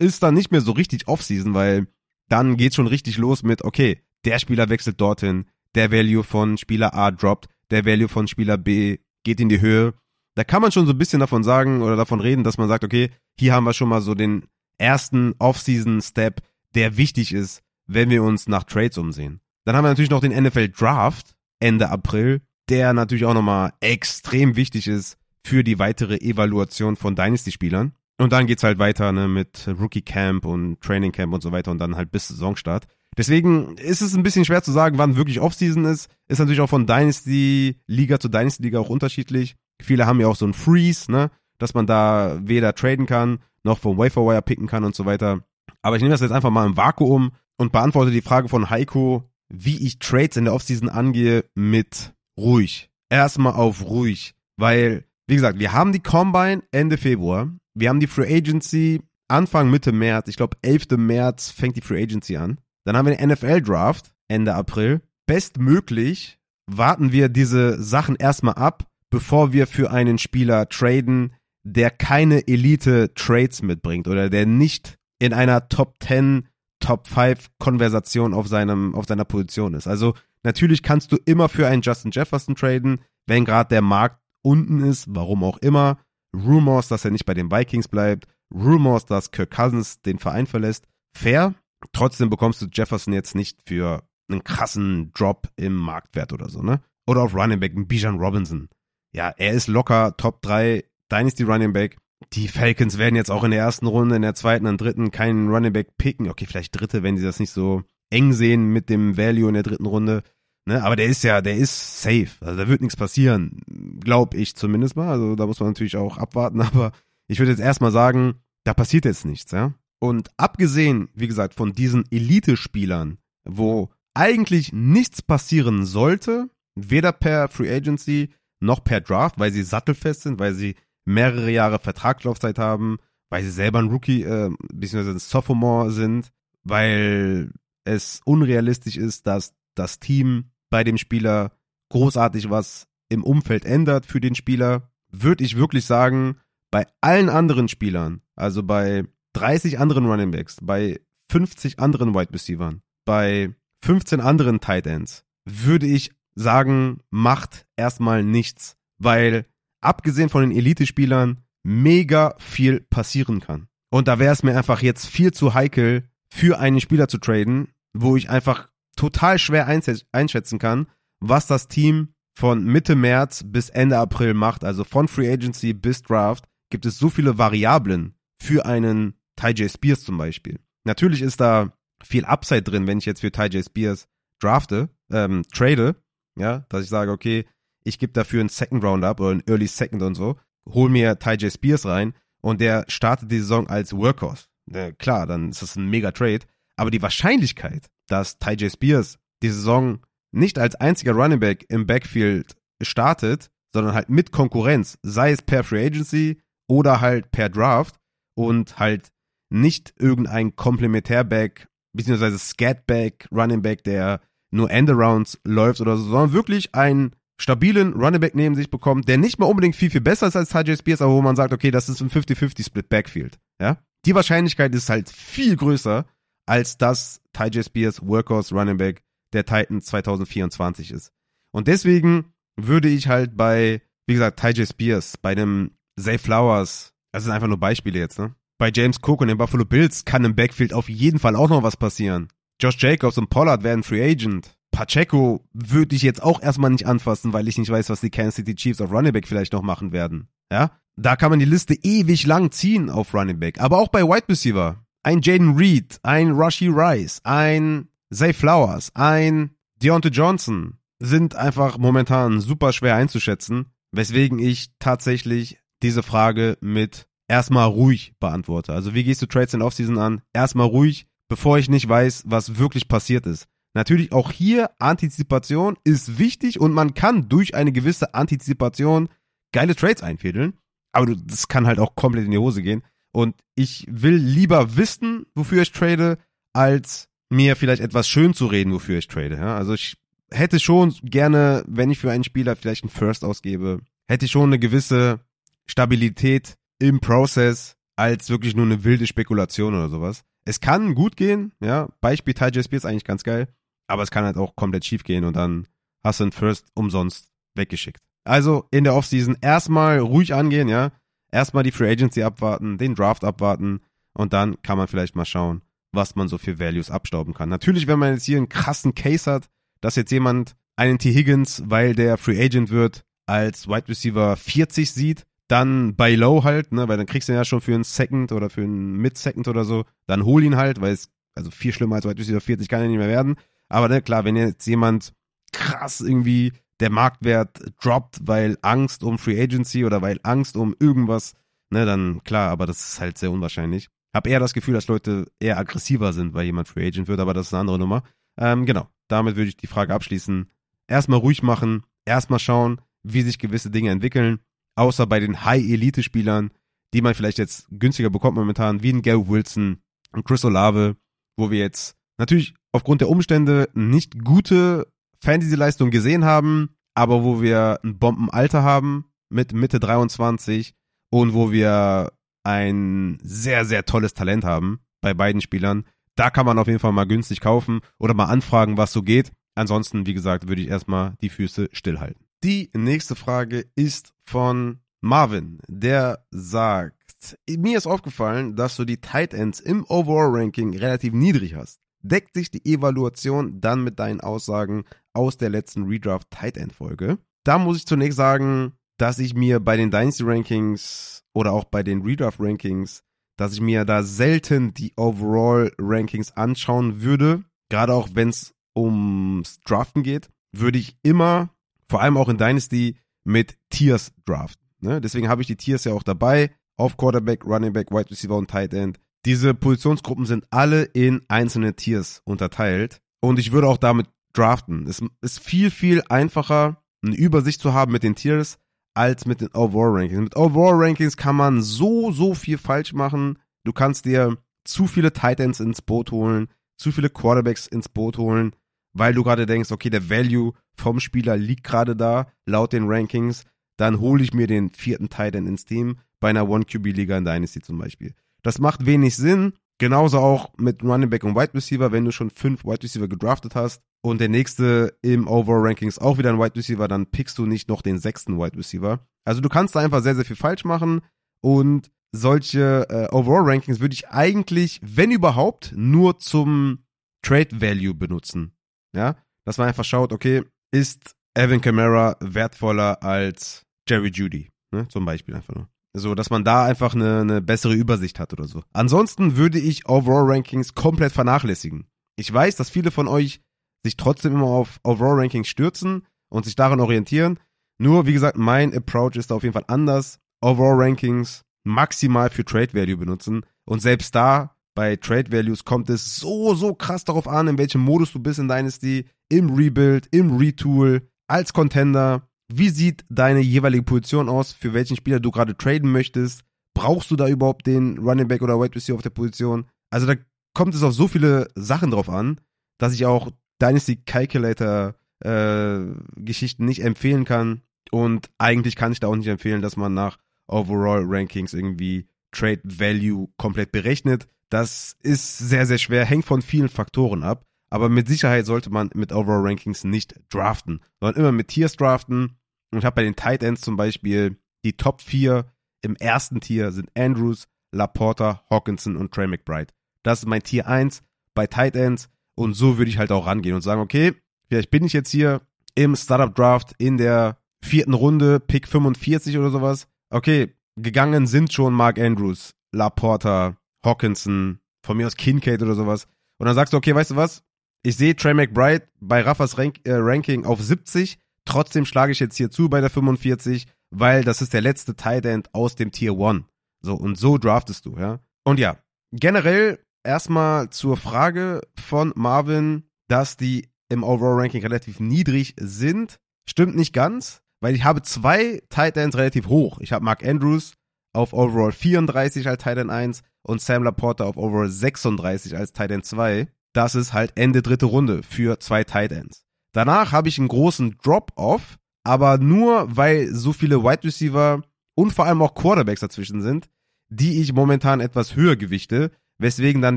ist 0.02 0.22
dann 0.22 0.34
nicht 0.34 0.50
mehr 0.50 0.60
so 0.60 0.72
richtig 0.72 1.08
Offseason, 1.08 1.54
weil 1.54 1.86
dann 2.28 2.56
geht's 2.56 2.76
schon 2.76 2.86
richtig 2.86 3.18
los 3.18 3.42
mit, 3.42 3.62
okay, 3.64 4.02
der 4.24 4.38
Spieler 4.38 4.68
wechselt 4.68 5.00
dorthin, 5.00 5.46
der 5.74 5.90
Value 5.90 6.24
von 6.24 6.58
Spieler 6.58 6.94
A 6.94 7.10
droppt, 7.10 7.48
der 7.70 7.84
Value 7.84 8.08
von 8.08 8.28
Spieler 8.28 8.58
B 8.58 8.98
geht 9.24 9.40
in 9.40 9.48
die 9.48 9.60
Höhe. 9.60 9.94
Da 10.34 10.44
kann 10.44 10.62
man 10.62 10.72
schon 10.72 10.86
so 10.86 10.92
ein 10.92 10.98
bisschen 10.98 11.20
davon 11.20 11.44
sagen 11.44 11.82
oder 11.82 11.96
davon 11.96 12.20
reden, 12.20 12.44
dass 12.44 12.58
man 12.58 12.68
sagt, 12.68 12.84
okay, 12.84 13.10
hier 13.38 13.54
haben 13.54 13.64
wir 13.64 13.74
schon 13.74 13.88
mal 13.88 14.00
so 14.00 14.14
den 14.14 14.44
ersten 14.78 15.34
Offseason-Step, 15.38 16.40
der 16.74 16.96
wichtig 16.96 17.32
ist, 17.32 17.62
wenn 17.86 18.10
wir 18.10 18.22
uns 18.22 18.48
nach 18.48 18.64
Trades 18.64 18.98
umsehen. 18.98 19.40
Dann 19.64 19.76
haben 19.76 19.84
wir 19.84 19.90
natürlich 19.90 20.10
noch 20.10 20.20
den 20.20 20.32
NFL 20.32 20.68
Draft 20.68 21.34
Ende 21.60 21.90
April, 21.90 22.40
der 22.68 22.92
natürlich 22.92 23.24
auch 23.24 23.34
nochmal 23.34 23.72
extrem 23.80 24.56
wichtig 24.56 24.88
ist 24.88 25.16
für 25.44 25.62
die 25.62 25.78
weitere 25.78 26.16
Evaluation 26.16 26.96
von 26.96 27.14
Dynasty-Spielern. 27.14 27.92
Und 28.22 28.32
dann 28.32 28.46
geht's 28.46 28.62
halt 28.62 28.78
weiter 28.78 29.10
ne, 29.10 29.26
mit 29.26 29.68
Rookie 29.80 30.02
Camp 30.02 30.44
und 30.44 30.80
Training 30.80 31.10
Camp 31.10 31.34
und 31.34 31.42
so 31.42 31.50
weiter 31.50 31.72
und 31.72 31.78
dann 31.78 31.96
halt 31.96 32.12
bis 32.12 32.28
Saisonstart. 32.28 32.86
Deswegen 33.18 33.76
ist 33.78 34.00
es 34.00 34.14
ein 34.14 34.22
bisschen 34.22 34.44
schwer 34.44 34.62
zu 34.62 34.70
sagen, 34.70 34.96
wann 34.96 35.16
wirklich 35.16 35.40
Offseason 35.40 35.84
ist. 35.86 36.08
Ist 36.28 36.38
natürlich 36.38 36.60
auch 36.60 36.68
von 36.68 36.86
Dynasty 36.86 37.80
Liga 37.88 38.20
zu 38.20 38.28
Dynasty 38.28 38.62
Liga 38.62 38.78
auch 38.78 38.90
unterschiedlich. 38.90 39.56
Viele 39.82 40.06
haben 40.06 40.20
ja 40.20 40.28
auch 40.28 40.36
so 40.36 40.46
ein 40.46 40.54
Freeze, 40.54 41.10
ne, 41.10 41.32
dass 41.58 41.74
man 41.74 41.88
da 41.88 42.38
weder 42.44 42.76
traden 42.76 43.06
kann, 43.06 43.40
noch 43.64 43.78
vom 43.78 43.98
Waferwire 43.98 44.40
picken 44.40 44.68
kann 44.68 44.84
und 44.84 44.94
so 44.94 45.04
weiter. 45.04 45.40
Aber 45.82 45.96
ich 45.96 46.02
nehme 46.02 46.14
das 46.14 46.20
jetzt 46.20 46.30
einfach 46.30 46.50
mal 46.50 46.64
im 46.64 46.76
Vakuum 46.76 47.32
und 47.56 47.72
beantworte 47.72 48.12
die 48.12 48.22
Frage 48.22 48.48
von 48.48 48.70
Heiko, 48.70 49.28
wie 49.48 49.84
ich 49.84 49.98
Trades 49.98 50.36
in 50.36 50.44
der 50.44 50.54
Offseason 50.54 50.88
angehe, 50.88 51.44
mit 51.56 52.14
ruhig. 52.38 52.88
Erstmal 53.10 53.54
auf 53.54 53.84
ruhig, 53.84 54.36
weil, 54.56 55.06
wie 55.26 55.34
gesagt, 55.34 55.58
wir 55.58 55.72
haben 55.72 55.90
die 55.90 55.98
Combine 55.98 56.62
Ende 56.70 56.98
Februar. 56.98 57.50
Wir 57.74 57.88
haben 57.88 58.00
die 58.00 58.06
Free 58.06 58.34
Agency 58.34 59.00
Anfang, 59.28 59.70
Mitte 59.70 59.92
März. 59.92 60.28
Ich 60.28 60.36
glaube, 60.36 60.58
11. 60.62 60.98
März 60.98 61.50
fängt 61.50 61.76
die 61.76 61.80
Free 61.80 62.02
Agency 62.02 62.36
an. 62.36 62.58
Dann 62.84 62.96
haben 62.96 63.06
wir 63.06 63.16
den 63.16 63.30
NFL 63.30 63.62
Draft 63.62 64.12
Ende 64.28 64.54
April. 64.54 65.00
Bestmöglich 65.26 66.38
warten 66.66 67.12
wir 67.12 67.28
diese 67.28 67.82
Sachen 67.82 68.16
erstmal 68.16 68.54
ab, 68.54 68.86
bevor 69.10 69.52
wir 69.52 69.66
für 69.66 69.90
einen 69.90 70.18
Spieler 70.18 70.68
traden, 70.68 71.34
der 71.64 71.90
keine 71.90 72.46
Elite 72.48 73.14
Trades 73.14 73.62
mitbringt 73.62 74.08
oder 74.08 74.28
der 74.28 74.46
nicht 74.46 74.98
in 75.18 75.32
einer 75.32 75.68
Top 75.68 75.94
10, 76.02 76.48
Top 76.80 77.06
5 77.06 77.50
Konversation 77.58 78.34
auf 78.34 78.48
seinem, 78.48 78.94
auf 78.94 79.06
seiner 79.06 79.24
Position 79.24 79.74
ist. 79.74 79.86
Also 79.86 80.14
natürlich 80.42 80.82
kannst 80.82 81.12
du 81.12 81.18
immer 81.24 81.48
für 81.48 81.68
einen 81.68 81.82
Justin 81.82 82.10
Jefferson 82.10 82.56
traden, 82.56 83.00
wenn 83.26 83.44
gerade 83.44 83.68
der 83.68 83.82
Markt 83.82 84.20
unten 84.42 84.80
ist, 84.80 85.06
warum 85.08 85.44
auch 85.44 85.58
immer. 85.58 85.98
Rumors, 86.34 86.88
dass 86.88 87.04
er 87.04 87.10
nicht 87.10 87.26
bei 87.26 87.34
den 87.34 87.50
Vikings 87.50 87.88
bleibt, 87.88 88.26
Rumors, 88.54 89.06
dass 89.06 89.30
Kirk 89.30 89.50
Cousins 89.50 90.00
den 90.02 90.18
Verein 90.18 90.46
verlässt. 90.46 90.86
Fair. 91.16 91.54
Trotzdem 91.92 92.30
bekommst 92.30 92.62
du 92.62 92.66
Jefferson 92.72 93.12
jetzt 93.12 93.34
nicht 93.34 93.58
für 93.66 94.04
einen 94.30 94.44
krassen 94.44 95.12
Drop 95.14 95.48
im 95.56 95.74
Marktwert 95.74 96.32
oder 96.32 96.48
so, 96.48 96.62
ne? 96.62 96.80
Oder 97.06 97.22
auf 97.22 97.34
Running 97.34 97.60
Back, 97.60 97.72
Bijan 97.88 98.18
Robinson. 98.18 98.68
Ja, 99.12 99.30
er 99.36 99.52
ist 99.52 99.66
locker 99.66 100.16
Top 100.16 100.42
3 100.42 100.84
Dynasty 101.10 101.42
Running 101.42 101.72
Back. 101.72 101.98
Die 102.32 102.48
Falcons 102.48 102.98
werden 102.98 103.16
jetzt 103.16 103.30
auch 103.30 103.42
in 103.44 103.50
der 103.50 103.60
ersten 103.60 103.86
Runde, 103.86 104.16
in 104.16 104.22
der 104.22 104.34
zweiten 104.34 104.66
und 104.66 104.80
dritten 104.80 105.10
keinen 105.10 105.48
Running 105.48 105.72
Back 105.72 105.96
picken. 105.98 106.30
Okay, 106.30 106.46
vielleicht 106.46 106.78
dritte, 106.78 107.02
wenn 107.02 107.16
sie 107.16 107.24
das 107.24 107.40
nicht 107.40 107.50
so 107.50 107.82
eng 108.10 108.32
sehen 108.32 108.72
mit 108.72 108.88
dem 108.88 109.16
Value 109.16 109.48
in 109.48 109.54
der 109.54 109.64
dritten 109.64 109.86
Runde. 109.86 110.22
Ne, 110.64 110.82
aber 110.82 110.94
der 110.94 111.06
ist 111.06 111.24
ja, 111.24 111.40
der 111.40 111.56
ist 111.56 112.02
safe. 112.02 112.30
Also 112.40 112.56
da 112.56 112.68
wird 112.68 112.82
nichts 112.82 112.96
passieren, 112.96 113.60
glaube 114.00 114.36
ich 114.36 114.54
zumindest 114.54 114.94
mal. 114.94 115.08
Also 115.08 115.34
da 115.34 115.46
muss 115.46 115.58
man 115.58 115.70
natürlich 115.70 115.96
auch 115.96 116.18
abwarten, 116.18 116.60
aber 116.62 116.92
ich 117.26 117.38
würde 117.38 117.50
jetzt 117.50 117.60
erstmal 117.60 117.90
sagen, 117.90 118.34
da 118.64 118.74
passiert 118.74 119.04
jetzt 119.04 119.24
nichts, 119.24 119.50
ja. 119.52 119.74
Und 119.98 120.30
abgesehen, 120.36 121.08
wie 121.14 121.28
gesagt, 121.28 121.54
von 121.54 121.72
diesen 121.72 122.04
Elite-Spielern, 122.10 123.18
wo 123.44 123.90
eigentlich 124.14 124.72
nichts 124.72 125.22
passieren 125.22 125.84
sollte, 125.84 126.48
weder 126.74 127.12
per 127.12 127.48
Free 127.48 127.72
Agency 127.72 128.30
noch 128.60 128.84
per 128.84 129.00
Draft, 129.00 129.38
weil 129.38 129.52
sie 129.52 129.62
sattelfest 129.62 130.22
sind, 130.22 130.38
weil 130.38 130.54
sie 130.54 130.76
mehrere 131.04 131.50
Jahre 131.50 131.78
Vertragslaufzeit 131.78 132.58
haben, 132.58 132.98
weil 133.30 133.42
sie 133.42 133.50
selber 133.50 133.78
ein 133.80 133.88
Rookie 133.88 134.22
äh, 134.22 134.50
bzw. 134.72 135.10
ein 135.10 135.18
Sophomore 135.18 135.90
sind, 135.90 136.30
weil 136.62 137.50
es 137.84 138.20
unrealistisch 138.24 138.96
ist, 138.96 139.26
dass 139.26 139.54
das 139.74 139.98
Team 139.98 140.51
bei 140.72 140.82
dem 140.84 140.96
Spieler 140.96 141.52
großartig 141.90 142.48
was 142.50 142.88
im 143.10 143.22
Umfeld 143.22 143.66
ändert 143.66 144.06
für 144.06 144.20
den 144.20 144.34
Spieler, 144.34 144.90
würde 145.10 145.44
ich 145.44 145.56
wirklich 145.56 145.84
sagen, 145.84 146.38
bei 146.70 146.86
allen 147.02 147.28
anderen 147.28 147.68
Spielern, 147.68 148.22
also 148.34 148.62
bei 148.62 149.04
30 149.34 149.78
anderen 149.78 150.06
Running 150.06 150.30
Backs, 150.30 150.56
bei 150.62 150.98
50 151.30 151.78
anderen 151.78 152.14
Wide 152.14 152.32
Receivers, 152.32 152.76
bei 153.04 153.54
15 153.84 154.20
anderen 154.20 154.60
Tight 154.60 154.86
Ends, 154.86 155.26
würde 155.44 155.86
ich 155.86 156.10
sagen, 156.34 157.00
macht 157.10 157.66
erstmal 157.76 158.24
nichts, 158.24 158.78
weil 158.98 159.44
abgesehen 159.82 160.30
von 160.30 160.40
den 160.40 160.56
Elite-Spielern 160.56 161.42
mega 161.62 162.34
viel 162.38 162.80
passieren 162.80 163.40
kann. 163.40 163.68
Und 163.90 164.08
da 164.08 164.18
wäre 164.18 164.32
es 164.32 164.42
mir 164.42 164.56
einfach 164.56 164.80
jetzt 164.80 165.06
viel 165.06 165.32
zu 165.32 165.52
heikel, 165.52 166.08
für 166.32 166.58
einen 166.58 166.80
Spieler 166.80 167.08
zu 167.08 167.18
traden, 167.18 167.68
wo 167.92 168.16
ich 168.16 168.30
einfach 168.30 168.71
total 168.96 169.38
schwer 169.38 169.66
einschätzen 169.66 170.58
kann, 170.58 170.86
was 171.20 171.46
das 171.46 171.68
Team 171.68 172.14
von 172.34 172.64
Mitte 172.64 172.96
März 172.96 173.44
bis 173.46 173.68
Ende 173.68 173.98
April 173.98 174.34
macht, 174.34 174.64
also 174.64 174.84
von 174.84 175.08
Free 175.08 175.30
Agency 175.30 175.74
bis 175.74 176.02
Draft, 176.02 176.46
gibt 176.70 176.86
es 176.86 176.98
so 176.98 177.10
viele 177.10 177.38
Variablen 177.38 178.14
für 178.40 178.64
einen 178.66 179.14
Ty 179.36 179.50
J. 179.50 179.70
Spears 179.70 180.02
zum 180.02 180.18
Beispiel. 180.18 180.58
Natürlich 180.84 181.22
ist 181.22 181.40
da 181.40 181.72
viel 182.02 182.24
Upside 182.24 182.62
drin, 182.62 182.86
wenn 182.86 182.98
ich 182.98 183.04
jetzt 183.04 183.20
für 183.20 183.30
Ty 183.30 183.46
J. 183.46 183.64
Spears 183.64 184.08
drafte, 184.40 184.88
ähm, 185.10 185.42
trade, 185.52 185.96
ja, 186.36 186.64
dass 186.68 186.84
ich 186.84 186.88
sage, 186.88 187.12
okay, 187.12 187.44
ich 187.84 187.98
gebe 187.98 188.12
dafür 188.12 188.40
einen 188.40 188.48
Second 188.48 188.82
Round 188.82 189.04
up 189.04 189.20
oder 189.20 189.30
einen 189.30 189.46
Early 189.46 189.66
Second 189.66 190.02
und 190.02 190.14
so, 190.14 190.38
hol 190.66 190.88
mir 190.88 191.18
Ty 191.18 191.34
J. 191.34 191.52
Spears 191.52 191.86
rein 191.86 192.14
und 192.40 192.60
der 192.60 192.84
startet 192.88 193.30
die 193.30 193.38
Saison 193.38 193.68
als 193.68 193.92
Workhorse. 193.92 194.46
Ja, 194.70 194.92
klar, 194.92 195.26
dann 195.26 195.50
ist 195.50 195.62
das 195.62 195.76
ein 195.76 195.88
mega 195.88 196.10
Trade. 196.12 196.40
Aber 196.76 196.90
die 196.90 197.02
Wahrscheinlichkeit, 197.02 197.90
dass 198.08 198.38
Ty 198.38 198.52
J. 198.54 198.72
Spears 198.72 199.18
die 199.42 199.50
Saison 199.50 200.00
nicht 200.32 200.58
als 200.58 200.74
einziger 200.76 201.12
Running 201.12 201.40
Back 201.40 201.66
im 201.68 201.86
Backfield 201.86 202.56
startet, 202.82 203.50
sondern 203.74 203.94
halt 203.94 204.08
mit 204.08 204.32
Konkurrenz, 204.32 204.98
sei 205.02 205.32
es 205.32 205.42
per 205.42 205.64
Free 205.64 205.86
Agency 205.86 206.40
oder 206.68 207.00
halt 207.00 207.30
per 207.30 207.48
Draft 207.48 207.96
und 208.34 208.78
halt 208.78 209.10
nicht 209.50 209.94
irgendein 209.98 210.56
Komplementärback 210.56 211.68
beziehungsweise 211.94 212.38
Scatback, 212.38 213.28
Running 213.30 213.62
Back, 213.62 213.84
der 213.84 214.20
nur 214.50 214.70
Endarounds 214.70 215.40
läuft 215.44 215.80
oder 215.80 215.96
so, 215.96 216.04
sondern 216.04 216.32
wirklich 216.32 216.74
einen 216.74 217.14
stabilen 217.40 217.94
Running 217.94 218.20
Back 218.20 218.34
neben 218.34 218.54
sich 218.54 218.70
bekommt, 218.70 219.08
der 219.08 219.18
nicht 219.18 219.38
mal 219.38 219.46
unbedingt 219.46 219.76
viel, 219.76 219.90
viel 219.90 220.00
besser 220.00 220.28
ist 220.28 220.36
als 220.36 220.50
Ty 220.50 220.76
Spears, 220.76 221.02
aber 221.02 221.12
wo 221.12 221.22
man 221.22 221.36
sagt, 221.36 221.52
okay, 221.52 221.70
das 221.70 221.88
ist 221.88 222.00
ein 222.00 222.10
50-50 222.10 222.64
Split 222.64 222.88
Backfield, 222.88 223.38
ja. 223.60 223.78
Die 224.04 224.14
Wahrscheinlichkeit 224.14 224.74
ist 224.74 224.90
halt 224.90 225.08
viel 225.08 225.56
größer, 225.56 226.06
als 226.46 226.78
dass 226.78 227.20
Ty 227.32 227.62
Spears 227.62 228.06
Workhorse 228.06 228.54
Running 228.54 228.76
Back 228.76 229.02
der 229.32 229.44
Titans 229.44 229.86
2024 229.86 230.90
ist. 230.90 231.12
Und 231.52 231.68
deswegen 231.68 232.32
würde 232.56 232.88
ich 232.88 233.08
halt 233.08 233.36
bei, 233.36 233.82
wie 234.06 234.14
gesagt, 234.14 234.40
Ty 234.40 234.66
Spears, 234.66 235.16
bei 235.16 235.34
dem 235.34 235.72
Zay 235.98 236.18
Flowers, 236.18 236.94
das 237.12 237.24
sind 237.24 237.32
einfach 237.32 237.48
nur 237.48 237.58
Beispiele 237.58 237.98
jetzt, 237.98 238.18
ne? 238.18 238.34
Bei 238.58 238.70
James 238.72 238.98
Cook 239.02 239.20
und 239.20 239.28
den 239.28 239.38
Buffalo 239.38 239.64
Bills 239.64 240.04
kann 240.04 240.24
im 240.24 240.36
Backfield 240.36 240.72
auf 240.72 240.88
jeden 240.88 241.18
Fall 241.18 241.34
auch 241.34 241.48
noch 241.48 241.62
was 241.62 241.76
passieren. 241.76 242.28
Josh 242.60 242.76
Jacobs 242.78 243.18
und 243.18 243.28
Pollard 243.28 243.64
werden 243.64 243.82
Free 243.82 244.08
Agent. 244.08 244.56
Pacheco 244.70 245.44
würde 245.52 245.96
ich 245.96 246.02
jetzt 246.02 246.22
auch 246.22 246.40
erstmal 246.40 246.70
nicht 246.70 246.86
anfassen, 246.86 247.32
weil 247.32 247.48
ich 247.48 247.58
nicht 247.58 247.70
weiß, 247.70 247.90
was 247.90 248.00
die 248.00 248.10
Kansas 248.10 248.36
City 248.36 248.54
Chiefs 248.54 248.80
auf 248.80 248.92
Running 248.92 249.12
Back 249.12 249.26
vielleicht 249.26 249.52
noch 249.52 249.62
machen 249.62 249.92
werden. 249.92 250.28
Ja? 250.50 250.70
Da 250.96 251.16
kann 251.16 251.30
man 251.30 251.38
die 251.38 251.44
Liste 251.44 251.74
ewig 251.74 252.26
lang 252.26 252.50
ziehen 252.52 252.88
auf 252.88 253.14
Running 253.14 253.40
Back. 253.40 253.60
Aber 253.60 253.78
auch 253.78 253.88
bei 253.88 254.02
Wide 254.02 254.28
Receiver. 254.28 254.81
Ein 255.04 255.20
Jaden 255.20 255.56
Reed, 255.56 255.98
ein 256.04 256.30
Rushy 256.30 256.68
Rice, 256.68 257.20
ein 257.24 257.88
Zay 258.12 258.32
Flowers, 258.32 258.92
ein 258.94 259.50
Deontay 259.82 260.10
Johnson 260.10 260.78
sind 261.00 261.34
einfach 261.34 261.76
momentan 261.76 262.40
super 262.40 262.72
schwer 262.72 262.94
einzuschätzen, 262.94 263.66
weswegen 263.90 264.38
ich 264.38 264.70
tatsächlich 264.78 265.58
diese 265.82 266.04
Frage 266.04 266.56
mit 266.60 267.08
erstmal 267.26 267.66
ruhig 267.66 268.14
beantworte. 268.20 268.72
Also 268.72 268.94
wie 268.94 269.02
gehst 269.02 269.20
du 269.22 269.26
Trades 269.26 269.54
in 269.54 269.62
Offseason 269.62 269.98
an? 269.98 270.22
Erstmal 270.32 270.68
ruhig, 270.68 271.08
bevor 271.28 271.58
ich 271.58 271.68
nicht 271.68 271.88
weiß, 271.88 272.24
was 272.26 272.58
wirklich 272.58 272.86
passiert 272.86 273.26
ist. 273.26 273.48
Natürlich 273.74 274.12
auch 274.12 274.30
hier 274.30 274.70
Antizipation 274.78 275.76
ist 275.82 276.18
wichtig 276.18 276.60
und 276.60 276.72
man 276.72 276.94
kann 276.94 277.28
durch 277.28 277.56
eine 277.56 277.72
gewisse 277.72 278.14
Antizipation 278.14 279.08
geile 279.52 279.74
Trades 279.74 280.04
einfädeln, 280.04 280.58
aber 280.92 281.16
das 281.16 281.48
kann 281.48 281.66
halt 281.66 281.80
auch 281.80 281.96
komplett 281.96 282.26
in 282.26 282.30
die 282.30 282.38
Hose 282.38 282.62
gehen. 282.62 282.84
Und 283.12 283.36
ich 283.54 283.86
will 283.88 284.16
lieber 284.16 284.76
wissen, 284.76 285.26
wofür 285.34 285.62
ich 285.62 285.72
trade, 285.72 286.18
als 286.52 287.08
mir 287.30 287.56
vielleicht 287.56 287.82
etwas 287.82 288.08
schön 288.08 288.34
zu 288.34 288.46
reden, 288.46 288.72
wofür 288.72 288.98
ich 288.98 289.08
trade. 289.08 289.36
Ja? 289.36 289.56
Also 289.56 289.74
ich 289.74 289.96
hätte 290.30 290.58
schon 290.60 290.94
gerne, 291.02 291.62
wenn 291.66 291.90
ich 291.90 291.98
für 291.98 292.10
einen 292.10 292.24
Spieler 292.24 292.56
vielleicht 292.56 292.84
einen 292.84 292.90
First 292.90 293.24
ausgebe, 293.24 293.80
hätte 294.08 294.24
ich 294.24 294.30
schon 294.30 294.48
eine 294.48 294.58
gewisse 294.58 295.20
Stabilität 295.66 296.56
im 296.78 297.00
Prozess 297.00 297.76
als 297.96 298.30
wirklich 298.30 298.56
nur 298.56 298.66
eine 298.66 298.84
wilde 298.84 299.06
Spekulation 299.06 299.74
oder 299.74 299.88
sowas. 299.88 300.22
Es 300.44 300.60
kann 300.60 300.94
gut 300.94 301.16
gehen, 301.16 301.52
ja. 301.60 301.88
Beispiel 302.00 302.34
Ty 302.34 302.46
J. 302.46 302.64
Spears 302.64 302.84
eigentlich 302.84 303.04
ganz 303.04 303.22
geil, 303.22 303.48
aber 303.86 304.02
es 304.02 304.10
kann 304.10 304.24
halt 304.24 304.36
auch 304.36 304.56
komplett 304.56 304.84
schief 304.84 305.04
gehen 305.04 305.24
und 305.24 305.36
dann 305.36 305.68
hast 306.02 306.20
du 306.20 306.24
einen 306.24 306.32
First 306.32 306.66
umsonst 306.74 307.30
weggeschickt. 307.54 308.00
Also 308.24 308.66
in 308.70 308.84
der 308.84 308.94
Offseason 308.94 309.36
erstmal 309.40 309.98
ruhig 309.98 310.34
angehen, 310.34 310.68
ja. 310.68 310.90
Erstmal 311.32 311.64
die 311.64 311.72
Free 311.72 311.90
Agency 311.90 312.22
abwarten, 312.22 312.78
den 312.78 312.94
Draft 312.94 313.24
abwarten 313.24 313.80
und 314.12 314.32
dann 314.32 314.60
kann 314.62 314.78
man 314.78 314.86
vielleicht 314.86 315.16
mal 315.16 315.24
schauen, 315.24 315.62
was 315.92 316.14
man 316.14 316.28
so 316.28 316.38
für 316.38 316.58
Values 316.58 316.90
abstauben 316.90 317.34
kann. 317.34 317.48
Natürlich, 317.48 317.86
wenn 317.86 317.98
man 317.98 318.14
jetzt 318.14 318.24
hier 318.24 318.36
einen 318.36 318.48
krassen 318.48 318.94
Case 318.94 319.30
hat, 319.30 319.48
dass 319.80 319.96
jetzt 319.96 320.12
jemand 320.12 320.54
einen 320.76 320.98
T. 320.98 321.12
Higgins, 321.12 321.62
weil 321.66 321.94
der 321.94 322.18
Free 322.18 322.42
Agent 322.42 322.70
wird, 322.70 323.04
als 323.26 323.68
Wide 323.68 323.88
Receiver 323.88 324.36
40 324.36 324.92
sieht, 324.92 325.24
dann 325.48 325.94
bei 325.96 326.14
Low 326.14 326.44
halt, 326.44 326.72
ne, 326.72 326.88
weil 326.88 326.96
dann 326.96 327.06
kriegst 327.06 327.28
du 327.28 327.32
ihn 327.32 327.36
ja 327.36 327.44
schon 327.44 327.60
für 327.60 327.74
einen 327.74 327.84
Second 327.84 328.32
oder 328.32 328.48
für 328.48 328.62
einen 328.62 328.96
Mid-Second 328.96 329.48
oder 329.48 329.64
so, 329.64 329.84
dann 330.06 330.24
hol 330.24 330.42
ihn 330.42 330.56
halt, 330.56 330.80
weil 330.80 330.92
es, 330.92 331.10
also 331.34 331.50
viel 331.50 331.72
schlimmer 331.72 331.96
als 331.96 332.04
Wide 332.06 332.18
Receiver 332.18 332.40
40 332.40 332.68
kann 332.68 332.82
er 332.82 332.88
nicht 332.88 332.98
mehr 332.98 333.08
werden. 333.08 333.36
Aber 333.68 333.88
ne, 333.88 334.02
klar, 334.02 334.24
wenn 334.24 334.36
jetzt 334.36 334.66
jemand 334.66 335.12
krass 335.52 336.00
irgendwie 336.00 336.52
der 336.82 336.90
Marktwert 336.90 337.60
droppt, 337.82 338.20
weil 338.26 338.58
Angst 338.62 339.02
um 339.02 339.18
Free 339.18 339.40
Agency 339.40 339.84
oder 339.84 340.02
weil 340.02 340.20
Angst 340.22 340.56
um 340.56 340.74
irgendwas, 340.78 341.34
ne, 341.70 341.86
dann 341.86 342.22
klar, 342.24 342.50
aber 342.50 342.66
das 342.66 342.92
ist 342.92 343.00
halt 343.00 343.18
sehr 343.18 343.30
unwahrscheinlich. 343.30 343.88
Hab 344.14 344.26
eher 344.26 344.40
das 344.40 344.52
Gefühl, 344.52 344.74
dass 344.74 344.88
Leute 344.88 345.26
eher 345.40 345.58
aggressiver 345.58 346.12
sind, 346.12 346.34
weil 346.34 346.44
jemand 346.44 346.68
Free 346.68 346.86
Agent 346.86 347.08
wird, 347.08 347.20
aber 347.20 347.32
das 347.32 347.46
ist 347.46 347.54
eine 347.54 347.60
andere 347.60 347.78
Nummer. 347.78 348.02
Ähm, 348.36 348.66
genau, 348.66 348.88
damit 349.08 349.36
würde 349.36 349.48
ich 349.48 349.56
die 349.56 349.66
Frage 349.66 349.94
abschließen. 349.94 350.50
Erstmal 350.86 351.20
ruhig 351.20 351.42
machen, 351.42 351.84
erstmal 352.04 352.38
schauen, 352.38 352.80
wie 353.02 353.22
sich 353.22 353.38
gewisse 353.38 353.70
Dinge 353.70 353.90
entwickeln 353.90 354.40
außer 354.74 355.06
bei 355.06 355.20
den 355.20 355.44
High-Elite-Spielern, 355.44 356.50
die 356.94 357.02
man 357.02 357.14
vielleicht 357.14 357.38
jetzt 357.38 357.66
günstiger 357.70 358.10
bekommt 358.10 358.36
momentan, 358.36 358.82
wie 358.82 358.92
ein 358.92 359.02
Gary 359.02 359.28
Wilson 359.28 359.78
und 360.12 360.24
Chris 360.24 360.44
Olave, 360.44 360.96
wo 361.36 361.50
wir 361.50 361.58
jetzt 361.58 361.96
natürlich 362.18 362.54
aufgrund 362.72 363.00
der 363.00 363.08
Umstände 363.08 363.68
nicht 363.74 364.22
gute 364.24 364.86
Fantasy-Leistungen 365.22 365.90
gesehen 365.90 366.24
haben, 366.24 366.76
aber 366.94 367.22
wo 367.22 367.40
wir 367.40 367.78
ein 367.84 367.98
Bombenalter 367.98 368.62
haben 368.62 369.06
mit 369.28 369.52
Mitte 369.52 369.80
23 369.80 370.74
und 371.10 371.32
wo 371.32 371.52
wir 371.52 372.12
ein 372.44 373.18
sehr, 373.22 373.64
sehr 373.64 373.84
tolles 373.84 374.14
Talent 374.14 374.44
haben 374.44 374.80
bei 375.00 375.14
beiden 375.14 375.40
Spielern. 375.40 375.84
Da 376.16 376.30
kann 376.30 376.44
man 376.44 376.58
auf 376.58 376.66
jeden 376.66 376.80
Fall 376.80 376.92
mal 376.92 377.06
günstig 377.06 377.40
kaufen 377.40 377.80
oder 377.98 378.14
mal 378.14 378.26
anfragen, 378.26 378.76
was 378.76 378.92
so 378.92 379.02
geht. 379.02 379.32
Ansonsten, 379.54 380.06
wie 380.06 380.14
gesagt, 380.14 380.48
würde 380.48 380.62
ich 380.62 380.68
erstmal 380.68 381.14
die 381.20 381.28
Füße 381.28 381.68
stillhalten. 381.72 382.26
Die 382.42 382.70
nächste 382.74 383.14
Frage 383.14 383.66
ist 383.76 384.12
von 384.24 384.80
Marvin, 385.00 385.60
der 385.68 386.26
sagt, 386.30 387.38
mir 387.48 387.78
ist 387.78 387.86
aufgefallen, 387.86 388.56
dass 388.56 388.76
du 388.76 388.84
die 388.84 389.00
Tight 389.00 389.34
Ends 389.34 389.60
im 389.60 389.84
Overall 389.86 390.30
Ranking 390.40 390.76
relativ 390.76 391.12
niedrig 391.12 391.54
hast. 391.54 391.81
Deckt 392.02 392.34
sich 392.34 392.50
die 392.50 392.64
Evaluation 392.64 393.60
dann 393.60 393.84
mit 393.84 393.98
deinen 393.98 394.20
Aussagen 394.20 394.84
aus 395.12 395.36
der 395.36 395.50
letzten 395.50 395.84
Redraft 395.84 396.30
Tight 396.30 396.56
End 396.56 396.72
Folge? 396.72 397.18
Da 397.44 397.58
muss 397.58 397.76
ich 397.76 397.86
zunächst 397.86 398.16
sagen, 398.16 398.72
dass 398.98 399.18
ich 399.18 399.34
mir 399.34 399.60
bei 399.60 399.76
den 399.76 399.90
Dynasty 399.90 400.22
Rankings 400.24 401.24
oder 401.32 401.52
auch 401.52 401.64
bei 401.64 401.82
den 401.82 402.02
Redraft 402.02 402.40
Rankings, 402.40 403.02
dass 403.36 403.52
ich 403.52 403.60
mir 403.60 403.84
da 403.84 404.02
selten 404.02 404.74
die 404.74 404.92
Overall 404.96 405.72
Rankings 405.78 406.32
anschauen 406.32 407.02
würde. 407.02 407.44
Gerade 407.68 407.94
auch 407.94 408.10
wenn 408.14 408.28
es 408.28 408.54
ums 408.76 409.60
Draften 409.60 410.02
geht, 410.02 410.30
würde 410.52 410.78
ich 410.78 410.96
immer 411.02 411.50
vor 411.88 412.00
allem 412.00 412.16
auch 412.16 412.28
in 412.28 412.38
Dynasty 412.38 412.96
mit 413.24 413.58
Tiers 413.70 414.12
draften. 414.24 414.62
Ne? 414.80 415.00
Deswegen 415.00 415.28
habe 415.28 415.42
ich 415.42 415.46
die 415.46 415.56
Tiers 415.56 415.84
ja 415.84 415.92
auch 415.92 416.02
dabei. 416.02 416.50
Auf 416.76 416.96
Quarterback, 416.96 417.44
Running 417.44 417.72
Back, 417.72 417.90
Wide 417.90 418.10
Receiver 418.10 418.36
und 418.36 418.50
Tight 418.50 418.72
End. 418.74 418.98
Diese 419.24 419.54
Positionsgruppen 419.54 420.26
sind 420.26 420.46
alle 420.50 420.82
in 420.82 421.22
einzelne 421.28 421.74
Tiers 421.74 422.22
unterteilt. 422.24 423.00
Und 423.20 423.38
ich 423.38 423.52
würde 423.52 423.68
auch 423.68 423.78
damit 423.78 424.06
draften. 424.32 424.86
Es 424.88 425.02
ist 425.20 425.40
viel, 425.40 425.70
viel 425.70 426.02
einfacher, 426.08 426.82
eine 427.04 427.14
Übersicht 427.14 427.60
zu 427.60 427.72
haben 427.72 427.92
mit 427.92 428.02
den 428.02 428.14
Tiers, 428.14 428.58
als 428.94 429.26
mit 429.26 429.40
den 429.40 429.54
Overall 429.54 429.98
Rankings. 429.98 430.22
Mit 430.22 430.36
Overall 430.36 430.84
Rankings 430.84 431.16
kann 431.16 431.36
man 431.36 431.62
so, 431.62 432.10
so 432.10 432.34
viel 432.34 432.58
falsch 432.58 432.92
machen. 432.92 433.38
Du 433.64 433.72
kannst 433.72 434.04
dir 434.04 434.36
zu 434.64 434.86
viele 434.86 435.12
Tight 435.12 435.40
Ends 435.40 435.60
ins 435.60 435.82
Boot 435.82 436.10
holen, 436.10 436.48
zu 436.76 436.90
viele 436.92 437.10
Quarterbacks 437.10 437.66
ins 437.66 437.88
Boot 437.88 438.18
holen 438.18 438.52
weil 438.92 439.14
du 439.14 439.22
gerade 439.22 439.46
denkst, 439.46 439.72
okay, 439.72 439.90
der 439.90 440.10
Value 440.10 440.52
vom 440.74 441.00
Spieler 441.00 441.36
liegt 441.36 441.64
gerade 441.64 441.96
da, 441.96 442.30
laut 442.46 442.72
den 442.72 442.84
Rankings, 442.86 443.44
dann 443.76 444.00
hole 444.00 444.22
ich 444.22 444.34
mir 444.34 444.46
den 444.46 444.70
vierten 444.70 445.08
Titan 445.08 445.46
ins 445.46 445.64
Team 445.64 445.98
bei 446.20 446.30
einer 446.30 446.48
One-QB-Liga 446.48 447.18
in 447.18 447.24
Dynasty 447.24 447.60
zum 447.60 447.78
Beispiel. 447.78 448.14
Das 448.42 448.58
macht 448.58 448.86
wenig 448.86 449.16
Sinn. 449.16 449.54
Genauso 449.78 450.18
auch 450.18 450.52
mit 450.58 450.82
Running 450.84 451.10
Back 451.10 451.24
und 451.24 451.34
Wide 451.34 451.54
Receiver, 451.54 451.90
wenn 451.90 452.04
du 452.04 452.12
schon 452.12 452.30
fünf 452.30 452.64
Wide 452.64 452.82
Receiver 452.82 453.08
gedraftet 453.08 453.54
hast 453.54 453.82
und 454.02 454.20
der 454.20 454.28
nächste 454.28 454.96
im 455.02 455.26
Overall 455.26 455.66
Rankings 455.66 455.98
auch 455.98 456.18
wieder 456.18 456.30
ein 456.30 456.38
Wide 456.38 456.54
Receiver, 456.54 456.86
dann 456.86 457.06
pickst 457.06 457.36
du 457.38 457.46
nicht 457.46 457.68
noch 457.68 457.82
den 457.82 457.98
sechsten 457.98 458.38
Wide 458.38 458.56
Receiver. 458.56 459.00
Also 459.24 459.40
du 459.40 459.48
kannst 459.48 459.74
da 459.74 459.80
einfach 459.80 460.02
sehr, 460.02 460.14
sehr 460.14 460.24
viel 460.24 460.36
falsch 460.36 460.64
machen 460.64 461.00
und 461.42 461.90
solche 462.12 462.86
äh, 462.90 463.12
Overall 463.12 463.50
Rankings 463.50 463.80
würde 463.80 463.94
ich 463.94 464.08
eigentlich, 464.10 464.80
wenn 464.84 465.10
überhaupt, 465.10 465.72
nur 465.74 466.18
zum 466.18 466.84
Trade 467.22 467.60
Value 467.60 467.94
benutzen. 467.94 468.52
Ja, 468.94 469.16
dass 469.44 469.58
man 469.58 469.68
einfach 469.68 469.84
schaut, 469.84 470.12
okay, 470.12 470.44
ist 470.70 471.16
Evan 471.34 471.60
Kamara 471.60 472.16
wertvoller 472.20 473.02
als 473.02 473.64
Jerry 473.88 474.10
Judy, 474.10 474.50
ne? 474.70 474.86
zum 474.88 475.04
Beispiel 475.04 475.34
einfach 475.34 475.54
nur. 475.54 475.68
So, 475.94 476.14
dass 476.14 476.30
man 476.30 476.44
da 476.44 476.64
einfach 476.64 476.94
eine, 476.94 477.20
eine 477.20 477.42
bessere 477.42 477.74
Übersicht 477.74 478.18
hat 478.18 478.32
oder 478.32 478.46
so. 478.46 478.62
Ansonsten 478.72 479.36
würde 479.36 479.58
ich 479.58 479.88
Overall 479.88 480.30
Rankings 480.30 480.74
komplett 480.74 481.12
vernachlässigen. 481.12 481.86
Ich 482.16 482.32
weiß, 482.32 482.56
dass 482.56 482.70
viele 482.70 482.90
von 482.90 483.08
euch 483.08 483.40
sich 483.84 483.96
trotzdem 483.96 484.34
immer 484.34 484.46
auf 484.46 484.80
Overall 484.84 485.20
Rankings 485.20 485.48
stürzen 485.48 486.06
und 486.30 486.44
sich 486.44 486.56
daran 486.56 486.80
orientieren. 486.80 487.38
Nur, 487.78 488.06
wie 488.06 488.12
gesagt, 488.12 488.38
mein 488.38 488.74
Approach 488.74 489.16
ist 489.16 489.30
da 489.30 489.34
auf 489.34 489.42
jeden 489.42 489.52
Fall 489.52 489.64
anders. 489.66 490.18
Overall 490.40 490.82
Rankings 490.82 491.42
maximal 491.64 492.30
für 492.30 492.44
Trade 492.44 492.74
Value 492.74 492.96
benutzen. 492.96 493.44
Und 493.64 493.80
selbst 493.80 494.14
da, 494.14 494.56
bei 494.74 494.96
Trade 494.96 495.30
Values, 495.30 495.64
kommt 495.64 495.90
es 495.90 496.16
so, 496.16 496.54
so 496.54 496.74
krass 496.74 497.04
darauf 497.04 497.28
an, 497.28 497.48
in 497.48 497.58
welchem 497.58 497.82
Modus 497.82 498.12
du 498.12 498.18
bist 498.18 498.38
in 498.38 498.48
Dynasty, 498.48 499.06
im 499.28 499.50
Rebuild, 499.50 500.08
im 500.10 500.36
Retool, 500.36 501.08
als 501.28 501.52
Contender. 501.52 502.28
Wie 502.54 502.68
sieht 502.68 503.04
deine 503.08 503.40
jeweilige 503.40 503.82
Position 503.82 504.28
aus, 504.28 504.52
für 504.52 504.74
welchen 504.74 504.96
Spieler 504.96 505.20
du 505.20 505.30
gerade 505.30 505.56
traden 505.56 505.90
möchtest? 505.90 506.42
Brauchst 506.74 507.10
du 507.10 507.16
da 507.16 507.28
überhaupt 507.28 507.66
den 507.66 507.98
Running 507.98 508.28
Back 508.28 508.42
oder 508.42 508.60
Wide 508.60 508.74
Receiver 508.74 508.96
auf 508.96 509.02
der 509.02 509.10
Position? 509.10 509.66
Also 509.90 510.06
da 510.06 510.14
kommt 510.54 510.74
es 510.74 510.82
auf 510.82 510.92
so 510.92 511.08
viele 511.08 511.48
Sachen 511.54 511.90
drauf 511.90 512.08
an, 512.08 512.40
dass 512.78 512.94
ich 512.94 513.06
auch 513.06 513.30
Dynasty 513.60 513.96
Calculator 513.96 514.94
äh, 515.20 515.78
Geschichten 516.16 516.64
nicht 516.64 516.82
empfehlen 516.82 517.24
kann. 517.24 517.62
Und 517.90 518.30
eigentlich 518.38 518.76
kann 518.76 518.92
ich 518.92 519.00
da 519.00 519.08
auch 519.08 519.16
nicht 519.16 519.28
empfehlen, 519.28 519.62
dass 519.62 519.76
man 519.76 519.94
nach 519.94 520.18
Overall 520.46 521.04
Rankings 521.06 521.54
irgendwie 521.54 522.06
Trade 522.32 522.60
Value 522.64 523.28
komplett 523.36 523.72
berechnet. 523.72 524.26
Das 524.50 524.96
ist 525.02 525.38
sehr, 525.38 525.66
sehr 525.66 525.78
schwer, 525.78 526.04
hängt 526.04 526.24
von 526.24 526.42
vielen 526.42 526.68
Faktoren 526.68 527.22
ab. 527.22 527.46
Aber 527.70 527.88
mit 527.88 528.08
Sicherheit 528.08 528.44
sollte 528.44 528.68
man 528.68 528.90
mit 528.94 529.12
Overall 529.12 529.46
Rankings 529.46 529.84
nicht 529.84 530.20
draften, 530.28 530.80
sondern 531.00 531.20
immer 531.20 531.32
mit 531.32 531.48
Tiers 531.48 531.76
draften. 531.76 532.36
Und 532.72 532.78
ich 532.78 532.84
habe 532.84 532.96
bei 532.96 533.02
den 533.02 533.16
Tight 533.16 533.42
Ends 533.42 533.60
zum 533.60 533.76
Beispiel 533.76 534.38
die 534.64 534.76
Top 534.76 535.00
4 535.00 535.46
im 535.82 535.96
ersten 535.96 536.40
Tier 536.40 536.72
sind 536.72 536.90
Andrews, 536.96 537.46
Laporta, 537.72 538.44
Hawkinson 538.50 538.96
und 538.96 539.12
Trey 539.12 539.26
McBride. 539.26 539.72
Das 540.02 540.20
ist 540.20 540.26
mein 540.26 540.42
Tier 540.42 540.66
1 540.66 541.02
bei 541.34 541.46
Tight 541.46 541.76
Ends. 541.76 542.08
Und 542.34 542.54
so 542.54 542.78
würde 542.78 542.90
ich 542.90 542.98
halt 542.98 543.12
auch 543.12 543.26
rangehen 543.26 543.54
und 543.54 543.62
sagen, 543.62 543.80
okay, 543.80 544.14
vielleicht 544.48 544.70
bin 544.70 544.84
ich 544.84 544.92
jetzt 544.92 545.10
hier 545.10 545.42
im 545.74 545.96
Startup 545.96 546.34
Draft 546.34 546.74
in 546.78 546.96
der 546.96 547.36
vierten 547.62 547.94
Runde, 547.94 548.40
Pick 548.40 548.66
45 548.66 549.38
oder 549.38 549.50
sowas. 549.50 549.86
Okay, 550.10 550.54
gegangen 550.76 551.26
sind 551.26 551.52
schon 551.52 551.74
Mark 551.74 551.98
Andrews, 551.98 552.54
Laporta, 552.72 553.56
Hawkinson, 553.84 554.60
von 554.82 554.96
mir 554.96 555.06
aus 555.06 555.16
Kincaid 555.16 555.62
oder 555.62 555.74
sowas. 555.74 556.06
Und 556.38 556.46
dann 556.46 556.54
sagst 556.54 556.72
du, 556.72 556.76
okay, 556.76 556.94
weißt 556.94 557.12
du 557.12 557.16
was? 557.16 557.44
Ich 557.82 557.96
sehe 557.96 558.16
Trey 558.16 558.34
McBride 558.34 558.86
bei 559.00 559.20
Raffas 559.20 559.58
Rank 559.58 559.80
äh, 559.84 559.92
Ranking 559.94 560.44
auf 560.44 560.62
70. 560.62 561.18
Trotzdem 561.44 561.84
schlage 561.84 562.12
ich 562.12 562.20
jetzt 562.20 562.36
hier 562.36 562.50
zu 562.50 562.68
bei 562.68 562.80
der 562.80 562.90
45, 562.90 563.66
weil 563.90 564.24
das 564.24 564.42
ist 564.42 564.52
der 564.52 564.60
letzte 564.60 564.94
Tight 564.94 565.26
End 565.26 565.54
aus 565.54 565.74
dem 565.74 565.92
Tier 565.92 566.12
1. 566.12 566.44
So, 566.80 566.94
und 566.94 567.16
so 567.16 567.38
draftest 567.38 567.86
du, 567.86 567.96
ja. 567.98 568.20
Und 568.44 568.58
ja, 568.58 568.76
generell 569.12 569.78
erstmal 570.04 570.70
zur 570.70 570.96
Frage 570.96 571.60
von 571.78 572.12
Marvin, 572.16 572.84
dass 573.08 573.36
die 573.36 573.68
im 573.88 574.04
Overall 574.04 574.40
Ranking 574.40 574.62
relativ 574.62 575.00
niedrig 575.00 575.54
sind. 575.60 576.18
Stimmt 576.48 576.76
nicht 576.76 576.92
ganz, 576.92 577.42
weil 577.60 577.74
ich 577.74 577.84
habe 577.84 578.02
zwei 578.02 578.62
Tight 578.68 578.96
Ends 578.96 579.16
relativ 579.16 579.46
hoch. 579.46 579.78
Ich 579.80 579.92
habe 579.92 580.04
Mark 580.04 580.24
Andrews 580.24 580.74
auf 581.12 581.32
Overall 581.32 581.72
34 581.72 582.48
als 582.48 582.62
Tight 582.62 582.78
End 582.78 582.90
1 582.90 583.22
und 583.42 583.60
Sam 583.60 583.84
Laporta 583.84 584.24
auf 584.24 584.36
Overall 584.36 584.70
36 584.70 585.56
als 585.56 585.72
Tight 585.72 585.90
End 585.90 586.04
2. 586.04 586.48
Das 586.72 586.94
ist 586.94 587.12
halt 587.12 587.32
Ende 587.36 587.62
dritte 587.62 587.86
Runde 587.86 588.22
für 588.22 588.58
zwei 588.58 588.82
Tight 588.82 589.12
Ends. 589.12 589.44
Danach 589.72 590.12
habe 590.12 590.28
ich 590.28 590.38
einen 590.38 590.48
großen 590.48 590.98
Drop-Off, 591.02 591.78
aber 592.04 592.38
nur 592.38 592.96
weil 592.96 593.28
so 593.34 593.52
viele 593.52 593.82
Wide 593.82 594.04
Receiver 594.04 594.62
und 594.94 595.12
vor 595.12 595.26
allem 595.26 595.42
auch 595.42 595.54
Quarterbacks 595.54 596.00
dazwischen 596.00 596.42
sind, 596.42 596.68
die 597.08 597.40
ich 597.40 597.52
momentan 597.52 598.00
etwas 598.00 598.36
höher 598.36 598.56
gewichte, 598.56 599.10
weswegen 599.38 599.82
dann 599.82 599.96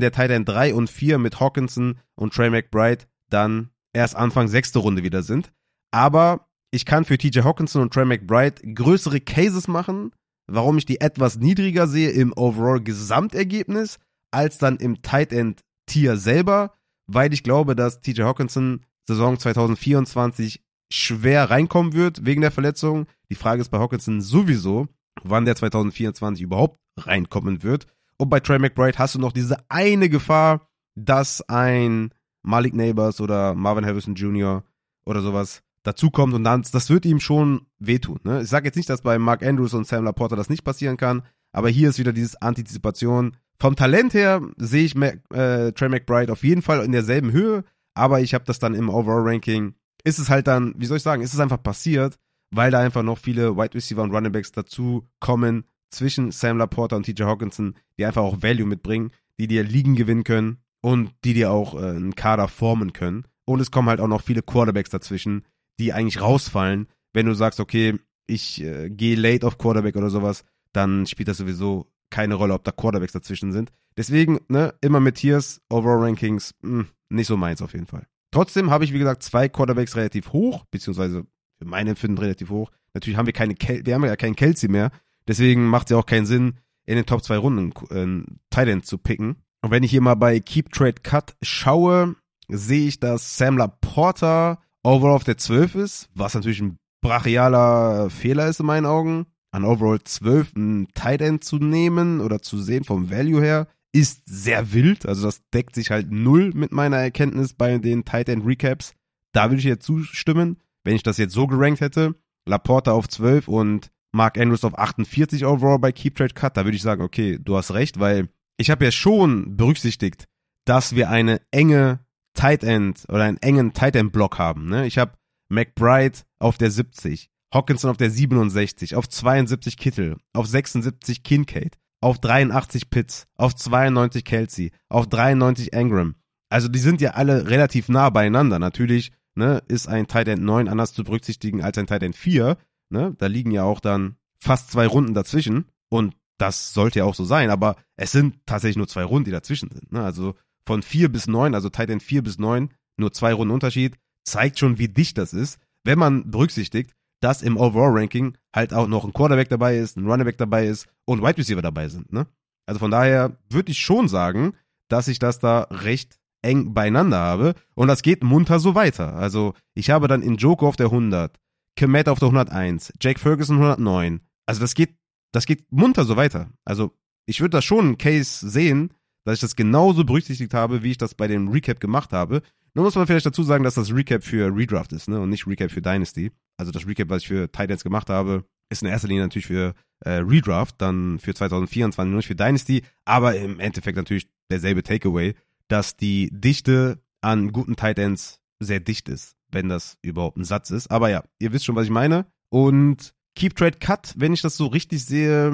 der 0.00 0.12
Tight 0.12 0.30
End 0.30 0.48
3 0.48 0.74
und 0.74 0.90
4 0.90 1.18
mit 1.18 1.40
Hawkinson 1.40 1.98
und 2.14 2.34
Trey 2.34 2.50
McBride 2.50 3.04
dann 3.30 3.70
erst 3.92 4.16
Anfang 4.16 4.48
sechste 4.48 4.78
Runde 4.78 5.02
wieder 5.02 5.22
sind. 5.22 5.52
Aber 5.90 6.48
ich 6.70 6.84
kann 6.84 7.04
für 7.04 7.18
TJ 7.18 7.40
Hawkinson 7.40 7.82
und 7.82 7.92
Trey 7.92 8.04
McBride 8.04 8.74
größere 8.74 9.20
Cases 9.20 9.68
machen, 9.68 10.12
warum 10.46 10.78
ich 10.78 10.86
die 10.86 11.00
etwas 11.00 11.38
niedriger 11.38 11.86
sehe 11.86 12.10
im 12.10 12.32
Overall 12.34 12.80
Gesamtergebnis 12.80 13.98
als 14.30 14.58
dann 14.58 14.76
im 14.76 15.02
Tight 15.02 15.32
End 15.32 15.60
Tier 15.86 16.16
selber, 16.16 16.74
weil 17.06 17.32
ich 17.32 17.42
glaube, 17.42 17.76
dass 17.76 18.00
TJ 18.00 18.22
Hawkinson 18.22 18.84
Saison 19.06 19.38
2024 19.38 20.62
schwer 20.90 21.50
reinkommen 21.50 21.92
wird 21.92 22.24
wegen 22.24 22.40
der 22.40 22.50
Verletzung. 22.50 23.06
Die 23.30 23.34
Frage 23.34 23.60
ist 23.60 23.70
bei 23.70 23.78
Hawkinson 23.78 24.20
sowieso, 24.20 24.88
wann 25.22 25.44
der 25.44 25.56
2024 25.56 26.42
überhaupt 26.42 26.78
reinkommen 26.96 27.62
wird. 27.62 27.86
Und 28.18 28.30
bei 28.30 28.40
Trey 28.40 28.58
McBride 28.58 28.98
hast 28.98 29.14
du 29.14 29.18
noch 29.18 29.32
diese 29.32 29.58
eine 29.68 30.08
Gefahr, 30.08 30.68
dass 30.94 31.46
ein 31.48 32.10
Malik 32.42 32.74
Neighbors 32.74 33.20
oder 33.20 33.54
Marvin 33.54 33.84
Harrison 33.84 34.14
Jr. 34.14 34.64
oder 35.04 35.20
sowas 35.20 35.62
dazukommt 35.82 36.34
und 36.34 36.44
dann, 36.44 36.64
das 36.72 36.90
wird 36.90 37.04
ihm 37.04 37.20
schon 37.20 37.66
wehtun. 37.78 38.18
Ne? 38.24 38.42
Ich 38.42 38.48
sage 38.48 38.66
jetzt 38.66 38.76
nicht, 38.76 38.88
dass 38.88 39.02
bei 39.02 39.18
Mark 39.18 39.44
Andrews 39.44 39.74
und 39.74 39.86
Sam 39.86 40.04
Laporta 40.04 40.34
das 40.34 40.48
nicht 40.48 40.64
passieren 40.64 40.96
kann, 40.96 41.22
aber 41.52 41.68
hier 41.68 41.88
ist 41.88 41.98
wieder 41.98 42.12
dieses 42.12 42.40
Antizipation. 42.40 43.36
Vom 43.58 43.76
Talent 43.76 44.12
her 44.14 44.42
sehe 44.56 44.84
ich 44.84 44.94
Mac, 44.94 45.20
äh, 45.32 45.72
Trey 45.72 45.88
McBride 45.88 46.32
auf 46.32 46.44
jeden 46.44 46.62
Fall 46.62 46.84
in 46.84 46.92
derselben 46.92 47.32
Höhe, 47.32 47.64
aber 47.96 48.20
ich 48.20 48.34
habe 48.34 48.44
das 48.44 48.58
dann 48.58 48.74
im 48.74 48.88
Overall-Ranking, 48.88 49.74
ist 50.04 50.18
es 50.18 50.28
halt 50.28 50.46
dann, 50.46 50.74
wie 50.76 50.86
soll 50.86 50.98
ich 50.98 51.02
sagen, 51.02 51.22
ist 51.22 51.34
es 51.34 51.40
einfach 51.40 51.62
passiert, 51.62 52.16
weil 52.50 52.70
da 52.70 52.80
einfach 52.80 53.02
noch 53.02 53.18
viele 53.18 53.56
Wide 53.56 53.74
Receiver 53.74 54.02
und 54.02 54.12
Running 54.12 54.32
Backs 54.32 54.52
dazu 54.52 55.08
kommen, 55.18 55.64
zwischen 55.90 56.30
Sam 56.30 56.58
Laporta 56.58 56.96
und 56.96 57.04
TJ 57.04 57.22
Hawkinson, 57.22 57.74
die 57.98 58.04
einfach 58.04 58.22
auch 58.22 58.42
Value 58.42 58.66
mitbringen, 58.66 59.12
die 59.38 59.46
dir 59.46 59.62
Ligen 59.62 59.94
gewinnen 59.94 60.24
können 60.24 60.58
und 60.82 61.12
die 61.24 61.34
dir 61.34 61.50
auch 61.50 61.74
äh, 61.74 61.90
einen 61.90 62.14
Kader 62.14 62.48
formen 62.48 62.92
können. 62.92 63.26
Und 63.44 63.60
es 63.60 63.70
kommen 63.70 63.88
halt 63.88 64.00
auch 64.00 64.08
noch 64.08 64.22
viele 64.22 64.42
Quarterbacks 64.42 64.90
dazwischen, 64.90 65.44
die 65.78 65.92
eigentlich 65.92 66.20
rausfallen. 66.20 66.88
Wenn 67.12 67.26
du 67.26 67.34
sagst, 67.34 67.60
okay, 67.60 67.98
ich 68.26 68.62
äh, 68.62 68.90
gehe 68.90 69.16
late 69.16 69.46
auf 69.46 69.58
Quarterback 69.58 69.96
oder 69.96 70.10
sowas, 70.10 70.44
dann 70.72 71.06
spielt 71.06 71.28
das 71.28 71.38
sowieso 71.38 71.86
keine 72.10 72.34
Rolle, 72.34 72.54
ob 72.54 72.64
da 72.64 72.72
Quarterbacks 72.72 73.12
dazwischen 73.12 73.52
sind. 73.52 73.70
Deswegen, 73.96 74.40
ne, 74.48 74.74
immer 74.80 75.00
mit 75.00 75.16
Tiers, 75.16 75.60
Overall 75.70 76.04
Rankings, 76.04 76.54
mh, 76.62 76.80
hm, 76.80 76.88
nicht 77.08 77.26
so 77.26 77.36
meins 77.36 77.62
auf 77.62 77.72
jeden 77.72 77.86
Fall. 77.86 78.06
Trotzdem 78.30 78.70
habe 78.70 78.84
ich, 78.84 78.92
wie 78.92 78.98
gesagt, 78.98 79.22
zwei 79.22 79.48
Quarterbacks 79.48 79.96
relativ 79.96 80.32
hoch, 80.32 80.64
beziehungsweise 80.70 81.26
für 81.58 81.64
mein 81.64 81.86
Empfinden 81.86 82.18
relativ 82.18 82.50
hoch. 82.50 82.70
Natürlich 82.92 83.16
haben 83.16 83.26
wir 83.26 83.32
keine 83.32 83.54
Kel 83.54 83.84
wir 83.84 83.94
haben 83.94 84.04
ja 84.04 84.16
keinen 84.16 84.36
Kelsey 84.36 84.68
mehr, 84.68 84.90
Deswegen 85.28 85.66
macht 85.66 85.88
es 85.88 85.90
ja 85.90 85.96
auch 85.98 86.06
keinen 86.06 86.26
Sinn, 86.26 86.54
in 86.84 86.96
den 86.96 87.06
Top 87.06 87.22
2 87.22 87.36
Runden 87.36 87.72
äh, 87.90 88.32
Tight 88.50 88.86
zu 88.86 88.98
picken. 88.98 89.36
Und 89.62 89.70
wenn 89.70 89.82
ich 89.82 89.90
hier 89.90 90.00
mal 90.00 90.14
bei 90.14 90.38
Keep 90.38 90.72
Trade 90.72 91.00
Cut 91.02 91.36
schaue, 91.42 92.14
sehe 92.48 92.86
ich, 92.86 93.00
dass 93.00 93.36
Sam 93.36 93.58
Laporta 93.58 94.62
overall 94.84 95.16
auf 95.16 95.24
der 95.24 95.36
12 95.36 95.74
ist, 95.74 96.08
was 96.14 96.34
natürlich 96.34 96.60
ein 96.60 96.78
brachialer 97.00 98.08
Fehler 98.10 98.48
ist 98.48 98.60
in 98.60 98.66
meinen 98.66 98.86
Augen. 98.86 99.26
An 99.50 99.64
overall 99.64 100.00
12 100.00 100.54
ein 100.54 100.88
Tight 100.94 101.22
End 101.22 101.42
zu 101.42 101.56
nehmen 101.56 102.20
oder 102.20 102.40
zu 102.40 102.58
sehen 102.58 102.84
vom 102.84 103.10
Value 103.10 103.40
her, 103.40 103.66
ist 103.96 104.22
sehr 104.26 104.74
wild. 104.74 105.06
Also 105.06 105.26
das 105.26 105.40
deckt 105.54 105.74
sich 105.74 105.90
halt 105.90 106.10
null 106.10 106.52
mit 106.54 106.70
meiner 106.70 106.98
Erkenntnis 106.98 107.54
bei 107.54 107.78
den 107.78 108.04
Tight 108.04 108.28
End 108.28 108.44
Recaps. 108.44 108.94
Da 109.32 109.50
würde 109.50 109.58
ich 109.58 109.64
jetzt 109.64 109.86
zustimmen, 109.86 110.58
wenn 110.84 110.94
ich 110.94 111.02
das 111.02 111.16
jetzt 111.16 111.32
so 111.32 111.46
gerankt 111.46 111.80
hätte. 111.80 112.14
Laporta 112.46 112.92
auf 112.92 113.08
12 113.08 113.48
und 113.48 113.90
Mark 114.12 114.38
Andrews 114.38 114.64
auf 114.64 114.78
48 114.78 115.46
overall 115.46 115.78
bei 115.78 115.92
Keep 115.92 116.16
Trade 116.16 116.34
Cut, 116.34 116.56
da 116.56 116.64
würde 116.64 116.76
ich 116.76 116.82
sagen, 116.82 117.02
okay, 117.02 117.38
du 117.40 117.56
hast 117.56 117.72
recht, 117.72 117.98
weil 117.98 118.28
ich 118.58 118.70
habe 118.70 118.84
ja 118.84 118.90
schon 118.90 119.56
berücksichtigt, 119.56 120.26
dass 120.64 120.94
wir 120.94 121.10
eine 121.10 121.40
enge 121.50 122.00
Tight 122.34 122.64
End 122.64 123.04
oder 123.08 123.24
einen 123.24 123.38
engen 123.38 123.72
Tight 123.72 123.96
End 123.96 124.12
Block 124.12 124.38
haben. 124.38 124.68
Ne? 124.68 124.86
Ich 124.86 124.98
habe 124.98 125.12
McBride 125.48 126.18
auf 126.38 126.58
der 126.58 126.70
70, 126.70 127.30
Hawkinson 127.52 127.90
auf 127.90 127.96
der 127.96 128.10
67, 128.10 128.94
auf 128.94 129.08
72 129.08 129.76
Kittel, 129.76 130.16
auf 130.34 130.46
76 130.46 131.22
Kincaid, 131.22 131.78
auf 132.00 132.18
83 132.18 132.90
Pitts, 132.90 133.26
auf 133.36 133.54
92 133.54 134.24
Kelsey, 134.24 134.72
auf 134.88 135.08
93 135.08 135.72
Engram. 135.72 136.16
Also 136.48 136.68
die 136.68 136.78
sind 136.78 137.00
ja 137.00 137.12
alle 137.12 137.48
relativ 137.48 137.88
nah 137.88 138.10
beieinander. 138.10 138.58
Natürlich 138.58 139.12
ne, 139.34 139.62
ist 139.68 139.88
ein 139.88 140.06
Tight 140.06 140.28
End 140.28 140.42
9 140.42 140.68
anders 140.68 140.92
zu 140.92 141.04
berücksichtigen 141.04 141.62
als 141.62 141.78
ein 141.78 141.86
Tight 141.86 142.02
End 142.02 142.14
4, 142.14 142.56
Ne? 142.90 143.14
Da 143.18 143.26
liegen 143.26 143.50
ja 143.50 143.64
auch 143.64 143.80
dann 143.80 144.16
fast 144.38 144.70
zwei 144.70 144.86
Runden 144.86 145.14
dazwischen. 145.14 145.66
Und 145.88 146.14
das 146.38 146.72
sollte 146.72 147.00
ja 147.00 147.04
auch 147.04 147.14
so 147.14 147.24
sein, 147.24 147.50
aber 147.50 147.76
es 147.96 148.12
sind 148.12 148.38
tatsächlich 148.46 148.76
nur 148.76 148.88
zwei 148.88 149.04
Runden, 149.04 149.24
die 149.24 149.30
dazwischen 149.30 149.70
sind. 149.70 149.92
Ne? 149.92 150.02
Also 150.02 150.34
von 150.66 150.82
vier 150.82 151.10
bis 151.10 151.26
neun, 151.26 151.54
also 151.54 151.70
Tight 151.70 151.90
End 151.90 152.02
vier 152.02 152.22
bis 152.22 152.38
neun, 152.38 152.70
nur 152.96 153.12
zwei 153.12 153.32
Runden 153.32 153.54
Unterschied, 153.54 153.96
zeigt 154.24 154.58
schon, 154.58 154.78
wie 154.78 154.88
dicht 154.88 155.16
das 155.18 155.32
ist, 155.32 155.58
wenn 155.84 155.98
man 155.98 156.30
berücksichtigt, 156.30 156.92
dass 157.26 157.42
im 157.42 157.56
Overall-Ranking 157.56 158.38
halt 158.54 158.72
auch 158.72 158.86
noch 158.86 159.04
ein 159.04 159.12
Quarterback 159.12 159.48
dabei 159.48 159.78
ist, 159.78 159.96
ein 159.96 160.06
Runnerback 160.06 160.38
dabei 160.38 160.68
ist 160.68 160.86
und 161.06 161.22
Wide 161.22 161.38
Receiver 161.38 161.60
dabei 161.60 161.88
sind. 161.88 162.12
Ne? 162.12 162.28
Also 162.66 162.78
von 162.78 162.92
daher 162.92 163.36
würde 163.50 163.72
ich 163.72 163.80
schon 163.80 164.06
sagen, 164.06 164.52
dass 164.88 165.08
ich 165.08 165.18
das 165.18 165.40
da 165.40 165.62
recht 165.72 166.20
eng 166.42 166.72
beieinander 166.72 167.18
habe 167.18 167.54
und 167.74 167.88
das 167.88 168.02
geht 168.02 168.22
munter 168.22 168.60
so 168.60 168.76
weiter. 168.76 169.14
Also 169.16 169.54
ich 169.74 169.90
habe 169.90 170.06
dann 170.06 170.22
in 170.22 170.36
Joko 170.36 170.68
auf 170.68 170.76
der 170.76 170.86
100, 170.86 171.36
Kemet 171.74 172.08
auf 172.08 172.20
der 172.20 172.28
101, 172.28 172.92
Jake 173.00 173.18
Ferguson 173.18 173.56
109. 173.56 174.20
Also 174.46 174.60
das 174.60 174.76
geht, 174.76 174.94
das 175.32 175.46
geht 175.46 175.66
munter 175.72 176.04
so 176.04 176.16
weiter. 176.16 176.50
Also 176.64 176.92
ich 177.26 177.40
würde 177.40 177.56
da 177.56 177.60
schon 177.60 177.86
einen 177.86 177.98
Case 177.98 178.48
sehen, 178.48 178.92
dass 179.24 179.34
ich 179.34 179.40
das 179.40 179.56
genauso 179.56 180.04
berücksichtigt 180.04 180.54
habe, 180.54 180.84
wie 180.84 180.92
ich 180.92 180.98
das 180.98 181.16
bei 181.16 181.26
dem 181.26 181.48
Recap 181.48 181.80
gemacht 181.80 182.12
habe. 182.12 182.42
Nur 182.76 182.84
muss 182.84 182.94
man 182.94 183.06
vielleicht 183.06 183.24
dazu 183.24 183.42
sagen, 183.42 183.64
dass 183.64 183.76
das 183.76 183.90
Recap 183.90 184.22
für 184.22 184.54
Redraft 184.54 184.92
ist, 184.92 185.08
ne, 185.08 185.18
und 185.18 185.30
nicht 185.30 185.46
Recap 185.46 185.70
für 185.70 185.80
Dynasty. 185.80 186.30
Also 186.58 186.72
das 186.72 186.86
Recap, 186.86 187.08
was 187.08 187.22
ich 187.22 187.28
für 187.28 187.50
Titans 187.50 187.82
gemacht 187.82 188.10
habe, 188.10 188.44
ist 188.68 188.82
in 188.82 188.88
erster 188.88 189.08
Linie 189.08 189.22
natürlich 189.22 189.46
für 189.46 189.72
äh, 190.00 190.10
Redraft, 190.18 190.74
dann 190.82 191.18
für 191.18 191.32
2024 191.32 192.10
nur 192.10 192.18
nicht 192.18 192.26
für 192.26 192.34
Dynasty, 192.34 192.82
aber 193.06 193.34
im 193.34 193.60
Endeffekt 193.60 193.96
natürlich 193.96 194.28
derselbe 194.50 194.82
Takeaway, 194.82 195.34
dass 195.68 195.96
die 195.96 196.28
Dichte 196.30 197.02
an 197.22 197.50
guten 197.50 197.76
Titans 197.76 198.40
sehr 198.60 198.80
dicht 198.80 199.08
ist, 199.08 199.36
wenn 199.50 199.70
das 199.70 199.96
überhaupt 200.02 200.36
ein 200.36 200.44
Satz 200.44 200.68
ist. 200.68 200.90
Aber 200.90 201.08
ja, 201.08 201.24
ihr 201.38 201.54
wisst 201.54 201.64
schon, 201.64 201.76
was 201.76 201.84
ich 201.84 201.90
meine. 201.90 202.26
Und 202.50 203.14
Keep 203.36 203.56
Trade 203.56 203.78
Cut, 203.78 204.12
wenn 204.18 204.34
ich 204.34 204.42
das 204.42 204.58
so 204.58 204.66
richtig 204.66 205.02
sehe, 205.02 205.50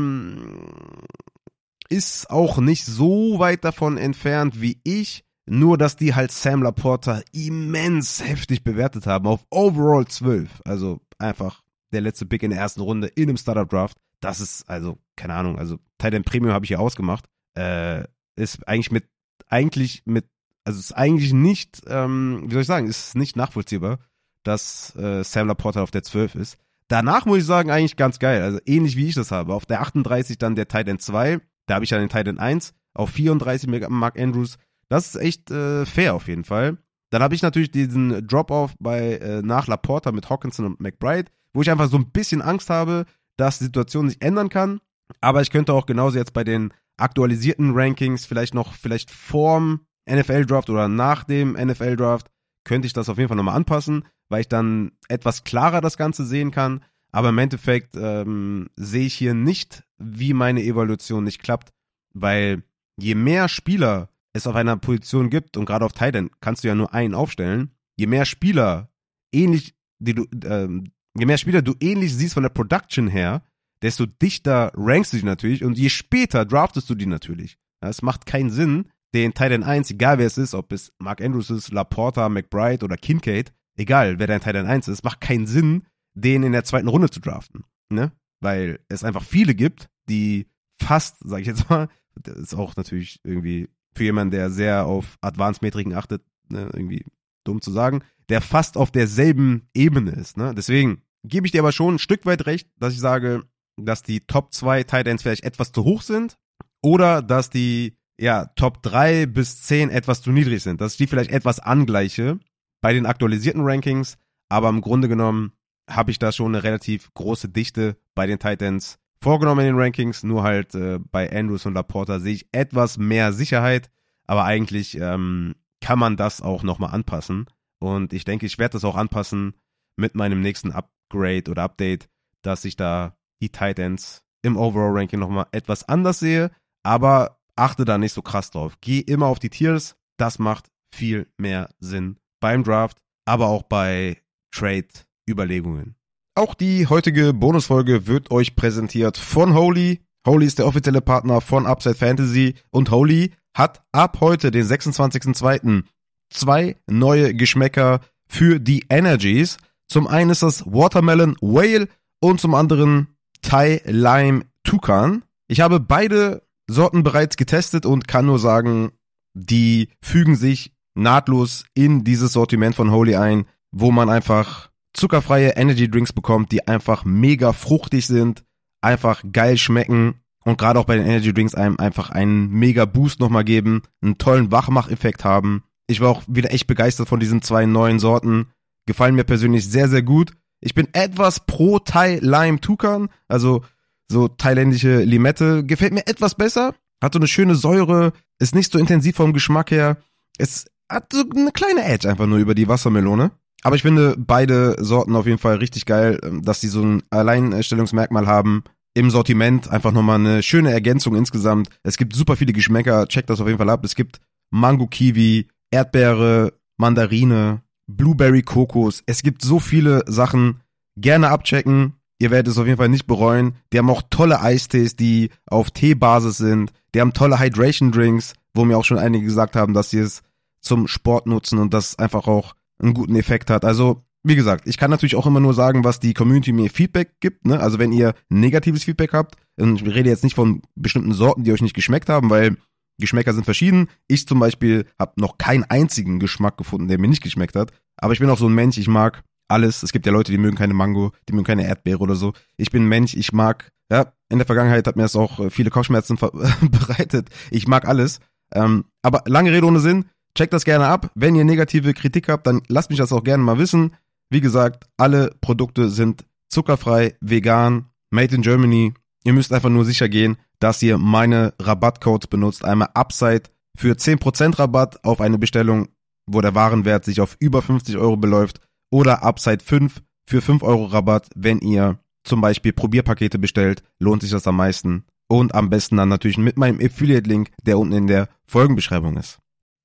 ist 1.89 2.31
auch 2.31 2.59
nicht 2.59 2.85
so 2.85 3.39
weit 3.39 3.65
davon 3.65 3.97
entfernt 3.97 4.61
wie 4.61 4.81
ich. 4.83 5.25
Nur, 5.47 5.77
dass 5.77 5.97
die 5.97 6.15
halt 6.15 6.31
Sam 6.31 6.63
Laporta 6.63 7.21
immens 7.33 8.25
heftig 8.25 8.63
bewertet 8.63 9.07
haben 9.07 9.27
auf 9.27 9.45
Overall 9.51 10.07
12. 10.07 10.63
Also 10.65 11.01
einfach 11.19 11.63
der 11.93 12.01
letzte 12.01 12.27
Pick 12.27 12.43
in 12.43 12.51
der 12.51 12.61
ersten 12.61 12.81
Runde 12.81 13.09
in 13.09 13.29
einem 13.29 13.37
Startup 13.37 13.69
Draft. 13.69 13.99
Das 14.21 14.41
ist 14.41 14.69
also, 14.69 14.99
keine 15.17 15.35
Ahnung, 15.35 15.59
also 15.59 15.79
Titan 15.99 16.23
Premium 16.23 16.55
habe 16.55 16.65
ich 16.65 16.69
hier 16.69 16.81
ausgemacht. 16.81 17.27
Äh, 17.55 18.05
ist 18.37 18.67
eigentlich 18.69 18.93
mit, 18.93 19.05
eigentlich 19.49 20.03
mit, 20.05 20.27
also 20.65 20.79
ist 20.79 20.93
eigentlich 20.93 21.33
nicht, 21.33 21.83
ähm, 21.89 22.45
wie 22.47 22.53
soll 22.53 22.63
ich 22.63 22.69
sagen, 22.69 22.87
ist 22.87 23.17
nicht 23.17 23.37
nachvollziehbar, 23.37 23.99
dass 24.45 24.95
äh, 24.97 25.25
Sam 25.25 25.49
Laporta 25.49 25.83
auf 25.83 25.91
der 25.91 26.05
12 26.05 26.37
ist. 26.37 26.57
Danach 26.89 27.27
muss 27.27 27.39
ich 27.39 27.47
sagen, 27.47 27.71
eigentlich 27.71 27.97
ganz 27.97 28.19
geil. 28.19 28.43
Also 28.43 28.59
ähnlich 28.67 28.97
wie 28.97 29.07
ich 29.09 29.15
das 29.15 29.31
habe. 29.31 29.55
Auf 29.55 29.67
der 29.67 29.81
38 29.81 30.39
dann 30.39 30.55
der 30.55 30.69
Titan 30.69 30.99
2. 30.99 31.41
Da 31.67 31.75
habe 31.75 31.85
ich 31.85 31.91
dann 31.91 32.01
den 32.01 32.09
Titan 32.11 32.39
1. 32.39 32.75
Auf 32.95 33.11
34 33.11 33.89
Mark 33.89 34.21
Andrews. 34.21 34.59
Das 34.93 35.07
ist 35.07 35.23
echt 35.23 35.51
äh, 35.51 35.87
fair 35.87 36.15
auf 36.15 36.29
jeden 36.29 36.45
Fall. 36.45 36.77
Dann 37.09 37.23
habe 37.23 37.35
ich 37.35 37.41
natürlich 37.41 37.71
diesen 37.71 38.27
Drop-Off 38.27 38.75
bei 38.79 39.15
äh, 39.15 39.41
nach 39.41 39.67
Laporta 39.67 40.13
mit 40.13 40.29
Hawkinson 40.29 40.67
und 40.67 40.81
McBride, 40.81 41.31
wo 41.55 41.63
ich 41.63 41.71
einfach 41.71 41.89
so 41.89 41.97
ein 41.97 42.11
bisschen 42.11 42.43
Angst 42.43 42.69
habe, 42.69 43.07
dass 43.39 43.57
die 43.57 43.65
Situation 43.65 44.11
sich 44.11 44.21
ändern 44.21 44.51
kann. 44.51 44.83
Aber 45.23 45.41
ich 45.41 45.51
könnte 45.51 45.73
auch 45.73 45.87
genauso 45.87 46.19
jetzt 46.19 46.35
bei 46.35 46.45
den 46.45 46.75
aktualisierten 46.99 47.73
Rankings 47.73 48.27
vielleicht 48.27 48.53
noch, 48.53 48.75
vielleicht 48.75 49.11
vorm 49.11 49.87
NFL-Draft 50.11 50.69
oder 50.69 50.89
nach 50.89 51.25
dem 51.25 51.53
NFL-Draft, 51.53 52.27
könnte 52.65 52.85
ich 52.85 52.93
das 52.93 53.09
auf 53.09 53.17
jeden 53.17 53.29
Fall 53.29 53.39
nochmal 53.39 53.57
anpassen, 53.57 54.05
weil 54.29 54.43
ich 54.43 54.49
dann 54.49 54.93
etwas 55.09 55.45
klarer 55.45 55.81
das 55.81 55.97
Ganze 55.97 56.27
sehen 56.27 56.51
kann. 56.51 56.85
Aber 57.13 57.31
im 57.31 57.39
Endeffekt 57.39 57.97
ähm, 57.97 58.69
sehe 58.77 59.07
ich 59.07 59.15
hier 59.15 59.33
nicht, 59.33 59.85
wie 59.97 60.35
meine 60.35 60.63
Evaluation 60.63 61.25
nicht 61.25 61.43
klappt, 61.43 61.73
weil 62.13 62.63
je 62.99 63.15
mehr 63.15 63.49
Spieler 63.49 64.11
es 64.33 64.47
auf 64.47 64.55
einer 64.55 64.77
Position 64.77 65.31
gibt, 65.31 65.57
und 65.57 65.67
gerade 65.67 65.85
auf 65.85 65.93
Titan 65.93 66.31
kannst 66.41 66.65
du 66.65 66.69
ja 66.69 66.75
nur 66.75 66.95
einen 66.95 67.15
aufstellen, 67.15 67.73
je 67.97 68.07
mehr 68.07 68.25
Spieler 68.25 68.91
ähnlich, 69.33 69.75
die 69.99 70.15
du, 70.15 70.27
ähm, 70.45 70.93
je 71.19 71.27
mehr 71.27 71.39
Spieler 71.39 71.63
du 71.63 71.75
ähnlich 71.81 72.15
siehst 72.15 72.35
von 72.35 72.43
der 72.43 72.51
Production 72.51 73.09
her, 73.09 73.45
desto 73.83 74.07
dichter 74.07 74.73
rankst 74.75 75.13
du 75.13 75.19
die 75.19 75.25
natürlich 75.25 75.65
und 75.65 75.77
je 75.77 75.89
später 75.89 76.45
draftest 76.45 76.89
du 76.89 76.95
die 76.95 77.07
natürlich. 77.07 77.59
Es 77.81 78.03
macht 78.03 78.27
keinen 78.27 78.51
Sinn, 78.51 78.89
den 79.15 79.35
Titan 79.35 79.63
1, 79.63 79.91
egal 79.91 80.19
wer 80.19 80.27
es 80.27 80.39
ist, 80.39 80.55
ob 80.55 80.73
es 80.73 80.93
Mark 80.99 81.21
Andrews 81.21 81.51
ist, 81.51 81.73
Laporta, 81.73 82.29
McBride 82.29 82.85
oder 82.85 82.97
Kincaid, 82.97 83.53
egal 83.77 84.19
wer 84.19 84.27
dein 84.27 84.41
Titan 84.41 84.67
1 84.67 84.89
ist, 84.89 85.05
macht 85.05 85.21
keinen 85.21 85.47
Sinn, 85.47 85.85
den 86.15 86.43
in 86.43 86.53
der 86.53 86.65
zweiten 86.65 86.89
Runde 86.89 87.11
zu 87.11 87.21
draften. 87.21 87.65
Ne? 87.91 88.13
Weil 88.41 88.81
es 88.89 89.05
einfach 89.05 89.23
viele 89.23 89.55
gibt, 89.55 89.89
die 90.09 90.47
fast, 90.81 91.19
sag 91.25 91.41
ich 91.41 91.47
jetzt 91.47 91.69
mal, 91.69 91.89
das 92.15 92.37
ist 92.37 92.55
auch 92.55 92.77
natürlich 92.77 93.21
irgendwie 93.25 93.69
für 93.95 94.05
jemanden, 94.05 94.33
der 94.33 94.51
sehr 94.51 94.87
auf 94.87 95.19
Advanced-Metriken 95.21 95.95
achtet, 95.95 96.23
ne, 96.49 96.71
irgendwie 96.73 97.05
dumm 97.45 97.61
zu 97.61 97.71
sagen, 97.71 98.03
der 98.29 98.41
fast 98.41 98.77
auf 98.77 98.91
derselben 98.91 99.69
Ebene 99.75 100.13
ist. 100.13 100.37
Ne? 100.37 100.55
Deswegen 100.55 101.03
gebe 101.25 101.47
ich 101.47 101.53
dir 101.53 101.61
aber 101.61 101.73
schon 101.73 101.97
ein 101.97 101.99
Stück 101.99 102.25
weit 102.27 102.47
recht, 102.47 102.69
dass 102.79 102.95
ich 102.95 103.01
sage, 103.01 103.45
dass 103.77 104.03
die 104.03 104.21
Top 104.21 104.53
2 104.53 104.85
Tight 104.85 105.07
Ends 105.07 105.23
vielleicht 105.23 105.45
etwas 105.45 105.73
zu 105.73 105.85
hoch 105.85 106.03
sind 106.03 106.37
oder 106.83 107.23
dass 107.23 107.51
die 107.51 107.97
ja, 108.19 108.47
Top 108.57 108.83
3 108.83 109.27
bis 109.27 109.63
10 109.63 109.91
etwas 109.91 110.23
zu 110.23 110.31
niedrig 110.31 110.63
sind, 110.63 110.81
dass 110.81 110.93
ich 110.93 110.99
die 110.99 111.07
vielleicht 111.07 111.31
etwas 111.31 111.61
angleiche 111.61 112.39
bei 112.81 112.93
den 112.93 113.07
aktualisierten 113.07 113.63
Rankings, 113.63 114.19
aber 114.49 114.69
im 114.69 114.81
Grunde 114.81 115.09
genommen 115.09 115.53
habe 115.89 116.11
ich 116.11 116.19
da 116.19 116.31
schon 116.31 116.55
eine 116.55 116.63
relativ 116.63 117.13
große 117.15 117.49
Dichte 117.49 117.97
bei 118.15 118.27
den 118.27 118.39
Titans 118.39 118.99
vorgenommen 119.23 119.61
in 119.61 119.75
den 119.75 119.81
Rankings, 119.81 120.23
nur 120.23 120.43
halt 120.43 120.75
äh, 120.75 120.99
bei 120.99 121.31
Andrews 121.33 121.65
und 121.67 121.75
Laporta 121.75 122.19
sehe 122.19 122.35
ich 122.35 122.49
etwas 122.53 122.99
mehr 122.99 123.33
Sicherheit, 123.33 123.91
aber 124.27 124.45
eigentlich 124.45 124.99
ähm, 124.99 125.55
kann 125.81 125.99
man 125.99 126.17
das 126.17 126.43
auch 126.43 126.63
nochmal 126.63 126.91
anpassen 126.91 127.47
und 127.79 128.13
ich 128.13 128.25
denke, 128.25 128.47
ich 128.47 128.59
werde 128.59 128.75
das 128.75 128.85
auch 128.85 128.97
anpassen 128.97 129.55
mit 129.97 130.15
meinem 130.15 130.41
nächsten 130.41 130.73
Upgrade 130.73 131.51
oder 131.51 131.63
Update, 131.63 132.09
dass 132.43 132.65
ich 132.65 132.77
da 132.77 133.17
die 133.41 133.51
Titans 133.51 134.23
im 134.43 134.57
Overall 134.57 134.97
Ranking 134.97 135.21
nochmal 135.21 135.47
etwas 135.53 135.89
anders 135.89 136.19
sehe, 136.19 136.51
aber 136.83 137.41
achte 137.57 137.85
da 137.85 137.99
nicht 137.99 138.13
so 138.13 138.23
krass 138.23 138.51
drauf. 138.51 138.79
Geh 138.81 139.01
immer 139.01 139.27
auf 139.27 139.39
die 139.39 139.51
Tiers, 139.51 139.97
das 140.17 140.39
macht 140.39 140.71
viel 140.93 141.29
mehr 141.39 141.71
Sinn 141.81 142.19
beim 142.41 142.65
Draft, 142.65 143.03
aber 143.25 143.49
auch 143.49 143.63
bei 143.63 144.23
Trade-Überlegungen. 144.53 145.97
Auch 146.35 146.55
die 146.55 146.87
heutige 146.87 147.35
Bonusfolge 147.35 148.07
wird 148.07 148.31
euch 148.31 148.57
präsentiert 148.57 149.19
von 149.19 149.53
Holy. 149.55 150.01
Holy 150.27 150.47
ist 150.47 150.59
der 150.59 150.67
offizielle 150.67 151.03
Partner 151.03 151.43
von 151.43 151.67
Upside 151.67 151.95
Fantasy 151.95 152.55
und 152.71 152.91
Holy 152.91 153.33
hat 153.55 153.85
ab 153.93 154.19
heute, 154.21 154.51
den 154.51 154.65
26.02., 154.65 155.83
zwei 156.31 156.77
neue 156.87 157.35
Geschmäcker 157.35 158.01
für 158.27 158.61
die 158.61 158.87
Energies. 158.89 159.59
Zum 159.89 160.07
einen 160.07 160.31
ist 160.31 160.43
das 160.43 160.65
Watermelon 160.65 161.37
Whale 161.43 161.89
und 162.19 162.41
zum 162.41 162.55
anderen 162.55 163.09
Thai 163.43 163.83
Lime 163.85 164.47
Tucan. 164.65 165.25
Ich 165.49 165.61
habe 165.61 165.81
beide 165.81 166.47
Sorten 166.67 167.03
bereits 167.03 167.37
getestet 167.37 167.85
und 167.85 168.09
kann 168.09 168.25
nur 168.25 168.39
sagen, 168.39 168.93
die 169.35 169.91
fügen 170.01 170.37
sich 170.37 170.73
nahtlos 170.95 171.67
in 171.75 172.05
dieses 172.05 172.33
Sortiment 172.33 172.75
von 172.75 172.91
Holy 172.91 173.17
ein, 173.17 173.45
wo 173.71 173.91
man 173.91 174.09
einfach 174.09 174.72
zuckerfreie 174.95 175.51
Energy 175.51 175.91
Drinks 175.91 176.13
bekommt, 176.13 176.53
die 176.53 176.67
einfach 176.67 177.05
mega 177.05 177.53
fruchtig 177.53 178.07
sind, 178.07 178.45
einfach 178.81 179.23
geil 179.33 179.57
schmecken 179.57 180.23
und 180.45 180.59
gerade 180.59 180.79
auch 180.79 180.85
bei 180.85 180.97
den 180.97 181.07
Energy 181.07 181.33
Drinks 181.33 181.55
einem 181.55 181.79
einfach 181.79 182.11
einen 182.11 182.51
mega 182.51 182.85
Boost 182.85 183.21
nochmal 183.21 183.45
geben, 183.45 183.83
einen 184.03 184.19
tollen 184.19 184.51
Wachmacheffekt 184.51 185.25
haben. 185.25 185.65
Ich 185.87 186.01
war 186.01 186.11
auch 186.11 186.23
wieder 186.27 186.53
echt 186.53 186.67
begeistert 186.67 187.09
von 187.09 187.21
diesen 187.21 187.43
zwei 187.43 187.67
neuen 187.67 187.99
Sorten. 187.99 188.49
Gefallen 188.87 189.15
mir 189.15 189.25
persönlich 189.25 189.69
sehr, 189.69 189.89
sehr 189.89 190.03
gut. 190.03 190.33
Ich 190.61 190.75
bin 190.75 190.89
etwas 190.93 191.41
pro 191.41 191.79
Thai 191.79 192.19
Lime 192.21 192.61
Tukan, 192.61 193.09
also 193.29 193.63
so 194.09 194.29
thailändische 194.29 195.03
Limette. 195.03 195.65
Gefällt 195.65 195.93
mir 195.93 196.07
etwas 196.07 196.35
besser. 196.35 196.75
Hat 197.01 197.15
so 197.15 197.19
eine 197.19 197.27
schöne 197.27 197.55
Säure, 197.55 198.13
ist 198.39 198.55
nicht 198.55 198.73
so 198.73 198.79
intensiv 198.79 199.17
vom 199.17 199.33
Geschmack 199.33 199.71
her. 199.71 199.97
Es 200.39 200.67
hat 200.89 201.13
so 201.13 201.25
eine 201.35 201.51
kleine 201.51 201.85
Edge 201.85 202.09
einfach 202.09 202.27
nur 202.27 202.39
über 202.39 202.55
die 202.55 202.69
Wassermelone. 202.69 203.33
Aber 203.63 203.77
ich 203.77 203.83
finde 203.83 204.17
beide 204.19 204.77
Sorten 204.81 205.17
auf 205.17 205.27
jeden 205.27 205.39
Fall 205.39 205.57
richtig 205.57 205.87
geil, 205.87 206.19
ähm, 206.23 206.43
dass 206.43 206.61
die 206.61 206.69
so 206.69 206.83
ein 206.83 207.03
Alleinstellungsmerkmal 207.11 208.27
haben 208.27 208.65
im 208.95 209.11
Sortiment. 209.11 209.71
Einfach 209.71 209.93
nochmal 209.93 210.19
eine 210.19 210.43
schöne 210.43 210.73
Ergänzung 210.73 211.15
insgesamt. 211.15 211.69
Es 211.83 211.97
gibt 211.97 212.15
super 212.15 212.37
viele 212.37 212.53
Geschmäcker, 212.53 213.07
checkt 213.07 213.31
das 213.31 213.41
auf 213.41 213.47
jeden 213.47 213.59
Fall 213.59 213.71
ab. 213.71 213.85
Es 213.85 213.95
gibt 213.95 214.21
Mango 214.51 214.87
Kiwi, 214.87 215.49
Erdbeere, 215.71 216.53
Mandarine, 216.77 217.63
Blueberry 217.87 218.43
Kokos. 218.43 219.03
Es 219.07 219.23
gibt 219.23 219.43
so 219.43 219.61
viele 219.61 220.03
Sachen. 220.07 220.61
Gerne 220.97 221.31
abchecken. 221.31 221.95
Ihr 222.19 222.31
werdet 222.31 222.53
es 222.53 222.59
auf 222.59 222.67
jeden 222.67 222.79
Fall 222.79 222.89
nicht 222.89 223.07
bereuen. 223.07 223.55
Die 223.73 223.79
haben 223.79 223.91
auch 223.91 224.03
tolle 224.11 224.41
Eistees, 224.41 224.95
die 224.95 225.31
auf 225.47 225.71
Teebasis 225.71 226.37
sind. 226.37 226.73
Die 226.95 227.01
haben 227.01 227.15
tolle 227.15 227.41
Hydration 227.41 227.91
Drinks, 227.91 228.35
wo 228.55 228.65
mir 228.65 228.77
auch 228.77 228.85
schon 228.85 228.99
einige 228.99 229.25
gesagt 229.25 229.57
haben, 229.57 229.73
dass 229.73 229.91
sie 229.91 229.99
es 229.99 230.23
zum 230.61 230.87
Sport 230.87 231.27
nutzen 231.27 231.59
und 231.59 231.75
das 231.75 231.99
einfach 231.99 232.29
auch 232.29 232.55
einen 232.83 232.95
guten 232.95 233.17
Effekt 233.17 233.51
hat. 233.51 233.65
Also 233.65 234.03
wie 234.25 234.37
gesagt, 234.37 234.69
ich 234.69 234.79
kann 234.79 234.91
natürlich 234.91 235.17
auch 235.17 235.27
immer 235.27 235.41
nur 235.41 235.55
sagen, 235.55 235.85
was 235.85 235.99
die 235.99 236.15
Community 236.15 236.53
mir 236.53 236.71
Feedback 236.71 237.21
gibt. 237.21 237.47
Ne? 237.47 237.59
Also 237.59 237.79
wenn 237.79 237.93
ihr 237.93 238.15
negatives 238.29 238.85
Feedback 238.85 239.13
habt, 239.13 239.37
und 239.59 239.83
ich 239.83 239.95
rede 239.95 240.09
jetzt 240.09 240.25
nicht 240.25 240.37
von 240.37 240.63
bestimmten 240.77 241.13
Sorten, 241.13 241.45
die 241.45 241.53
euch 241.53 241.63
nicht 241.63 241.75
geschmeckt 241.75 242.09
haben, 242.09 242.31
weil 242.31 242.57
Geschmäcker 242.99 243.33
sind 243.33 243.45
verschieden. 243.45 243.89
Ich 244.07 244.29
zum 244.29 244.39
Beispiel 244.39 244.87
habe 244.99 245.13
noch 245.17 245.39
keinen 245.39 245.65
einzigen 245.65 246.21
Geschmack 246.21 246.57
gefunden, 246.57 246.89
der 246.89 246.99
mir 246.99 247.09
nicht 247.09 247.23
geschmeckt 247.23 247.57
hat. 247.57 247.73
Aber 247.97 248.13
ich 248.13 248.21
bin 248.21 248.31
auch 248.31 248.39
so 248.39 248.49
ein 248.49 248.55
Mensch, 248.55 248.79
ich 248.79 248.89
mag 248.89 249.23
alles. 249.49 249.83
Es 249.83 249.93
gibt 249.93 250.07
ja 250.07 250.13
Leute, 250.13 250.31
die 250.31 250.39
mögen 250.39 250.57
keine 250.57 250.75
Mango, 250.75 251.13
die 251.29 251.33
mögen 251.33 251.45
keine 251.45 251.67
Erdbeere 251.67 251.99
oder 252.01 252.15
so. 252.15 252.33
Ich 252.57 252.71
bin 252.71 252.85
ein 252.85 252.89
Mensch, 252.89 253.15
ich 253.15 253.33
mag, 253.33 253.71
ja, 253.91 254.13
in 254.29 254.39
der 254.39 254.47
Vergangenheit 254.47 254.87
hat 254.87 254.97
mir 254.97 255.03
das 255.03 255.17
auch 255.17 255.51
viele 255.51 255.71
Kopfschmerzen 255.71 256.17
bereitet. 256.61 257.29
Ich 257.51 257.67
mag 257.67 257.87
alles. 257.87 258.21
Ähm, 258.55 258.85
aber 259.03 259.23
lange 259.27 259.53
Rede 259.53 259.67
ohne 259.67 259.81
Sinn, 259.81 260.07
checkt 260.37 260.53
das 260.53 260.65
gerne 260.65 260.87
ab. 260.87 261.11
Wenn 261.15 261.35
ihr 261.35 261.45
negative 261.45 261.95
Kritik 261.95 262.29
habt, 262.29 262.47
dann 262.47 262.63
lasst 262.69 262.91
mich 262.91 262.99
das 262.99 263.13
auch 263.13 263.25
gerne 263.25 263.43
mal 263.43 263.59
wissen. 263.59 263.95
Wie 264.31 264.41
gesagt, 264.41 264.87
alle 264.97 265.35
Produkte 265.41 265.91
sind 265.91 266.25
zuckerfrei, 266.49 267.17
vegan, 267.21 267.87
made 268.11 268.35
in 268.35 268.43
Germany. 268.43 268.95
Ihr 269.25 269.33
müsst 269.33 269.53
einfach 269.53 269.69
nur 269.69 269.85
sicher 269.85 270.09
gehen, 270.09 270.37
dass 270.59 270.83
ihr 270.83 270.99
meine 270.99 271.55
Rabattcodes 271.61 272.29
benutzt. 272.29 272.65
Einmal 272.65 272.91
Upside 272.95 273.45
für 273.77 273.95
10% 273.95 274.59
Rabatt 274.59 275.05
auf 275.05 275.21
eine 275.21 275.39
Bestellung, 275.39 275.89
wo 276.27 276.41
der 276.41 276.55
Warenwert 276.55 277.05
sich 277.05 277.21
auf 277.21 277.37
über 277.41 277.63
50 277.63 277.97
Euro 277.99 278.17
beläuft. 278.17 278.61
Oder 278.91 279.23
Upside 279.23 279.63
5 279.65 280.03
für 280.27 280.41
5 280.41 280.63
Euro 280.63 280.87
Rabatt, 280.87 281.29
wenn 281.35 281.59
ihr 281.59 281.99
zum 282.25 282.41
Beispiel 282.41 282.73
Probierpakete 282.73 283.39
bestellt, 283.39 283.83
lohnt 283.99 284.23
sich 284.23 284.31
das 284.31 284.47
am 284.47 284.57
meisten. 284.57 285.05
Und 285.29 285.55
am 285.55 285.71
besten 285.71 285.97
dann 285.97 286.09
natürlich 286.09 286.39
mit 286.39 286.57
meinem 286.59 286.79
Affiliate-Link, 286.81 287.51
der 287.63 287.79
unten 287.79 287.95
in 287.95 288.07
der 288.07 288.29
Folgenbeschreibung 288.45 289.17
ist. 289.17 289.42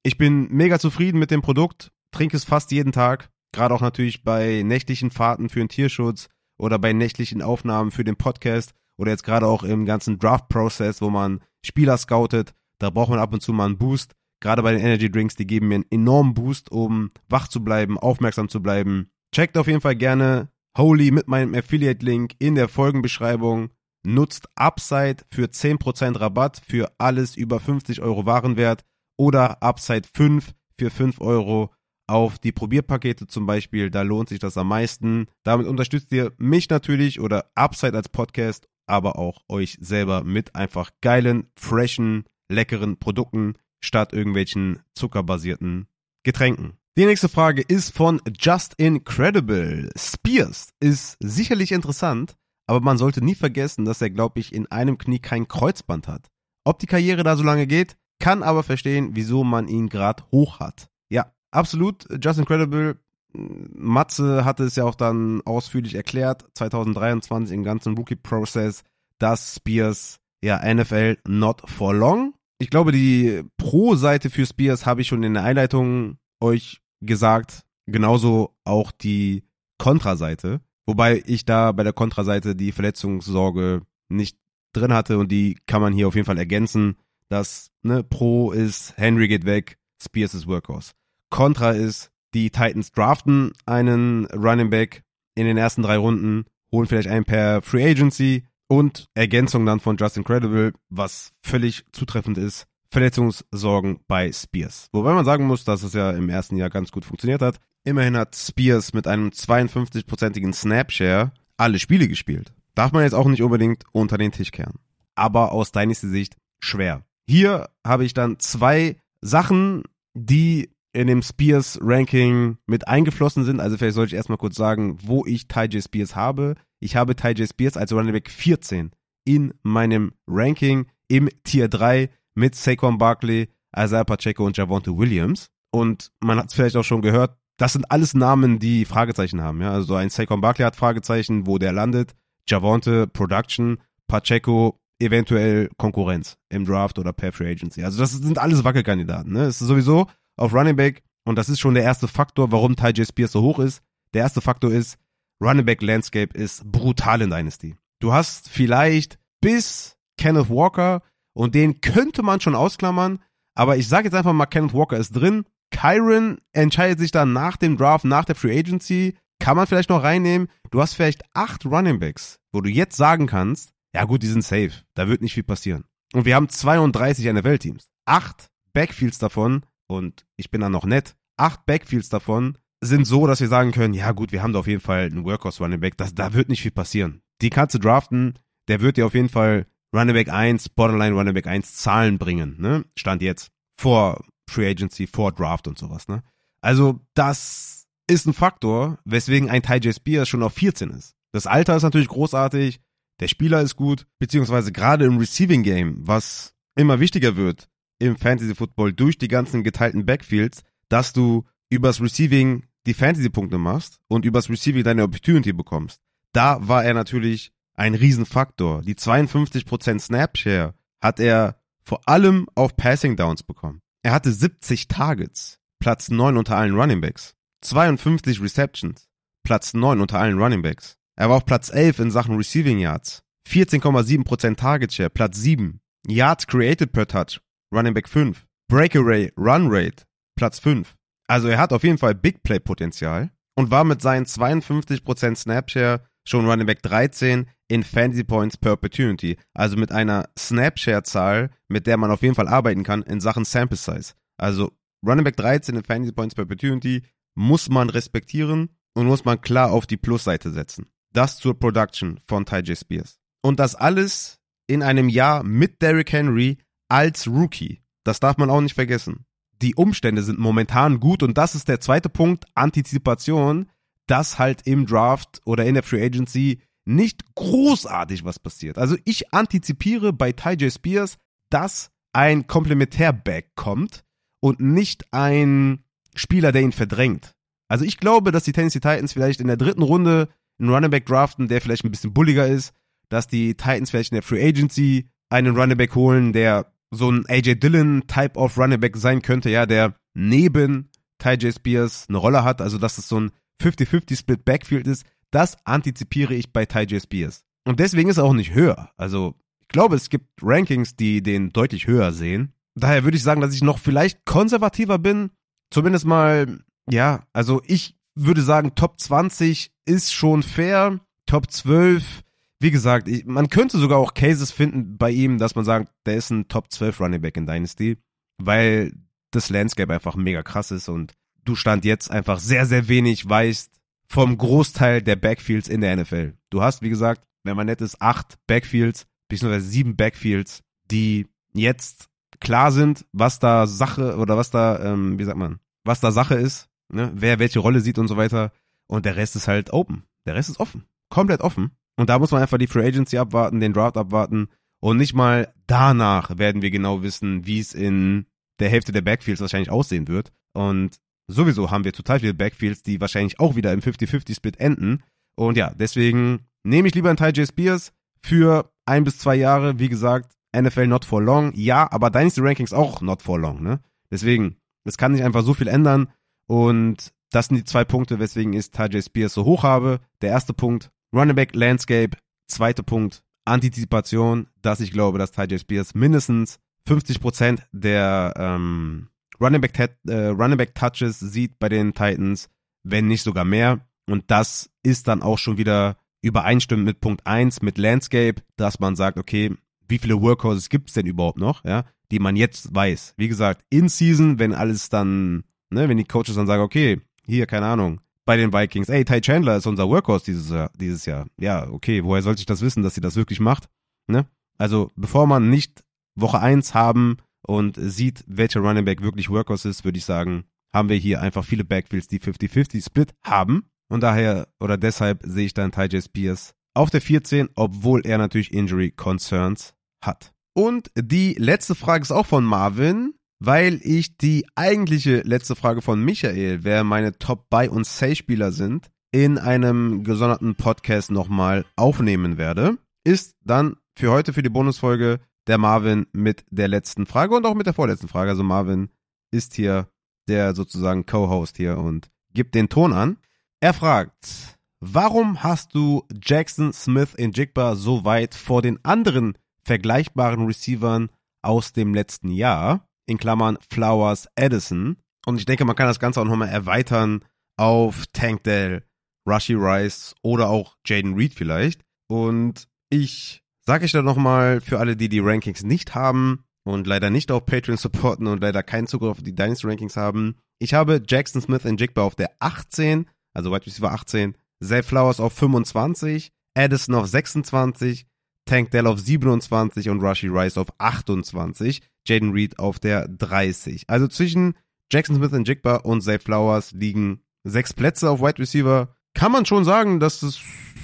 Ich 0.07 0.17
bin 0.17 0.47
mega 0.51 0.79
zufrieden 0.79 1.19
mit 1.19 1.31
dem 1.31 1.41
Produkt, 1.41 1.91
trinke 2.11 2.37
es 2.37 2.45
fast 2.45 2.71
jeden 2.71 2.93
Tag 2.93 3.29
Gerade 3.51 3.73
auch 3.73 3.81
natürlich 3.81 4.23
bei 4.23 4.61
nächtlichen 4.63 5.11
Fahrten 5.11 5.49
für 5.49 5.59
den 5.59 5.67
Tierschutz 5.67 6.29
oder 6.57 6.79
bei 6.79 6.93
nächtlichen 6.93 7.41
Aufnahmen 7.41 7.91
für 7.91 8.03
den 8.03 8.15
Podcast 8.15 8.73
oder 8.97 9.11
jetzt 9.11 9.23
gerade 9.23 9.47
auch 9.47 9.63
im 9.63 9.85
ganzen 9.85 10.19
Draft-Prozess, 10.19 11.01
wo 11.01 11.09
man 11.09 11.41
Spieler 11.65 11.97
scoutet. 11.97 12.53
Da 12.79 12.89
braucht 12.89 13.09
man 13.09 13.19
ab 13.19 13.33
und 13.33 13.41
zu 13.41 13.53
mal 13.53 13.65
einen 13.65 13.77
Boost. 13.77 14.13
Gerade 14.41 14.61
bei 14.61 14.71
den 14.71 14.81
Energy 14.81 15.09
Drinks, 15.09 15.35
die 15.35 15.47
geben 15.47 15.69
mir 15.69 15.75
einen 15.75 15.91
enormen 15.91 16.35
Boost, 16.35 16.71
um 16.71 17.09
wach 17.29 17.47
zu 17.47 17.63
bleiben, 17.63 17.97
aufmerksam 17.97 18.49
zu 18.49 18.61
bleiben. 18.61 19.09
Checkt 19.33 19.57
auf 19.57 19.67
jeden 19.67 19.81
Fall 19.81 19.95
gerne 19.95 20.49
Holy 20.77 21.11
mit 21.11 21.27
meinem 21.27 21.55
Affiliate-Link 21.55 22.35
in 22.39 22.55
der 22.55 22.67
Folgenbeschreibung. 22.67 23.71
Nutzt 24.05 24.47
Upside 24.55 25.25
für 25.31 25.45
10% 25.45 26.19
Rabatt 26.19 26.61
für 26.65 26.91
alles 26.97 27.35
über 27.35 27.59
50 27.59 28.01
Euro 28.01 28.25
Warenwert 28.25 28.85
oder 29.17 29.61
Upside 29.61 30.07
5 30.13 30.53
für 30.77 30.89
5 30.89 31.19
Euro 31.21 31.73
auf 32.07 32.39
die 32.39 32.53
Probierpakete 32.53 33.27
zum 33.27 33.45
Beispiel, 33.45 33.89
da 33.89 34.01
lohnt 34.01 34.29
sich 34.29 34.39
das 34.39 34.57
am 34.57 34.69
meisten. 34.69 35.27
Damit 35.43 35.67
unterstützt 35.67 36.11
ihr 36.13 36.31
mich 36.37 36.69
natürlich 36.69 37.19
oder 37.19 37.51
Upside 37.55 37.95
als 37.95 38.07
Podcast, 38.07 38.67
aber 38.87 39.19
auch 39.19 39.41
euch 39.49 39.77
selber 39.81 40.23
mit 40.23 40.55
einfach 40.55 40.91
geilen, 41.01 41.47
freshen, 41.59 42.23
leckeren 42.49 42.97
Produkten 42.97 43.55
statt 43.83 44.13
irgendwelchen 44.13 44.79
zuckerbasierten 44.93 45.87
Getränken. 46.23 46.77
Die 46.97 47.05
nächste 47.05 47.29
Frage 47.29 47.61
ist 47.61 47.95
von 47.95 48.21
Just 48.39 48.73
Incredible. 48.77 49.91
Spears 49.95 50.69
ist 50.79 51.17
sicherlich 51.19 51.71
interessant, 51.71 52.35
aber 52.67 52.79
man 52.79 52.97
sollte 52.97 53.23
nie 53.23 53.35
vergessen, 53.35 53.85
dass 53.85 54.01
er, 54.01 54.09
glaube 54.09 54.39
ich, 54.39 54.53
in 54.53 54.65
einem 54.71 54.97
Knie 54.97 55.19
kein 55.19 55.47
Kreuzband 55.47 56.07
hat. 56.07 56.29
Ob 56.63 56.79
die 56.79 56.87
Karriere 56.87 57.23
da 57.23 57.35
so 57.35 57.43
lange 57.43 57.67
geht, 57.67 57.97
kann 58.27 58.43
aber 58.43 58.63
verstehen, 58.63 59.11
wieso 59.13 59.45
man 59.45 59.69
ihn 59.69 59.87
gerade 59.87 60.23
hoch 60.31 60.59
hat. 60.59 60.89
Ja, 61.09 61.31
Absolut, 61.51 62.07
Just 62.21 62.39
Incredible. 62.39 62.99
Matze 63.33 64.45
hatte 64.45 64.63
es 64.63 64.75
ja 64.75 64.83
auch 64.83 64.95
dann 64.95 65.41
ausführlich 65.45 65.95
erklärt, 65.95 66.45
2023 66.55 67.55
im 67.55 67.63
ganzen 67.63 67.95
Rookie-Process, 67.95 68.83
dass 69.19 69.55
Spears 69.55 70.19
ja 70.43 70.61
NFL 70.61 71.17
not 71.27 71.61
for 71.69 71.93
long. 71.93 72.33
Ich 72.59 72.69
glaube, 72.69 72.91
die 72.91 73.43
Pro-Seite 73.57 74.29
für 74.29 74.45
Spears 74.45 74.85
habe 74.85 75.01
ich 75.01 75.07
schon 75.07 75.23
in 75.23 75.35
der 75.35 75.43
Einleitung 75.43 76.17
euch 76.41 76.81
gesagt. 77.01 77.63
Genauso 77.85 78.55
auch 78.65 78.91
die 78.91 79.43
Kontra-Seite. 79.77 80.61
Wobei 80.85 81.23
ich 81.25 81.45
da 81.45 81.71
bei 81.71 81.83
der 81.83 81.93
Kontra-Seite 81.93 82.55
die 82.55 82.71
Verletzungssorge 82.71 83.83
nicht 84.09 84.37
drin 84.73 84.93
hatte 84.93 85.17
und 85.17 85.31
die 85.31 85.57
kann 85.67 85.81
man 85.81 85.93
hier 85.93 86.07
auf 86.07 86.15
jeden 86.15 86.25
Fall 86.25 86.37
ergänzen. 86.37 86.97
Das 87.29 87.71
ne, 87.81 88.03
Pro 88.03 88.51
ist 88.51 88.93
Henry 88.97 89.27
geht 89.27 89.45
weg, 89.45 89.77
Spears 90.01 90.33
ist 90.33 90.47
Workhorse. 90.47 90.91
Contra 91.29 91.71
ist, 91.71 92.11
die 92.33 92.49
Titans 92.49 92.91
draften 92.91 93.51
einen 93.65 94.25
Running 94.27 94.69
Back 94.69 95.03
in 95.35 95.45
den 95.45 95.57
ersten 95.57 95.81
drei 95.81 95.97
Runden, 95.97 96.45
holen 96.71 96.87
vielleicht 96.87 97.09
einen 97.09 97.25
per 97.25 97.61
Free 97.61 97.89
Agency 97.89 98.43
und 98.67 99.07
Ergänzung 99.13 99.65
dann 99.65 99.79
von 99.79 99.97
Justin 99.97 100.23
Credible, 100.23 100.73
was 100.89 101.31
völlig 101.41 101.85
zutreffend 101.91 102.37
ist. 102.37 102.65
Verletzungssorgen 102.89 103.99
bei 104.07 104.31
Spears. 104.31 104.87
Wobei 104.93 105.13
man 105.13 105.25
sagen 105.25 105.45
muss, 105.45 105.65
dass 105.65 105.83
es 105.83 105.93
ja 105.93 106.11
im 106.11 106.29
ersten 106.29 106.55
Jahr 106.55 106.69
ganz 106.69 106.91
gut 106.91 107.03
funktioniert 107.03 107.41
hat. 107.41 107.59
Immerhin 107.83 108.15
hat 108.15 108.35
Spears 108.35 108.93
mit 108.93 109.07
einem 109.07 109.29
52-prozentigen 109.29 110.53
Snapshare 110.53 111.31
alle 111.57 111.79
Spiele 111.79 112.07
gespielt. 112.07 112.53
Darf 112.75 112.91
man 112.91 113.03
jetzt 113.03 113.13
auch 113.13 113.27
nicht 113.27 113.41
unbedingt 113.41 113.83
unter 113.91 114.17
den 114.17 114.31
Tisch 114.31 114.51
kehren. 114.51 114.79
Aber 115.15 115.51
aus 115.51 115.71
Dynasty 115.71 116.07
Sicht 116.07 116.37
schwer. 116.59 117.03
Hier 117.27 117.69
habe 117.85 118.05
ich 118.05 118.13
dann 118.13 118.39
zwei 118.39 118.97
Sachen, 119.21 119.83
die 120.13 120.69
in 120.93 121.07
dem 121.07 121.21
Spears-Ranking 121.21 122.57
mit 122.65 122.87
eingeflossen 122.87 123.43
sind. 123.43 123.59
Also 123.59 123.77
vielleicht 123.77 123.95
sollte 123.95 124.09
ich 124.09 124.17
erstmal 124.17 124.37
kurz 124.37 124.55
sagen, 124.55 124.97
wo 125.03 125.25
ich 125.25 125.47
Ty 125.47 125.65
J. 125.65 125.83
Spears 125.83 126.15
habe. 126.15 126.55
Ich 126.79 126.95
habe 126.95 127.15
Ty 127.15 127.29
J. 127.31 127.47
Spears 127.47 127.77
als 127.77 127.91
Running 127.91 128.13
Back 128.13 128.31
14 128.31 128.91
in 129.25 129.53
meinem 129.61 130.13
Ranking 130.27 130.87
im 131.07 131.29
Tier 131.43 131.67
3 131.67 132.09
mit 132.33 132.55
Saquon 132.55 132.97
Barkley, 132.97 133.49
Isaiah 133.75 134.05
Pacheco 134.05 134.45
und 134.45 134.57
Javonte 134.57 134.97
Williams. 134.97 135.49
Und 135.71 136.11
man 136.21 136.39
hat 136.39 136.47
es 136.47 136.53
vielleicht 136.53 136.77
auch 136.77 136.83
schon 136.83 137.01
gehört, 137.01 137.37
das 137.57 137.73
sind 137.73 137.91
alles 137.91 138.13
Namen, 138.13 138.59
die 138.59 138.85
Fragezeichen 138.85 139.41
haben. 139.41 139.61
Ja? 139.61 139.71
Also 139.71 139.95
ein 139.95 140.09
Saquon 140.09 140.41
Barkley 140.41 140.65
hat 140.65 140.75
Fragezeichen, 140.75 141.45
wo 141.45 141.57
der 141.57 141.73
landet. 141.73 142.15
Javonte, 142.47 143.07
Production, 143.07 143.79
Pacheco, 144.07 144.79
eventuell 144.99 145.69
Konkurrenz 145.77 146.37
im 146.49 146.65
Draft 146.65 146.99
oder 146.99 147.13
per 147.13 147.31
Free 147.31 147.51
Agency. 147.51 147.83
Also 147.83 147.99
das 147.99 148.11
sind 148.11 148.37
alles 148.37 148.63
Wackelkandidaten. 148.63 149.31
Ne? 149.31 149.43
Es 149.43 149.61
ist 149.61 149.67
sowieso 149.67 150.07
auf 150.35 150.53
Running 150.53 150.75
Back 150.75 151.03
und 151.25 151.37
das 151.37 151.49
ist 151.49 151.59
schon 151.59 151.73
der 151.73 151.83
erste 151.83 152.07
Faktor, 152.07 152.51
warum 152.51 152.75
Ty 152.75 152.89
J. 152.89 153.07
Spears 153.07 153.31
so 153.31 153.41
hoch 153.41 153.59
ist. 153.59 153.81
Der 154.13 154.23
erste 154.23 154.41
Faktor 154.41 154.71
ist, 154.71 154.97
Running 155.41 155.65
Back 155.65 155.81
Landscape 155.81 156.37
ist 156.37 156.69
brutal 156.71 157.21
in 157.21 157.29
Dynasty. 157.29 157.75
Du 157.99 158.13
hast 158.13 158.49
vielleicht 158.49 159.19
bis 159.41 159.97
Kenneth 160.17 160.49
Walker 160.49 161.01
und 161.33 161.53
den 161.53 161.81
könnte 161.81 162.23
man 162.23 162.41
schon 162.41 162.55
ausklammern, 162.55 163.19
aber 163.53 163.77
ich 163.77 163.87
sage 163.87 164.05
jetzt 164.05 164.15
einfach 164.15 164.33
mal, 164.33 164.45
Kenneth 164.45 164.73
Walker 164.73 164.97
ist 164.97 165.11
drin. 165.11 165.45
Kyron 165.71 166.39
entscheidet 166.53 166.99
sich 166.99 167.11
dann 167.11 167.33
nach 167.33 167.57
dem 167.57 167.77
Draft, 167.77 168.05
nach 168.05 168.25
der 168.25 168.35
Free 168.35 168.57
Agency, 168.57 169.15
kann 169.39 169.57
man 169.57 169.67
vielleicht 169.67 169.89
noch 169.89 170.03
reinnehmen. 170.03 170.47
Du 170.71 170.81
hast 170.81 170.93
vielleicht 170.93 171.23
acht 171.33 171.65
Running 171.65 171.99
Backs, 171.99 172.39
wo 172.51 172.61
du 172.61 172.69
jetzt 172.69 172.95
sagen 172.95 173.27
kannst, 173.27 173.71
ja 173.97 174.03
gut, 174.03 174.21
die 174.21 174.27
sind 174.27 174.43
safe, 174.43 174.83
da 174.93 175.07
wird 175.07 175.23
nicht 175.23 175.33
viel 175.33 175.43
passieren. 175.43 175.85
Und 176.13 176.25
wir 176.25 176.35
haben 176.35 176.49
32 176.49 177.33
NFL-Teams. 177.33 177.89
Acht 178.05 178.51
Backfields 178.73 179.17
davon 179.17 179.63
und 179.87 180.27
ich 180.35 180.51
bin 180.51 180.61
dann 180.61 180.71
noch 180.71 180.85
nett. 180.85 181.15
Acht 181.35 181.65
Backfields 181.65 182.07
davon 182.07 182.59
sind 182.79 183.05
so, 183.05 183.25
dass 183.25 183.41
wir 183.41 183.47
sagen 183.47 183.71
können, 183.71 183.95
ja 183.95 184.11
gut, 184.11 184.31
wir 184.31 184.43
haben 184.43 184.53
da 184.53 184.59
auf 184.59 184.67
jeden 184.67 184.81
Fall 184.81 185.07
einen 185.07 185.25
Workhorse 185.25 185.63
Running 185.63 185.79
Back, 185.79 185.97
da 185.97 186.33
wird 186.33 186.47
nicht 186.47 186.61
viel 186.61 186.69
passieren. 186.69 187.23
Die 187.41 187.49
kannst 187.49 187.73
du 187.73 187.79
draften, 187.79 188.37
der 188.67 188.81
wird 188.81 188.97
dir 188.97 189.07
auf 189.07 189.15
jeden 189.15 189.29
Fall 189.29 189.65
Running 189.95 190.13
Back 190.13 190.29
1, 190.29 190.69
Borderline 190.69 191.15
Running 191.15 191.33
Back 191.33 191.47
1 191.47 191.75
Zahlen 191.75 192.19
bringen, 192.19 192.55
ne? 192.59 192.85
Stand 192.95 193.23
jetzt. 193.23 193.49
Vor 193.79 194.23
Free 194.47 194.69
Agency, 194.69 195.07
vor 195.07 195.31
Draft 195.31 195.67
und 195.67 195.79
sowas, 195.79 196.07
ne? 196.07 196.21
Also, 196.61 196.99
das 197.15 197.87
ist 198.07 198.27
ein 198.27 198.33
Faktor, 198.33 198.99
weswegen 199.05 199.49
ein 199.49 199.63
Ty 199.63 199.77
J. 199.77 199.95
Spears 199.95 200.29
schon 200.29 200.43
auf 200.43 200.53
14 200.53 200.91
ist. 200.91 201.15
Das 201.31 201.47
Alter 201.47 201.75
ist 201.75 201.83
natürlich 201.83 202.09
großartig, 202.09 202.79
der 203.19 203.27
Spieler 203.27 203.61
ist 203.61 203.75
gut, 203.75 204.05
beziehungsweise 204.19 204.71
gerade 204.71 205.05
im 205.05 205.17
Receiving 205.17 205.63
Game, 205.63 206.07
was 206.07 206.53
immer 206.75 206.99
wichtiger 206.99 207.35
wird, 207.35 207.69
im 207.99 208.15
Fantasy 208.15 208.55
Football 208.55 208.93
durch 208.93 209.17
die 209.17 209.27
ganzen 209.27 209.63
geteilten 209.63 210.05
Backfields, 210.05 210.63
dass 210.89 211.13
du 211.13 211.45
übers 211.69 212.01
Receiving 212.01 212.65
die 212.85 212.93
Fantasy-Punkte 212.93 213.57
machst 213.57 213.99
und 214.07 214.23
übers 214.23 214.49
Receiving 214.49 214.83
deine 214.83 215.03
Opportunity 215.03 215.51
bekommst. 215.51 215.99
Da 216.31 216.65
war 216.67 216.85
er 216.85 216.93
natürlich 216.93 217.51
ein 217.75 217.95
Riesenfaktor. 217.95 218.81
Die 218.81 218.95
52% 218.95 219.99
Snapshare 219.99 220.73
hat 221.01 221.19
er 221.19 221.59
vor 221.83 222.01
allem 222.07 222.47
auf 222.55 222.77
Passing 222.77 223.15
Downs 223.15 223.43
bekommen. 223.43 223.81
Er 224.03 224.13
hatte 224.13 224.31
70 224.31 224.87
Targets, 224.87 225.59
Platz 225.79 226.09
9 226.09 226.37
unter 226.37 226.57
allen 226.57 226.75
Running 226.75 227.01
Backs. 227.01 227.35
52 227.61 228.41
Receptions, 228.41 229.09
Platz 229.43 229.73
9 229.73 229.99
unter 229.99 230.19
allen 230.19 230.39
Running 230.39 230.61
Backs. 230.61 230.96
Er 231.19 231.29
war 231.29 231.37
auf 231.37 231.45
Platz 231.45 231.69
11 231.69 231.99
in 231.99 232.11
Sachen 232.11 232.37
Receiving 232.37 232.77
Yards. 232.77 233.23
14,7% 233.49 234.55
Target 234.55 234.93
Share, 234.93 235.09
Platz 235.09 235.39
7. 235.39 235.79
Yards 236.07 236.45
created 236.45 236.91
per 236.91 237.07
touch, 237.07 237.41
Running 237.73 237.95
Back 237.95 238.07
5. 238.07 238.45
Breakaway 238.69 239.31
Run 239.35 239.67
Rate, 239.69 240.03
Platz 240.35 240.59
5. 240.59 240.95
Also 241.27 241.47
er 241.47 241.57
hat 241.57 241.73
auf 241.73 241.83
jeden 241.83 241.97
Fall 241.97 242.13
Big 242.13 242.43
Play 242.43 242.59
Potenzial 242.59 243.31
und 243.55 243.71
war 243.71 243.83
mit 243.83 244.01
seinen 244.01 244.25
52% 244.25 245.35
Snapshare 245.35 246.01
schon 246.23 246.47
Running 246.47 246.67
Back 246.67 246.83
13 246.83 247.47
in 247.67 247.83
Fantasy 247.83 248.23
Points 248.23 248.55
per 248.55 248.73
Opportunity. 248.73 249.37
Also 249.55 249.75
mit 249.75 249.91
einer 249.91 250.29
Snapshare-Zahl, 250.37 251.49
mit 251.67 251.87
der 251.87 251.97
man 251.97 252.11
auf 252.11 252.21
jeden 252.21 252.35
Fall 252.35 252.47
arbeiten 252.47 252.83
kann 252.83 253.01
in 253.01 253.21
Sachen 253.21 253.43
Sample 253.43 253.77
Size. 253.77 254.13
Also 254.37 254.71
Running 255.03 255.23
Back 255.23 255.37
13 255.37 255.75
in 255.77 255.83
Fantasy 255.83 256.11
Points 256.11 256.35
per 256.35 256.43
Opportunity 256.43 257.01
muss 257.35 257.69
man 257.69 257.89
respektieren 257.89 258.69
und 258.93 259.07
muss 259.07 259.25
man 259.25 259.41
klar 259.41 259.71
auf 259.71 259.87
die 259.87 259.97
Plusseite 259.97 260.51
setzen. 260.51 260.87
Das 261.17 261.39
zur 261.39 261.59
Production 261.59 262.19
von 262.27 262.45
Ty 262.45 262.57
J. 262.57 262.77
Spears. 262.77 263.17
Und 263.41 263.59
das 263.59 263.73
alles 263.73 264.37
in 264.67 264.83
einem 264.83 265.09
Jahr 265.09 265.41
mit 265.41 265.81
Derrick 265.81 266.11
Henry 266.11 266.59
als 266.89 267.25
Rookie. 267.25 267.81
Das 268.03 268.19
darf 268.19 268.37
man 268.37 268.51
auch 268.51 268.61
nicht 268.61 268.75
vergessen. 268.75 269.25
Die 269.63 269.73
Umstände 269.73 270.21
sind 270.21 270.37
momentan 270.37 270.99
gut 270.99 271.23
und 271.23 271.35
das 271.35 271.55
ist 271.55 271.69
der 271.69 271.79
zweite 271.79 272.09
Punkt, 272.09 272.45
Antizipation, 272.53 273.67
dass 274.05 274.37
halt 274.37 274.67
im 274.67 274.85
Draft 274.85 275.41
oder 275.43 275.65
in 275.65 275.73
der 275.73 275.81
Free 275.81 276.05
Agency 276.05 276.61
nicht 276.85 277.23
großartig 277.33 278.23
was 278.23 278.37
passiert. 278.37 278.77
Also 278.77 278.95
ich 279.03 279.33
antizipiere 279.33 280.13
bei 280.13 280.33
Ty 280.33 280.51
J. 280.51 280.71
Spears, 280.71 281.17
dass 281.49 281.89
ein 282.13 282.45
Komplementärback 282.45 283.55
kommt 283.55 284.03
und 284.39 284.59
nicht 284.59 285.11
ein 285.11 285.83
Spieler, 286.13 286.51
der 286.51 286.61
ihn 286.61 286.73
verdrängt. 286.73 287.33
Also 287.67 287.85
ich 287.85 287.97
glaube, 287.97 288.31
dass 288.31 288.43
die 288.43 288.51
Tennessee 288.51 288.81
Titans 288.81 289.13
vielleicht 289.13 289.41
in 289.41 289.47
der 289.47 289.57
dritten 289.57 289.81
Runde 289.81 290.29
einen 290.59 290.69
Running 290.69 290.91
Back 290.91 291.05
draften, 291.05 291.47
der 291.47 291.61
vielleicht 291.61 291.83
ein 291.83 291.91
bisschen 291.91 292.13
bulliger 292.13 292.47
ist, 292.47 292.73
dass 293.09 293.27
die 293.27 293.55
Titans 293.55 293.89
vielleicht 293.89 294.11
in 294.11 294.15
der 294.15 294.23
Free 294.23 294.45
Agency 294.45 295.09
einen 295.29 295.55
Running 295.55 295.77
Back 295.77 295.95
holen, 295.95 296.33
der 296.33 296.71
so 296.91 297.11
ein 297.11 297.25
AJ 297.27 297.55
Dillon 297.55 298.03
Type 298.07 298.37
of 298.37 298.57
Running 298.57 298.79
Back 298.79 298.97
sein 298.97 299.21
könnte, 299.21 299.49
ja, 299.49 299.65
der 299.65 299.95
neben 300.13 300.89
Ty 301.19 301.33
J. 301.33 301.53
Spears 301.53 302.05
eine 302.09 302.17
Rolle 302.17 302.43
hat, 302.43 302.61
also 302.61 302.77
dass 302.77 302.97
es 302.97 303.07
so 303.07 303.19
ein 303.19 303.31
50-50 303.61 304.17
Split 304.17 304.45
Backfield 304.45 304.87
ist, 304.87 305.05
das 305.31 305.57
antizipiere 305.65 306.33
ich 306.33 306.53
bei 306.53 306.65
Ty 306.65 306.83
J. 306.83 307.01
Spears. 307.01 307.43
Und 307.65 307.79
deswegen 307.79 308.09
ist 308.09 308.17
er 308.17 308.23
auch 308.23 308.33
nicht 308.33 308.53
höher. 308.53 308.91
Also, 308.95 309.35
ich 309.61 309.67
glaube, 309.67 309.95
es 309.95 310.09
gibt 310.09 310.27
Rankings, 310.41 310.95
die 310.95 311.21
den 311.21 311.49
deutlich 311.49 311.87
höher 311.87 312.13
sehen. 312.13 312.53
Daher 312.75 313.03
würde 313.03 313.17
ich 313.17 313.23
sagen, 313.23 313.41
dass 313.41 313.53
ich 313.53 313.61
noch 313.61 313.79
vielleicht 313.79 314.23
konservativer 314.25 314.99
bin. 314.99 315.31
Zumindest 315.69 316.05
mal, 316.05 316.59
ja, 316.89 317.27
also 317.33 317.61
ich 317.65 317.96
würde 318.17 318.41
sagen, 318.41 318.75
Top 318.75 318.99
20 318.99 319.71
ist 319.85 320.13
schon 320.13 320.43
fair. 320.43 320.99
Top 321.25 321.51
12, 321.51 322.23
wie 322.59 322.71
gesagt, 322.71 323.07
ich, 323.07 323.25
man 323.25 323.49
könnte 323.49 323.77
sogar 323.77 323.99
auch 323.99 324.13
Cases 324.13 324.51
finden 324.51 324.97
bei 324.97 325.11
ihm, 325.11 325.37
dass 325.37 325.55
man 325.55 325.65
sagt, 325.65 325.91
der 326.05 326.15
ist 326.15 326.29
ein 326.29 326.47
Top 326.47 326.71
12 326.71 326.99
Running 326.99 327.21
Back 327.21 327.37
in 327.37 327.45
Dynasty, 327.45 327.97
weil 328.37 328.93
das 329.31 329.49
Landscape 329.49 329.93
einfach 329.93 330.15
mega 330.15 330.41
krass 330.41 330.71
ist 330.71 330.89
und 330.89 331.13
du 331.43 331.55
stand 331.55 331.85
jetzt 331.85 332.09
einfach 332.11 332.39
sehr, 332.39 332.65
sehr 332.65 332.87
wenig 332.87 333.27
weißt 333.27 333.71
vom 334.07 334.37
Großteil 334.37 335.01
der 335.01 335.17
Backfields 335.17 335.67
in 335.67 335.81
der 335.81 335.95
NFL. 335.95 336.33
Du 336.49 336.61
hast, 336.61 336.81
wie 336.81 336.89
gesagt, 336.89 337.27
wenn 337.43 337.57
man 337.57 337.67
nett 337.67 337.81
ist, 337.81 338.01
acht 338.01 338.37
Backfields, 338.47 339.05
beziehungsweise 339.27 339.67
sieben 339.67 339.95
Backfields, 339.95 340.61
die 340.89 341.27
jetzt 341.53 342.07
klar 342.39 342.71
sind, 342.71 343.05
was 343.11 343.39
da 343.39 343.67
Sache 343.67 344.17
oder 344.17 344.37
was 344.37 344.49
da, 344.49 344.79
ähm, 344.79 345.19
wie 345.19 345.23
sagt 345.23 345.37
man, 345.37 345.59
was 345.83 345.99
da 345.99 346.11
Sache 346.11 346.35
ist, 346.35 346.66
ne? 346.89 347.11
wer 347.13 347.39
welche 347.39 347.59
Rolle 347.59 347.81
sieht 347.81 347.97
und 347.97 348.07
so 348.07 348.17
weiter. 348.17 348.51
Und 348.87 349.05
der 349.05 349.15
Rest 349.15 349.35
ist 349.35 349.47
halt 349.47 349.73
open. 349.73 350.03
Der 350.25 350.35
Rest 350.35 350.49
ist 350.49 350.59
offen. 350.59 350.85
Komplett 351.09 351.41
offen. 351.41 351.71
Und 351.97 352.09
da 352.09 352.19
muss 352.19 352.31
man 352.31 352.41
einfach 352.41 352.57
die 352.57 352.67
Free 352.67 352.85
Agency 352.85 353.17
abwarten, 353.17 353.59
den 353.59 353.73
Draft 353.73 353.97
abwarten. 353.97 354.49
Und 354.79 354.97
nicht 354.97 355.13
mal 355.13 355.53
danach 355.65 356.37
werden 356.37 356.61
wir 356.61 356.71
genau 356.71 357.01
wissen, 357.01 357.45
wie 357.45 357.59
es 357.59 357.73
in 357.73 358.27
der 358.59 358.69
Hälfte 358.69 358.91
der 358.91 359.01
Backfields 359.01 359.41
wahrscheinlich 359.41 359.71
aussehen 359.71 360.07
wird. 360.07 360.31
Und 360.53 360.99
sowieso 361.27 361.71
haben 361.71 361.83
wir 361.83 361.93
total 361.93 362.19
viele 362.19 362.33
Backfields, 362.33 362.83
die 362.83 363.01
wahrscheinlich 363.01 363.39
auch 363.39 363.55
wieder 363.55 363.73
im 363.73 363.79
50-50-Split 363.79 364.59
enden. 364.59 365.03
Und 365.35 365.57
ja, 365.57 365.73
deswegen 365.73 366.45
nehme 366.63 366.87
ich 366.87 366.95
lieber 366.95 367.09
einen 367.09 367.17
Ty 367.17 367.29
J. 367.29 367.47
Spears 367.47 367.93
für 368.21 368.71
ein 368.85 369.03
bis 369.03 369.17
zwei 369.17 369.35
Jahre. 369.35 369.79
Wie 369.79 369.89
gesagt, 369.89 370.35
NFL 370.55 370.87
not 370.87 371.05
for 371.05 371.21
long. 371.21 371.53
Ja, 371.55 371.91
aber 371.91 372.09
Dynasty 372.09 372.41
Rankings 372.41 372.73
auch 372.73 373.01
not 373.01 373.21
for 373.21 373.39
long, 373.39 373.61
ne? 373.61 373.79
Deswegen, 374.11 374.57
es 374.83 374.97
kann 374.97 375.11
nicht 375.11 375.23
einfach 375.23 375.43
so 375.43 375.53
viel 375.53 375.67
ändern. 375.67 376.07
Und 376.47 377.13
das 377.31 377.47
sind 377.47 377.57
die 377.57 377.65
zwei 377.65 377.83
Punkte, 377.83 378.19
weswegen 378.19 378.53
ich 378.53 378.69
J. 378.73 379.03
Spears 379.03 379.33
so 379.33 379.45
hoch 379.45 379.63
habe. 379.63 379.99
Der 380.21 380.29
erste 380.29 380.53
Punkt, 380.53 380.91
Running 381.13 381.35
Back 381.35 381.55
Landscape. 381.55 382.17
Zweiter 382.47 382.83
Punkt, 382.83 383.23
Antizipation, 383.43 384.47
dass 384.61 384.79
ich 384.79 384.91
glaube, 384.91 385.19
dass 385.19 385.35
J. 385.35 385.59
Spears 385.59 385.93
mindestens 385.93 386.59
50% 386.87 387.59
der 387.73 388.33
ähm, 388.37 389.09
Running 389.39 389.61
Back, 389.61 389.77
äh, 390.07 390.27
Running 390.27 390.57
Back 390.57 390.73
Touches 390.73 391.19
sieht 391.19 391.59
bei 391.59 391.69
den 391.69 391.93
Titans, 391.93 392.49
wenn 392.83 393.07
nicht 393.07 393.23
sogar 393.23 393.45
mehr. 393.45 393.81
Und 394.09 394.31
das 394.31 394.69
ist 394.83 395.07
dann 395.07 395.21
auch 395.21 395.37
schon 395.37 395.57
wieder 395.57 395.97
übereinstimmend 396.21 396.85
mit 396.85 397.01
Punkt 397.01 397.27
1, 397.27 397.61
mit 397.61 397.77
Landscape, 397.77 398.41
dass 398.55 398.79
man 398.79 398.95
sagt, 398.95 399.17
okay, 399.17 399.53
wie 399.87 399.99
viele 399.99 400.21
Workhorses 400.21 400.69
gibt 400.69 400.89
es 400.89 400.93
denn 400.93 401.05
überhaupt 401.05 401.37
noch, 401.37 401.63
ja, 401.63 401.85
die 402.11 402.19
man 402.19 402.35
jetzt 402.35 402.73
weiß. 402.73 403.13
Wie 403.17 403.27
gesagt, 403.27 403.63
in 403.69 403.89
Season, 403.89 404.39
wenn 404.39 404.53
alles 404.53 404.89
dann, 404.89 405.43
ne, 405.69 405.89
wenn 405.89 405.97
die 405.97 406.03
Coaches 406.03 406.35
dann 406.35 406.47
sagen, 406.47 406.63
okay, 406.63 407.01
hier, 407.25 407.45
keine 407.45 407.65
Ahnung, 407.67 408.01
bei 408.25 408.37
den 408.37 408.53
Vikings, 408.53 408.89
ey, 408.89 409.05
Ty 409.05 409.21
Chandler 409.21 409.57
ist 409.57 409.67
unser 409.67 409.87
Workhorse 409.87 410.25
dieses 410.25 410.49
Jahr, 410.49 410.71
dieses 410.79 411.05
Jahr. 411.05 411.27
Ja, 411.37 411.69
okay, 411.69 412.03
woher 412.03 412.21
sollte 412.21 412.39
ich 412.39 412.45
das 412.45 412.61
wissen, 412.61 412.83
dass 412.83 412.95
sie 412.95 413.01
das 413.01 413.15
wirklich 413.15 413.39
macht, 413.39 413.69
ne? 414.07 414.25
Also, 414.57 414.89
bevor 414.95 415.27
man 415.27 415.49
nicht 415.49 415.83
Woche 416.15 416.39
1 416.39 416.73
haben 416.73 417.17
und 417.41 417.77
sieht, 417.79 418.23
welcher 418.27 418.59
Running 418.59 418.85
Back 418.85 419.01
wirklich 419.01 419.29
Workhorse 419.29 419.69
ist, 419.69 419.85
würde 419.85 419.99
ich 419.99 420.05
sagen, 420.05 420.45
haben 420.73 420.89
wir 420.89 420.97
hier 420.97 421.21
einfach 421.21 421.45
viele 421.45 421.63
Backfields, 421.63 422.07
die 422.07 422.19
50-50 422.19 422.83
Split 422.83 423.13
haben. 423.23 423.69
Und 423.89 424.01
daher 424.01 424.47
oder 424.59 424.77
deshalb 424.77 425.21
sehe 425.23 425.45
ich 425.45 425.53
dann 425.53 425.71
Ty 425.71 425.85
J. 425.85 426.03
Spears 426.03 426.53
auf 426.73 426.89
der 426.89 427.01
14, 427.01 427.49
obwohl 427.55 428.05
er 428.05 428.17
natürlich 428.17 428.53
Injury 428.53 428.91
Concerns 428.91 429.73
hat. 430.03 430.33
Und 430.53 430.91
die 430.95 431.35
letzte 431.35 431.75
Frage 431.75 432.01
ist 432.01 432.11
auch 432.11 432.25
von 432.25 432.43
Marvin, 432.43 433.13
weil 433.39 433.79
ich 433.83 434.17
die 434.17 434.45
eigentliche 434.55 435.21
letzte 435.21 435.55
Frage 435.55 435.81
von 435.81 436.03
Michael, 436.03 436.63
wer 436.63 436.83
meine 436.83 437.17
Top 437.17 437.49
Buy 437.49 437.67
und 437.67 437.85
Save 437.85 438.15
Spieler 438.15 438.51
sind, 438.51 438.89
in 439.11 439.37
einem 439.37 440.03
gesonderten 440.03 440.55
Podcast 440.55 441.11
nochmal 441.11 441.65
aufnehmen 441.75 442.37
werde, 442.37 442.77
ist 443.03 443.35
dann 443.43 443.77
für 443.95 444.11
heute 444.11 444.33
für 444.33 444.43
die 444.43 444.49
Bonusfolge 444.49 445.19
der 445.47 445.57
Marvin 445.57 446.07
mit 446.11 446.45
der 446.49 446.67
letzten 446.67 447.05
Frage 447.05 447.35
und 447.35 447.45
auch 447.45 447.55
mit 447.55 447.65
der 447.65 447.73
vorletzten 447.73 448.07
Frage. 448.07 448.31
Also 448.31 448.43
Marvin 448.43 448.89
ist 449.31 449.53
hier 449.53 449.87
der 450.27 450.53
sozusagen 450.53 451.05
Co-Host 451.05 451.57
hier 451.57 451.77
und 451.77 452.09
gibt 452.33 452.53
den 452.53 452.69
Ton 452.69 452.93
an. 452.93 453.17
Er 453.61 453.73
fragt, 453.73 454.57
warum 454.79 455.41
hast 455.41 455.73
du 455.73 456.03
Jackson 456.21 456.73
Smith 456.73 457.13
in 457.15 457.31
Jigba 457.31 457.75
so 457.75 458.03
weit 458.03 458.35
vor 458.35 458.61
den 458.61 458.83
anderen 458.83 459.37
vergleichbaren 459.63 460.45
Receivern 460.45 461.09
aus 461.41 461.71
dem 461.71 461.93
letzten 461.93 462.29
Jahr? 462.29 462.86
In 463.07 463.17
Klammern 463.17 463.57
Flowers 463.69 464.27
Edison. 464.35 464.97
Und 465.25 465.39
ich 465.39 465.45
denke, 465.45 465.65
man 465.65 465.75
kann 465.75 465.87
das 465.87 465.99
Ganze 465.99 466.21
auch 466.21 466.25
nochmal 466.25 466.49
erweitern 466.49 467.25
auf 467.57 468.05
Tank 468.13 468.43
Dell, 468.43 468.83
Rushy 469.27 469.55
Rice 469.55 470.13
oder 470.21 470.49
auch 470.49 470.77
Jaden 470.85 471.15
Reed 471.15 471.33
vielleicht. 471.33 471.81
Und 472.07 472.67
ich 472.89 473.41
Sag 473.67 473.83
ich 473.83 473.91
dann 473.91 474.05
nochmal 474.05 474.61
für 474.61 474.79
alle, 474.79 474.95
die 474.95 475.09
die 475.09 475.19
Rankings 475.19 475.61
nicht 475.61 475.93
haben 475.93 476.45
und 476.63 476.87
leider 476.87 477.09
nicht 477.09 477.31
auf 477.33 477.45
Patreon 477.45 477.75
supporten 477.75 478.27
und 478.27 478.39
leider 478.39 478.63
keinen 478.63 478.87
Zugriff 478.87 479.11
auf 479.11 479.21
die 479.21 479.35
Dynasty 479.35 479.67
Rankings 479.67 479.97
haben. 479.97 480.37
Ich 480.57 480.73
habe 480.73 481.03
Jackson 481.05 481.41
Smith 481.41 481.65
und 481.65 481.81
Jigba 481.81 482.03
auf 482.03 482.15
der 482.15 482.31
18, 482.39 483.09
also 483.33 483.51
Wide 483.51 483.65
Receiver 483.65 483.91
18, 483.91 484.37
Zay 484.63 484.83
Flowers 484.83 485.19
auf 485.19 485.33
25, 485.33 486.31
Addison 486.57 486.95
auf 486.95 487.07
26, 487.07 488.07
Tank 488.47 488.71
Dell 488.71 488.87
auf 488.87 488.99
27 488.99 489.89
und 489.89 490.01
Rushy 490.01 490.27
Rice 490.27 490.57
auf 490.57 490.67
28, 490.79 491.81
Jaden 492.07 492.31
Reed 492.31 492.57
auf 492.59 492.79
der 492.79 493.07
30. 493.07 493.85
Also 493.87 494.07
zwischen 494.07 494.55
Jackson 494.91 495.17
Smith 495.17 495.33
und 495.33 495.47
Jigba 495.47 495.77
und 495.77 496.01
Zay 496.01 496.19
Flowers 496.19 496.71
liegen 496.71 497.21
sechs 497.43 497.73
Plätze 497.73 498.09
auf 498.09 498.21
Wide 498.21 498.39
Receiver. 498.39 498.95
Kann 499.13 499.31
man 499.31 499.45
schon 499.45 499.65
sagen, 499.65 499.99
dass 499.99 500.23
es, 500.23 500.39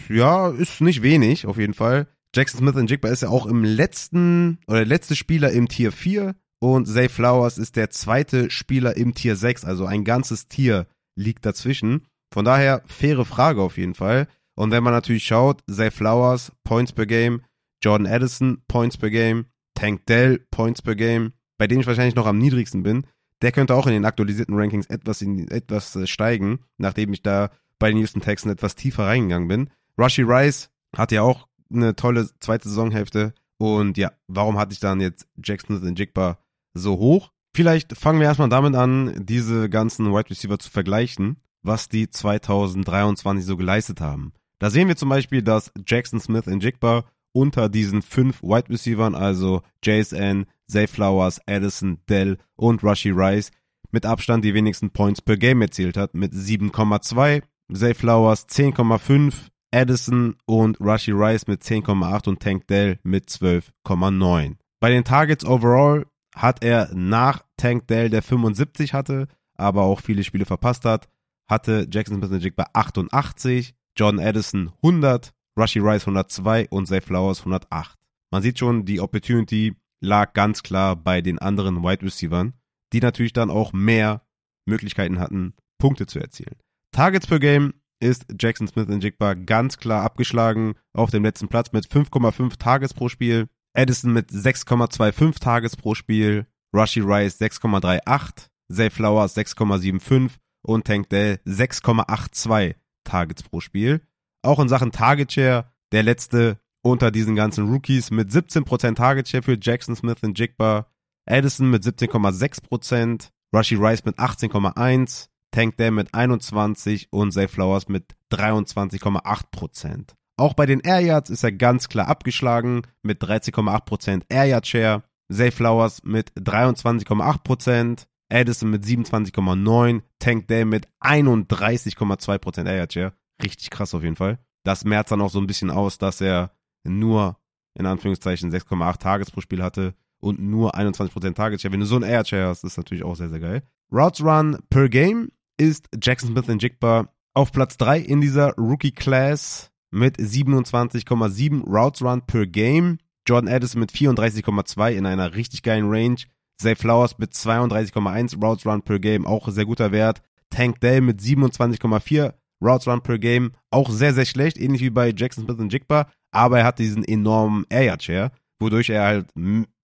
ja, 0.10 0.50
ist 0.50 0.82
nicht 0.82 1.02
wenig, 1.02 1.46
auf 1.46 1.58
jeden 1.58 1.74
Fall. 1.74 2.08
Jackson 2.36 2.60
Smith 2.60 2.76
und 2.76 2.90
Jigba 2.90 3.10
ist 3.10 3.22
ja 3.22 3.30
auch 3.30 3.46
im 3.46 3.64
letzten 3.64 4.60
oder 4.68 4.80
der 4.80 4.88
letzte 4.88 5.16
Spieler 5.16 5.52
im 5.52 5.68
Tier 5.68 5.92
4 5.92 6.36
und 6.60 6.88
Zay 6.88 7.10
Flowers 7.10 7.58
ist 7.58 7.76
der 7.76 7.90
zweite 7.90 8.50
Spieler 8.50 8.98
im 8.98 9.14
Tier 9.14 9.36
6, 9.36 9.66
also 9.66 9.86
ein 9.86 10.04
ganzes 10.04 10.48
Tier 10.48 10.88
liegt 11.16 11.46
dazwischen. 11.46 12.08
Von 12.34 12.46
daher 12.46 12.82
faire 12.88 13.26
Frage 13.26 13.62
auf 13.62 13.78
jeden 13.78 13.94
Fall. 13.94 14.28
Und 14.56 14.72
wenn 14.72 14.84
man 14.84 14.94
natürlich 14.94 15.24
schaut, 15.24 15.62
Zay 15.70 15.92
Flowers, 15.92 16.52
Points 16.64 16.92
per 16.92 17.06
Game, 17.06 17.42
Jordan 17.84 18.08
Addison, 18.08 18.62
Points 18.68 18.98
per 18.98 19.10
Game, 19.10 19.46
Tank 19.76 20.06
Dell, 20.06 20.40
Points 20.52 20.82
per 20.82 20.96
Game, 20.96 21.34
bei 21.58 21.68
dem 21.68 21.80
ich 21.80 21.88
wahrscheinlich 21.88 22.16
noch 22.16 22.26
am 22.26 22.38
niedrigsten 22.38 22.84
bin, 22.84 23.06
der 23.42 23.52
könnte 23.52 23.76
auch 23.76 23.88
in 23.88 23.94
den 23.94 24.06
aktualisierten 24.06 24.56
Rankings 24.56 24.88
etwas, 24.88 25.22
in, 25.22 25.50
etwas 25.50 25.96
äh, 25.96 26.08
steigen, 26.08 26.60
nachdem 26.78 27.14
ich 27.14 27.22
da 27.22 27.52
bei 27.78 27.90
den 27.90 27.98
Houston 27.98 28.22
Texans 28.22 28.54
etwas 28.54 28.76
tiefer 28.76 29.06
reingegangen 29.06 29.48
bin. 29.48 29.70
Rushy 29.98 30.24
Rice 30.24 30.70
hat 30.96 31.12
ja 31.12 31.22
auch 31.24 31.48
eine 31.72 31.96
tolle 31.96 32.30
zweite 32.40 32.70
Saisonhälfte. 32.70 33.34
Und 33.58 33.98
ja, 33.98 34.12
warum 34.28 34.58
hatte 34.58 34.74
ich 34.74 34.80
dann 34.80 35.02
jetzt 35.02 35.28
Jackson 35.44 35.82
und 35.82 36.00
Jigba 36.00 36.38
so 36.74 36.98
hoch? 36.98 37.32
Vielleicht 37.56 37.98
fangen 37.98 38.20
wir 38.20 38.28
erstmal 38.28 38.50
damit 38.50 38.76
an, 38.76 39.14
diese 39.26 39.70
ganzen 39.70 40.12
Wide 40.12 40.30
Receiver 40.30 40.58
zu 40.58 40.70
vergleichen. 40.70 41.38
was 41.66 41.88
die 41.88 42.10
2023 42.10 43.46
so 43.46 43.56
geleistet 43.56 44.02
haben. 44.02 44.34
Da 44.60 44.70
sehen 44.70 44.90
wir 44.90 44.98
zum 44.98 45.08
Beispiel, 45.08 45.42
dass 45.42 45.72
Jackson 45.86 46.20
Smith 46.20 46.48
in 46.48 46.60
Jigba 46.60 47.06
unter 47.34 47.68
diesen 47.68 48.02
fünf 48.02 48.42
Wide 48.42 48.70
Receivers, 48.70 49.14
also 49.14 49.62
JSN, 49.84 50.46
Zay 50.68 50.88
Flowers, 50.88 51.42
Addison, 51.48 52.00
Dell 52.08 52.38
und 52.56 52.84
Rushy 52.84 53.12
Rice, 53.12 53.52
mit 53.92 54.06
Abstand 54.06 54.44
die 54.46 54.54
wenigsten 54.54 54.92
Points 54.92 55.22
per 55.22 55.38
Game 55.38 55.62
erzielt 55.62 55.98
hat, 55.98 56.14
mit 56.14 56.34
7,2, 56.34 57.44
Zay 57.74 57.94
Flowers 57.94 58.48
10,5, 58.48 59.50
Addison 59.72 60.36
und 60.46 60.80
Rushy 60.80 61.12
Rice 61.12 61.48
mit 61.48 61.62
10,8 61.62 62.30
und 62.30 62.40
Tank 62.40 62.68
Dell 62.68 63.00
mit 63.04 63.28
12,9. 63.30 64.56
Bei 64.80 64.90
den 64.90 65.04
Targets 65.04 65.46
overall 65.46 66.06
hat 66.36 66.64
er 66.64 66.90
nach 66.94 67.44
Tank 67.58 67.88
Dell, 67.88 68.10
der 68.10 68.22
75 68.22 68.94
hatte, 68.94 69.28
aber 69.56 69.84
auch 69.84 70.02
viele 70.02 70.24
Spiele 70.24 70.46
verpasst 70.46 70.86
hat, 70.86 71.08
hatte 71.48 71.88
Jackson 71.92 72.22
Smith 72.24 72.54
bei 72.56 72.66
88, 72.74 73.76
John 73.96 74.20
Addison 74.20 74.72
100, 74.84 75.34
Rushy 75.58 75.80
Rice 75.80 76.04
102 76.04 76.68
und 76.70 76.88
Zay 76.88 77.02
Flowers 77.02 77.40
108. 77.40 77.98
Man 78.32 78.42
sieht 78.42 78.60
schon, 78.60 78.86
die 78.86 79.00
Opportunity 79.00 79.76
lag 80.02 80.34
ganz 80.34 80.64
klar 80.64 80.96
bei 80.96 81.22
den 81.22 81.40
anderen 81.40 81.84
Wide 81.84 82.04
Receivers, 82.04 82.52
die 82.92 83.00
natürlich 83.00 83.34
dann 83.34 83.50
auch 83.50 83.74
mehr 83.74 84.26
Möglichkeiten 84.66 85.20
hatten, 85.20 85.54
Punkte 85.78 86.08
zu 86.08 86.20
erzielen. 86.20 86.56
Targets 86.92 87.28
per 87.28 87.40
Game 87.40 87.74
ist 88.00 88.26
Jackson 88.40 88.68
Smith 88.68 88.90
in 88.90 89.02
Jigba 89.02 89.34
ganz 89.34 89.78
klar 89.78 90.04
abgeschlagen 90.04 90.76
auf 90.94 91.10
dem 91.10 91.24
letzten 91.24 91.48
Platz 91.48 91.72
mit 91.72 91.86
5,5 91.86 92.58
Targets 92.58 92.94
pro 92.94 93.10
Spiel. 93.10 93.48
Addison 93.74 94.14
mit 94.14 94.30
6,25 94.30 95.40
Targets 95.40 95.76
pro 95.76 95.96
Spiel. 95.96 96.46
Rushy 96.76 97.00
Rice 97.00 97.40
6,38. 97.40 98.50
Zay 98.72 98.90
Flowers 98.90 99.38
6,75 99.38 100.32
und 100.62 100.86
Tank 100.86 101.10
Dell 101.10 101.40
6,82 101.46 102.76
Targets 103.04 103.44
pro 103.44 103.60
Spiel. 103.60 104.02
Auch 104.44 104.60
in 104.60 104.70
Sachen 104.70 104.92
Target 104.92 105.32
Share 105.32 105.66
der 105.92 106.04
letzte 106.04 106.58
unter 106.82 107.12
diesen 107.12 107.36
ganzen 107.36 107.70
Rookies 107.70 108.12
mit 108.12 108.30
17% 108.30 108.96
Target 108.96 109.30
Share 109.30 109.44
für 109.44 109.58
Jackson 109.60 109.96
Smith 109.96 110.18
in 110.22 110.34
Jigba. 110.34 110.88
Addison 111.26 111.70
mit 111.70 111.84
17,6%. 111.84 113.30
Rushy 113.56 113.76
Rice 113.76 114.04
mit 114.06 114.20
18,1%. 114.20 115.30
Tank 115.52 115.78
Dell 115.78 115.92
mit 115.92 116.14
21 116.14 117.10
und 117.12 117.32
Zay 117.32 117.48
Flowers 117.48 117.88
mit 117.88 118.16
23,8%. 118.32 120.10
Auch 120.36 120.56
bei 120.56 120.66
den 120.66 120.80
Air 120.80 121.00
Yards 121.00 121.30
ist 121.30 121.44
er 121.44 121.52
ganz 121.52 121.90
klar 121.90 122.08
abgeschlagen 122.08 122.82
mit 123.04 123.22
13,8% 123.24 124.24
Air 124.30 124.46
Yard 124.46 124.68
Share. 124.68 125.04
Zay 125.32 125.52
Flowers 125.52 126.04
mit 126.04 126.34
23,8%. 126.34 128.08
Addison 128.30 128.72
mit 128.72 128.84
27,9%. 128.84 130.02
Tank 130.20 130.48
Dell 130.48 130.66
mit 130.66 130.88
31,2% 131.00 132.66
Air 132.66 132.78
Yard 132.78 132.94
Share. 132.94 133.14
Richtig 133.42 133.70
krass 133.70 133.94
auf 133.94 134.04
jeden 134.04 134.16
Fall. 134.16 134.40
Das 134.64 134.86
merzt 134.86 135.12
dann 135.12 135.22
auch 135.22 135.30
so 135.30 135.40
ein 135.40 135.48
bisschen 135.48 135.72
aus, 135.72 135.98
dass 135.98 136.22
er 136.22 136.52
nur 136.84 137.38
in 137.76 137.86
Anführungszeichen 137.86 138.52
6,8 138.52 139.00
Tages 139.00 139.32
pro 139.32 139.42
Spiel 139.42 139.64
hatte 139.64 139.96
und 140.20 140.40
nur 140.40 140.76
21% 140.76 141.34
Target 141.34 141.62
Share. 141.62 141.74
Wenn 141.74 141.80
du 141.80 141.86
so 141.86 141.96
ein 141.96 142.04
Air 142.04 142.26
Share 142.26 142.48
hast, 142.48 142.64
ist 142.64 142.78
natürlich 142.78 143.04
auch 143.04 143.16
sehr, 143.16 143.30
sehr 143.30 143.40
geil. 143.40 143.64
Routes 143.92 144.24
Run 144.24 144.58
per 144.70 144.90
Game 144.90 145.32
ist 145.58 145.88
Jackson 146.02 146.32
Smith 146.32 146.48
in 146.48 146.60
Jigba 146.60 147.10
auf 147.34 147.52
Platz 147.52 147.78
3 147.78 148.00
in 148.00 148.22
dieser 148.22 148.54
Rookie 148.56 148.92
Class 148.92 149.72
mit 149.92 150.18
27,7 150.18 151.64
Routes 151.64 152.02
Run 152.02 152.26
per 152.26 152.46
Game. 152.46 153.00
Jordan 153.28 153.54
Addison 153.54 153.80
mit 153.80 153.92
34,2 153.92 154.92
in 154.92 155.06
einer 155.06 155.36
richtig 155.36 155.64
geilen 155.64 155.90
Range. 155.90 156.18
Zay 156.58 156.76
Flowers 156.76 157.18
mit 157.18 157.34
32,1 157.34 158.42
Routes 158.42 158.66
Run 158.66 158.82
per 158.82 159.00
Game, 159.00 159.26
auch 159.26 159.50
sehr 159.50 159.66
guter 159.66 159.92
Wert. 159.92 160.22
Tank 160.50 160.80
Dell 160.82 161.02
mit 161.02 161.20
27,4 161.20 162.34
Routes 162.64 162.88
Run 162.88 163.02
per 163.02 163.20
Game, 163.20 163.52
auch 163.70 163.90
sehr, 163.90 164.14
sehr 164.14 164.26
schlecht, 164.26 164.58
ähnlich 164.58 164.82
wie 164.82 164.90
bei 164.90 165.14
Jackson 165.16 165.44
Smith 165.44 165.60
und 165.60 165.74
Jigba, 165.74 166.08
aber 166.32 166.60
er 166.60 166.66
hat 166.66 166.80
diesen 166.80 167.04
enormen 167.04 167.66
Air 167.70 167.98
Share, 168.00 168.32
wodurch 168.60 168.90
er 168.90 169.04
halt 169.04 169.28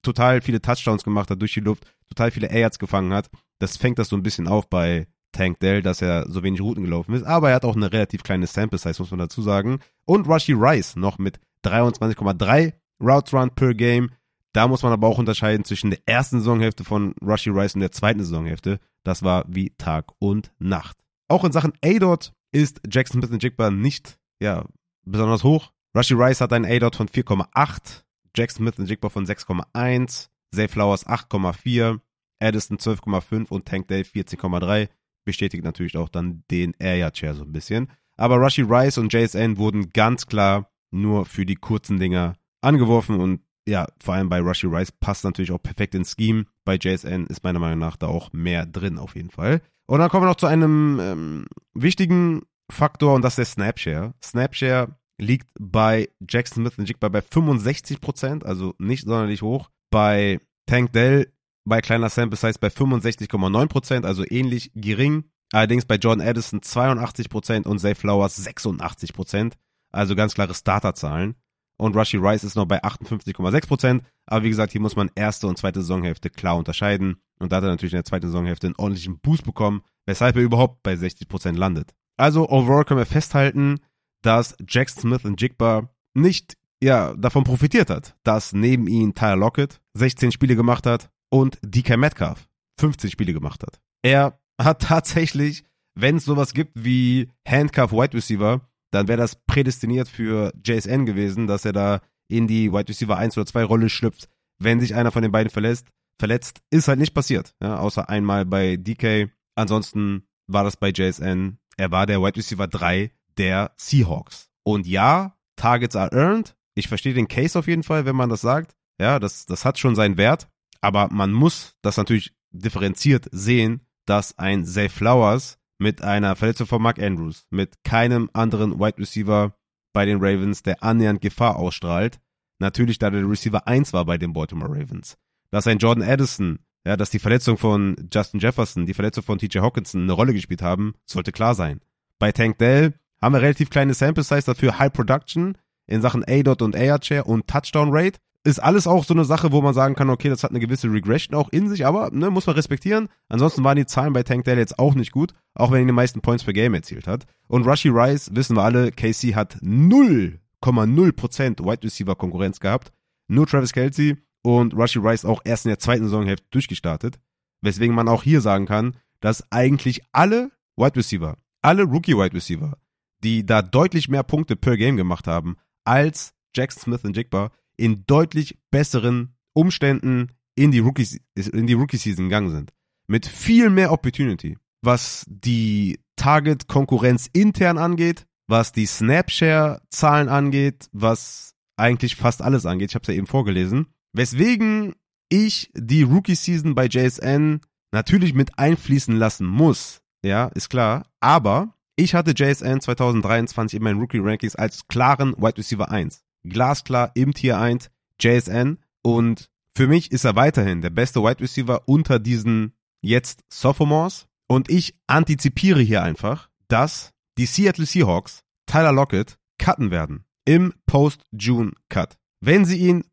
total 0.01 0.41
viele 0.41 0.61
Touchdowns 0.61 1.03
gemacht 1.03 1.29
hat 1.29 1.41
durch 1.41 1.53
die 1.53 1.59
Luft, 1.59 1.85
total 2.07 2.31
viele 2.31 2.47
Air 2.47 2.69
gefangen 2.69 3.13
hat. 3.13 3.29
Das 3.59 3.77
fängt 3.77 3.99
das 3.99 4.09
so 4.09 4.15
ein 4.15 4.23
bisschen 4.23 4.47
auf 4.47 4.69
bei 4.69 5.07
Tank 5.31 5.59
Dell, 5.59 5.81
dass 5.81 6.01
er 6.01 6.29
so 6.29 6.43
wenig 6.43 6.61
Routen 6.61 6.83
gelaufen 6.83 7.13
ist, 7.13 7.23
aber 7.23 7.49
er 7.49 7.55
hat 7.55 7.65
auch 7.65 7.75
eine 7.75 7.91
relativ 7.91 8.23
kleine 8.23 8.47
Sample 8.47 8.79
Size, 8.79 8.99
muss 8.99 9.11
man 9.11 9.19
dazu 9.19 9.41
sagen. 9.41 9.79
Und 10.05 10.27
Rushy 10.27 10.53
Rice 10.53 10.95
noch 10.95 11.17
mit 11.17 11.39
23,3 11.65 12.73
Routes 13.01 13.33
Run 13.33 13.51
per 13.51 13.73
Game. 13.73 14.11
Da 14.53 14.67
muss 14.67 14.81
man 14.81 14.91
aber 14.91 15.07
auch 15.07 15.19
unterscheiden 15.19 15.63
zwischen 15.63 15.91
der 15.91 15.99
ersten 16.05 16.39
Saisonhälfte 16.39 16.83
von 16.83 17.13
Rushy 17.21 17.51
Rice 17.51 17.75
und 17.75 17.81
der 17.81 17.91
zweiten 17.91 18.19
Saisonhälfte. 18.19 18.79
Das 19.03 19.21
war 19.21 19.45
wie 19.47 19.71
Tag 19.77 20.11
und 20.17 20.51
Nacht. 20.57 20.97
Auch 21.27 21.43
in 21.43 21.51
Sachen 21.51 21.73
A-Dot 21.83 22.33
ist 22.51 22.81
Jackson 22.89 23.21
Smith 23.21 23.41
Jigba 23.41 23.71
nicht 23.71 24.19
ja, 24.41 24.65
besonders 25.05 25.43
hoch. 25.43 25.71
Rushy 25.95 26.13
Rice 26.13 26.41
hat 26.41 26.53
einen 26.53 26.65
A-Dot 26.65 26.95
von 26.95 27.07
4,8, 27.07 28.03
Jackson 28.35 28.67
Smith 28.67 28.89
Jigba 28.89 29.09
von 29.09 29.25
6,1, 29.25 30.29
Zay 30.53 30.67
Flowers 30.67 31.05
8,4, 31.05 31.99
Addison 32.39 32.77
12,5 32.77 33.49
und 33.49 33.65
Tank 33.65 33.87
Dale 33.87 34.03
14,3 34.03 34.89
bestätigt 35.25 35.63
natürlich 35.63 35.97
auch 35.97 36.09
dann 36.09 36.43
den 36.49 36.73
Area 36.81 37.11
Chair 37.11 37.35
so 37.35 37.43
ein 37.43 37.51
bisschen. 37.51 37.91
Aber 38.17 38.37
Rushy 38.37 38.61
Rice 38.61 38.97
und 38.97 39.13
JSN 39.13 39.57
wurden 39.57 39.89
ganz 39.91 40.25
klar 40.25 40.71
nur 40.91 41.25
für 41.25 41.45
die 41.45 41.55
kurzen 41.55 41.99
Dinger 41.99 42.35
angeworfen 42.61 43.19
und 43.19 43.41
ja, 43.67 43.87
vor 44.01 44.15
allem 44.15 44.29
bei 44.29 44.39
Rushy 44.39 44.67
Rice 44.67 44.91
passt 44.91 45.23
natürlich 45.23 45.51
auch 45.51 45.61
perfekt 45.61 45.93
ins 45.93 46.15
Scheme. 46.15 46.45
Bei 46.65 46.75
JSN 46.75 47.27
ist 47.27 47.43
meiner 47.43 47.59
Meinung 47.59 47.79
nach 47.79 47.97
da 47.97 48.07
auch 48.07 48.33
mehr 48.33 48.65
drin 48.65 48.97
auf 48.97 49.15
jeden 49.15 49.29
Fall. 49.29 49.61
Und 49.89 49.97
dann 49.97 50.09
kommen 50.09 50.21
wir 50.21 50.29
noch 50.29 50.35
zu 50.35 50.45
einem 50.45 50.99
ähm, 51.01 51.45
wichtigen 51.73 52.43
Faktor 52.71 53.15
und 53.15 53.23
das 53.23 53.33
ist 53.33 53.37
der 53.37 53.45
Snapshare. 53.45 54.13
Snapshare 54.23 54.95
liegt 55.17 55.47
bei 55.59 56.09
Jackson 56.29 56.63
Smith 56.63 56.77
und 56.77 56.87
Jigba 56.87 57.09
bei 57.09 57.21
65%, 57.21 58.45
also 58.45 58.75
nicht 58.77 59.05
sonderlich 59.05 59.41
hoch. 59.41 59.71
Bei 59.89 60.41
Tank 60.67 60.93
Dell 60.93 61.33
bei 61.65 61.81
kleiner 61.81 62.09
Sample 62.09 62.37
Size 62.37 62.59
bei 62.59 62.67
65,9%, 62.67 64.05
also 64.05 64.23
ähnlich 64.29 64.71
gering. 64.75 65.23
Allerdings 65.51 65.85
bei 65.85 65.95
Jordan 65.95 66.27
Addison 66.27 66.59
82% 66.59 67.65
und 67.65 67.79
Zay 67.79 67.95
Flowers 67.95 68.45
86%, 68.45 69.53
also 69.91 70.15
ganz 70.15 70.35
klare 70.35 70.53
Starterzahlen. 70.53 71.33
Und 71.77 71.95
Rushy 71.95 72.17
Rice 72.17 72.43
ist 72.43 72.55
noch 72.55 72.67
bei 72.67 72.83
58,6%, 72.83 74.01
aber 74.27 74.43
wie 74.43 74.49
gesagt, 74.49 74.71
hier 74.71 74.81
muss 74.81 74.95
man 74.95 75.09
erste 75.15 75.47
und 75.47 75.57
zweite 75.57 75.81
Saisonhälfte 75.81 76.29
klar 76.29 76.57
unterscheiden. 76.57 77.23
Und 77.39 77.51
da 77.51 77.57
hat 77.57 77.63
er 77.63 77.69
natürlich 77.69 77.93
in 77.93 77.97
der 77.97 78.05
zweiten 78.05 78.27
Saisonhälfte 78.27 78.67
einen 78.67 78.75
ordentlichen 78.75 79.19
Boost 79.19 79.43
bekommen, 79.43 79.81
weshalb 80.05 80.35
er 80.35 80.43
überhaupt 80.43 80.83
bei 80.83 80.93
60% 80.93 81.53
landet. 81.53 81.93
Also 82.17 82.49
overall 82.49 82.83
können 82.83 82.99
wir 82.99 83.05
festhalten, 83.05 83.79
dass 84.21 84.55
Jackson 84.67 85.01
Smith 85.01 85.25
und 85.25 85.41
Jigba 85.41 85.89
nicht 86.13 86.57
ja, 86.81 87.13
davon 87.15 87.43
profitiert 87.43 87.89
hat, 87.89 88.15
dass 88.23 88.53
neben 88.53 88.87
ihm 88.87 89.13
Tyler 89.13 89.37
Lockett 89.37 89.81
16 89.93 90.31
Spiele 90.31 90.55
gemacht 90.55 90.85
hat, 90.85 91.09
und 91.29 91.57
DK 91.61 91.97
Metcalf 91.97 92.47
15 92.79 93.11
Spiele 93.11 93.33
gemacht 93.33 93.63
hat. 93.63 93.79
Er 94.01 94.39
hat 94.59 94.81
tatsächlich, 94.83 95.63
wenn 95.95 96.17
es 96.17 96.25
sowas 96.25 96.53
gibt 96.53 96.71
wie 96.83 97.29
Handcuff 97.47 97.91
Wide 97.91 98.13
Receiver, 98.13 98.61
dann 98.91 99.07
wäre 99.07 99.19
das 99.19 99.35
prädestiniert 99.45 100.07
für 100.07 100.51
JSN 100.65 101.05
gewesen, 101.05 101.47
dass 101.47 101.65
er 101.65 101.73
da 101.73 102.01
in 102.27 102.47
die 102.47 102.71
Wide 102.71 102.89
Receiver 102.89 103.17
1 103.17 103.37
oder 103.37 103.45
2 103.45 103.63
Rolle 103.63 103.89
schlüpft, 103.89 104.27
wenn 104.59 104.79
sich 104.79 104.95
einer 104.95 105.11
von 105.11 105.21
den 105.21 105.31
beiden 105.31 105.49
verlässt. 105.49 105.89
Verletzt 106.19 106.61
ist 106.69 106.89
halt 106.89 106.99
nicht 106.99 107.13
passiert, 107.13 107.55
ja, 107.61 107.79
außer 107.79 108.09
einmal 108.09 108.45
bei 108.45 108.75
DK. 108.75 109.31
Ansonsten 109.55 110.27
war 110.47 110.65
das 110.65 110.75
bei 110.75 110.89
JSN. 110.89 111.57
Er 111.77 111.91
war 111.91 112.05
der 112.05 112.21
Wide 112.21 112.35
Receiver 112.35 112.67
3 112.67 113.11
der 113.37 113.71
Seahawks. 113.77 114.49
Und 114.63 114.85
ja, 114.85 115.37
Targets 115.55 115.95
are 115.95 116.11
earned. 116.11 116.55
Ich 116.75 116.89
verstehe 116.89 117.13
den 117.13 117.29
Case 117.29 117.57
auf 117.57 117.67
jeden 117.67 117.83
Fall, 117.83 118.05
wenn 118.05 118.15
man 118.15 118.29
das 118.29 118.41
sagt. 118.41 118.75
Ja, 118.99 119.19
das, 119.19 119.45
das 119.45 119.63
hat 119.63 119.79
schon 119.79 119.95
seinen 119.95 120.17
Wert. 120.17 120.49
Aber 120.81 121.07
man 121.09 121.31
muss 121.31 121.77
das 121.81 121.97
natürlich 121.97 122.33
differenziert 122.51 123.27
sehen, 123.31 123.81
dass 124.05 124.37
ein 124.37 124.65
Zay 124.65 124.89
Flowers 124.89 125.57
mit 125.77 126.01
einer 126.01 126.35
Verletzung 126.35 126.67
von 126.67 126.81
Mark 126.81 126.99
Andrews, 126.99 127.45
mit 127.49 127.83
keinem 127.83 128.29
anderen 128.33 128.79
Wide 128.79 128.97
Receiver 128.97 129.53
bei 129.93 130.05
den 130.05 130.17
Ravens, 130.17 130.63
der 130.63 130.83
annähernd 130.83 131.21
Gefahr 131.21 131.55
ausstrahlt, 131.55 132.19
natürlich 132.59 132.99
da 132.99 133.09
der 133.09 133.27
Receiver 133.27 133.65
1 133.67 133.93
war 133.93 134.05
bei 134.05 134.17
den 134.17 134.33
Baltimore 134.33 134.71
Ravens. 134.71 135.17
Dass 135.51 135.67
ein 135.67 135.79
Jordan 135.79 136.07
Addison, 136.07 136.59
ja, 136.85 136.97
dass 136.97 137.09
die 137.09 137.19
Verletzung 137.19 137.57
von 137.57 137.95
Justin 138.11 138.39
Jefferson, 138.39 138.85
die 138.85 138.93
Verletzung 138.93 139.23
von 139.23 139.37
TJ 139.37 139.59
Hawkinson 139.59 140.03
eine 140.03 140.13
Rolle 140.13 140.33
gespielt 140.33 140.61
haben, 140.61 140.93
sollte 141.05 141.31
klar 141.31 141.55
sein. 141.55 141.81
Bei 142.19 142.31
Tank 142.31 142.57
Dell 142.57 142.93
haben 143.21 143.33
wir 143.33 143.41
relativ 143.41 143.69
kleine 143.69 143.93
Sample 143.93 144.23
Size 144.23 144.45
dafür 144.45 144.79
High 144.79 144.93
Production 144.93 145.57
in 145.87 146.01
Sachen 146.01 146.23
A-Dot 146.27 146.61
und 146.61 146.75
A-Share 146.75 147.23
und 147.23 147.47
Touchdown 147.47 147.89
Rate 147.91 148.19
ist 148.43 148.59
alles 148.59 148.87
auch 148.87 149.03
so 149.03 149.13
eine 149.13 149.25
Sache, 149.25 149.51
wo 149.51 149.61
man 149.61 149.73
sagen 149.73 149.95
kann, 149.95 150.09
okay, 150.09 150.29
das 150.29 150.43
hat 150.43 150.51
eine 150.51 150.61
gewisse 150.61 150.89
Regression 150.91 151.37
auch 151.37 151.49
in 151.49 151.69
sich, 151.69 151.85
aber 151.85 152.09
ne, 152.11 152.29
muss 152.29 152.47
man 152.47 152.55
respektieren. 152.55 153.09
Ansonsten 153.27 153.61
waren 153.63 153.75
die 153.75 153.85
Zahlen 153.85 154.13
bei 154.13 154.23
Tank 154.23 154.45
Dell 154.45 154.57
jetzt 154.57 154.79
auch 154.79 154.95
nicht 154.95 155.11
gut, 155.11 155.33
auch 155.55 155.71
wenn 155.71 155.81
er 155.81 155.87
die 155.87 155.91
meisten 155.91 156.21
Points 156.21 156.45
per 156.45 156.53
Game 156.53 156.73
erzielt 156.73 157.05
hat. 157.07 157.25
Und 157.47 157.67
Rushy 157.67 157.89
Rice, 157.89 158.33
wissen 158.33 158.55
wir 158.55 158.63
alle, 158.63 158.91
KC 158.91 159.35
hat 159.35 159.57
0,0% 159.57 161.65
Wide 161.65 161.83
Receiver 161.83 162.15
Konkurrenz 162.15 162.61
gehabt. 162.61 162.93
Nur 163.27 163.45
Travis 163.45 163.73
Kelsey 163.73 164.15
und 164.43 164.73
Rushy 164.73 164.99
Rice 164.99 165.25
auch 165.25 165.41
erst 165.43 165.65
in 165.65 165.69
der 165.69 165.79
zweiten 165.79 166.03
Saisonhälfte 166.05 166.47
durchgestartet. 166.51 167.19
Weswegen 167.61 167.95
man 167.95 168.07
auch 168.07 168.23
hier 168.23 168.41
sagen 168.41 168.65
kann, 168.65 168.95
dass 169.19 169.51
eigentlich 169.51 170.01
alle 170.13 170.51
Wide 170.77 170.95
Receiver 170.95 171.37
alle 171.61 171.83
Rookie-Wide 171.83 172.33
Receiver, 172.33 172.77
die 173.23 173.45
da 173.45 173.61
deutlich 173.61 174.09
mehr 174.09 174.23
Punkte 174.23 174.55
per 174.55 174.77
Game 174.77 174.97
gemacht 174.97 175.27
haben 175.27 175.57
als 175.85 176.33
Jackson 176.55 176.81
Smith 176.81 177.03
und 177.03 177.17
Jigba, 177.17 177.51
in 177.77 178.05
deutlich 178.05 178.57
besseren 178.71 179.35
Umständen 179.53 180.31
in 180.55 180.71
die 180.71 180.79
Rookie, 180.79 181.21
in 181.35 181.67
die 181.67 181.73
Rookie-Season 181.73 182.25
gegangen 182.25 182.51
sind. 182.51 182.73
Mit 183.07 183.25
viel 183.25 183.69
mehr 183.69 183.91
Opportunity. 183.91 184.57
Was 184.81 185.25
die 185.27 185.99
Target-Konkurrenz 186.15 187.29
intern 187.31 187.77
angeht, 187.77 188.25
was 188.47 188.71
die 188.71 188.85
Snapshare-Zahlen 188.85 190.29
angeht, 190.29 190.89
was 190.91 191.55
eigentlich 191.77 192.15
fast 192.15 192.41
alles 192.41 192.65
angeht. 192.65 192.91
Ich 192.91 192.95
habe 192.95 193.03
es 193.03 193.07
ja 193.07 193.13
eben 193.13 193.27
vorgelesen. 193.27 193.87
Weswegen 194.13 194.95
ich 195.29 195.71
die 195.75 196.03
Rookie-Season 196.03 196.75
bei 196.75 196.87
JSN 196.87 197.61
natürlich 197.91 198.33
mit 198.33 198.57
einfließen 198.57 199.15
lassen 199.15 199.45
muss. 199.45 200.01
Ja, 200.23 200.47
ist 200.47 200.69
klar. 200.69 201.05
Aber 201.19 201.75
ich 201.95 202.15
hatte 202.15 202.31
JSN 202.31 202.81
2023 202.81 203.77
in 203.77 203.83
meinen 203.83 203.99
Rookie-Rankings 203.99 204.55
als 204.55 204.87
klaren 204.87 205.33
Wide 205.37 205.57
Receiver 205.57 205.89
1. 205.89 206.23
Glasklar 206.43 207.11
im 207.15 207.33
Tier 207.33 207.59
1 207.59 207.89
JSN. 208.19 208.79
Und 209.01 209.49
für 209.75 209.87
mich 209.87 210.11
ist 210.11 210.25
er 210.25 210.35
weiterhin 210.35 210.81
der 210.81 210.89
beste 210.89 211.21
Wide 211.21 211.41
Receiver 211.41 211.87
unter 211.87 212.19
diesen 212.19 212.73
jetzt 213.01 213.43
Sophomores. 213.49 214.27
Und 214.47 214.69
ich 214.69 214.97
antizipiere 215.07 215.81
hier 215.81 216.03
einfach, 216.03 216.49
dass 216.67 217.11
die 217.37 217.45
Seattle 217.45 217.85
Seahawks 217.85 218.43
Tyler 218.65 218.91
Lockett 218.91 219.37
cutten 219.57 219.91
werden. 219.91 220.25
Im 220.45 220.73
Post-June-Cut. 220.87 222.17
Wenn 222.41 222.65
sie 222.65 222.77
ihn 222.77 223.03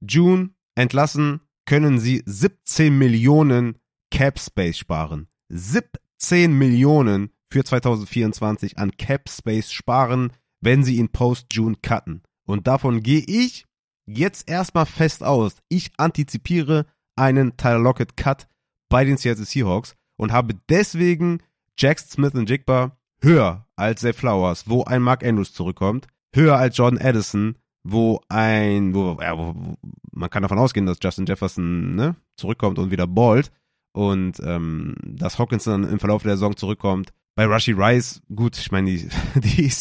Post-June 0.00 0.50
entlassen, 0.74 1.40
können 1.66 1.98
sie 1.98 2.22
17 2.26 2.96
Millionen 2.96 3.78
Cap 4.10 4.38
Space 4.38 4.78
sparen. 4.78 5.28
17 5.50 6.52
Millionen 6.52 7.30
für 7.52 7.64
2024 7.64 8.78
an 8.78 8.96
Cap 8.96 9.28
Space 9.28 9.72
sparen, 9.72 10.32
wenn 10.60 10.84
sie 10.84 10.96
ihn 10.96 11.10
Post-June 11.10 11.76
cutten. 11.82 12.22
Und 12.46 12.66
davon 12.66 13.02
gehe 13.02 13.24
ich 13.26 13.66
jetzt 14.06 14.48
erstmal 14.48 14.86
fest 14.86 15.22
aus. 15.22 15.58
Ich 15.68 15.92
antizipiere 15.96 16.86
einen 17.16 17.56
Tyler 17.56 17.78
Lockett 17.78 18.16
Cut 18.16 18.46
bei 18.88 19.04
den 19.04 19.16
Seattle 19.16 19.44
Seahawks 19.44 19.94
und 20.16 20.32
habe 20.32 20.54
deswegen 20.68 21.42
Jackson 21.76 22.10
Smith 22.10 22.34
und 22.34 22.48
Jigba 22.48 22.96
höher 23.22 23.66
als 23.76 24.00
Zay 24.00 24.12
Flowers, 24.12 24.68
wo 24.68 24.84
ein 24.84 25.02
Mark 25.02 25.24
Andrews 25.24 25.52
zurückkommt, 25.52 26.06
höher 26.34 26.56
als 26.56 26.76
Jordan 26.76 27.00
Addison, 27.00 27.56
wo 27.82 28.20
ein, 28.28 28.94
wo, 28.94 29.18
ja, 29.20 29.36
wo, 29.36 29.76
man 30.12 30.30
kann 30.30 30.42
davon 30.42 30.58
ausgehen, 30.58 30.86
dass 30.86 30.98
Justin 31.02 31.26
Jefferson 31.26 31.94
ne, 31.94 32.16
zurückkommt 32.36 32.78
und 32.78 32.90
wieder 32.90 33.06
ballt 33.06 33.50
und 33.92 34.40
ähm, 34.44 34.94
dass 35.02 35.38
Hawkinson 35.38 35.84
im 35.84 35.98
Verlauf 35.98 36.22
der 36.22 36.32
Saison 36.32 36.56
zurückkommt. 36.56 37.12
Bei 37.34 37.46
Rushy 37.46 37.72
Rice, 37.72 38.22
gut, 38.34 38.58
ich 38.58 38.70
meine, 38.70 38.90
die, 38.90 39.08
die, 39.36 39.72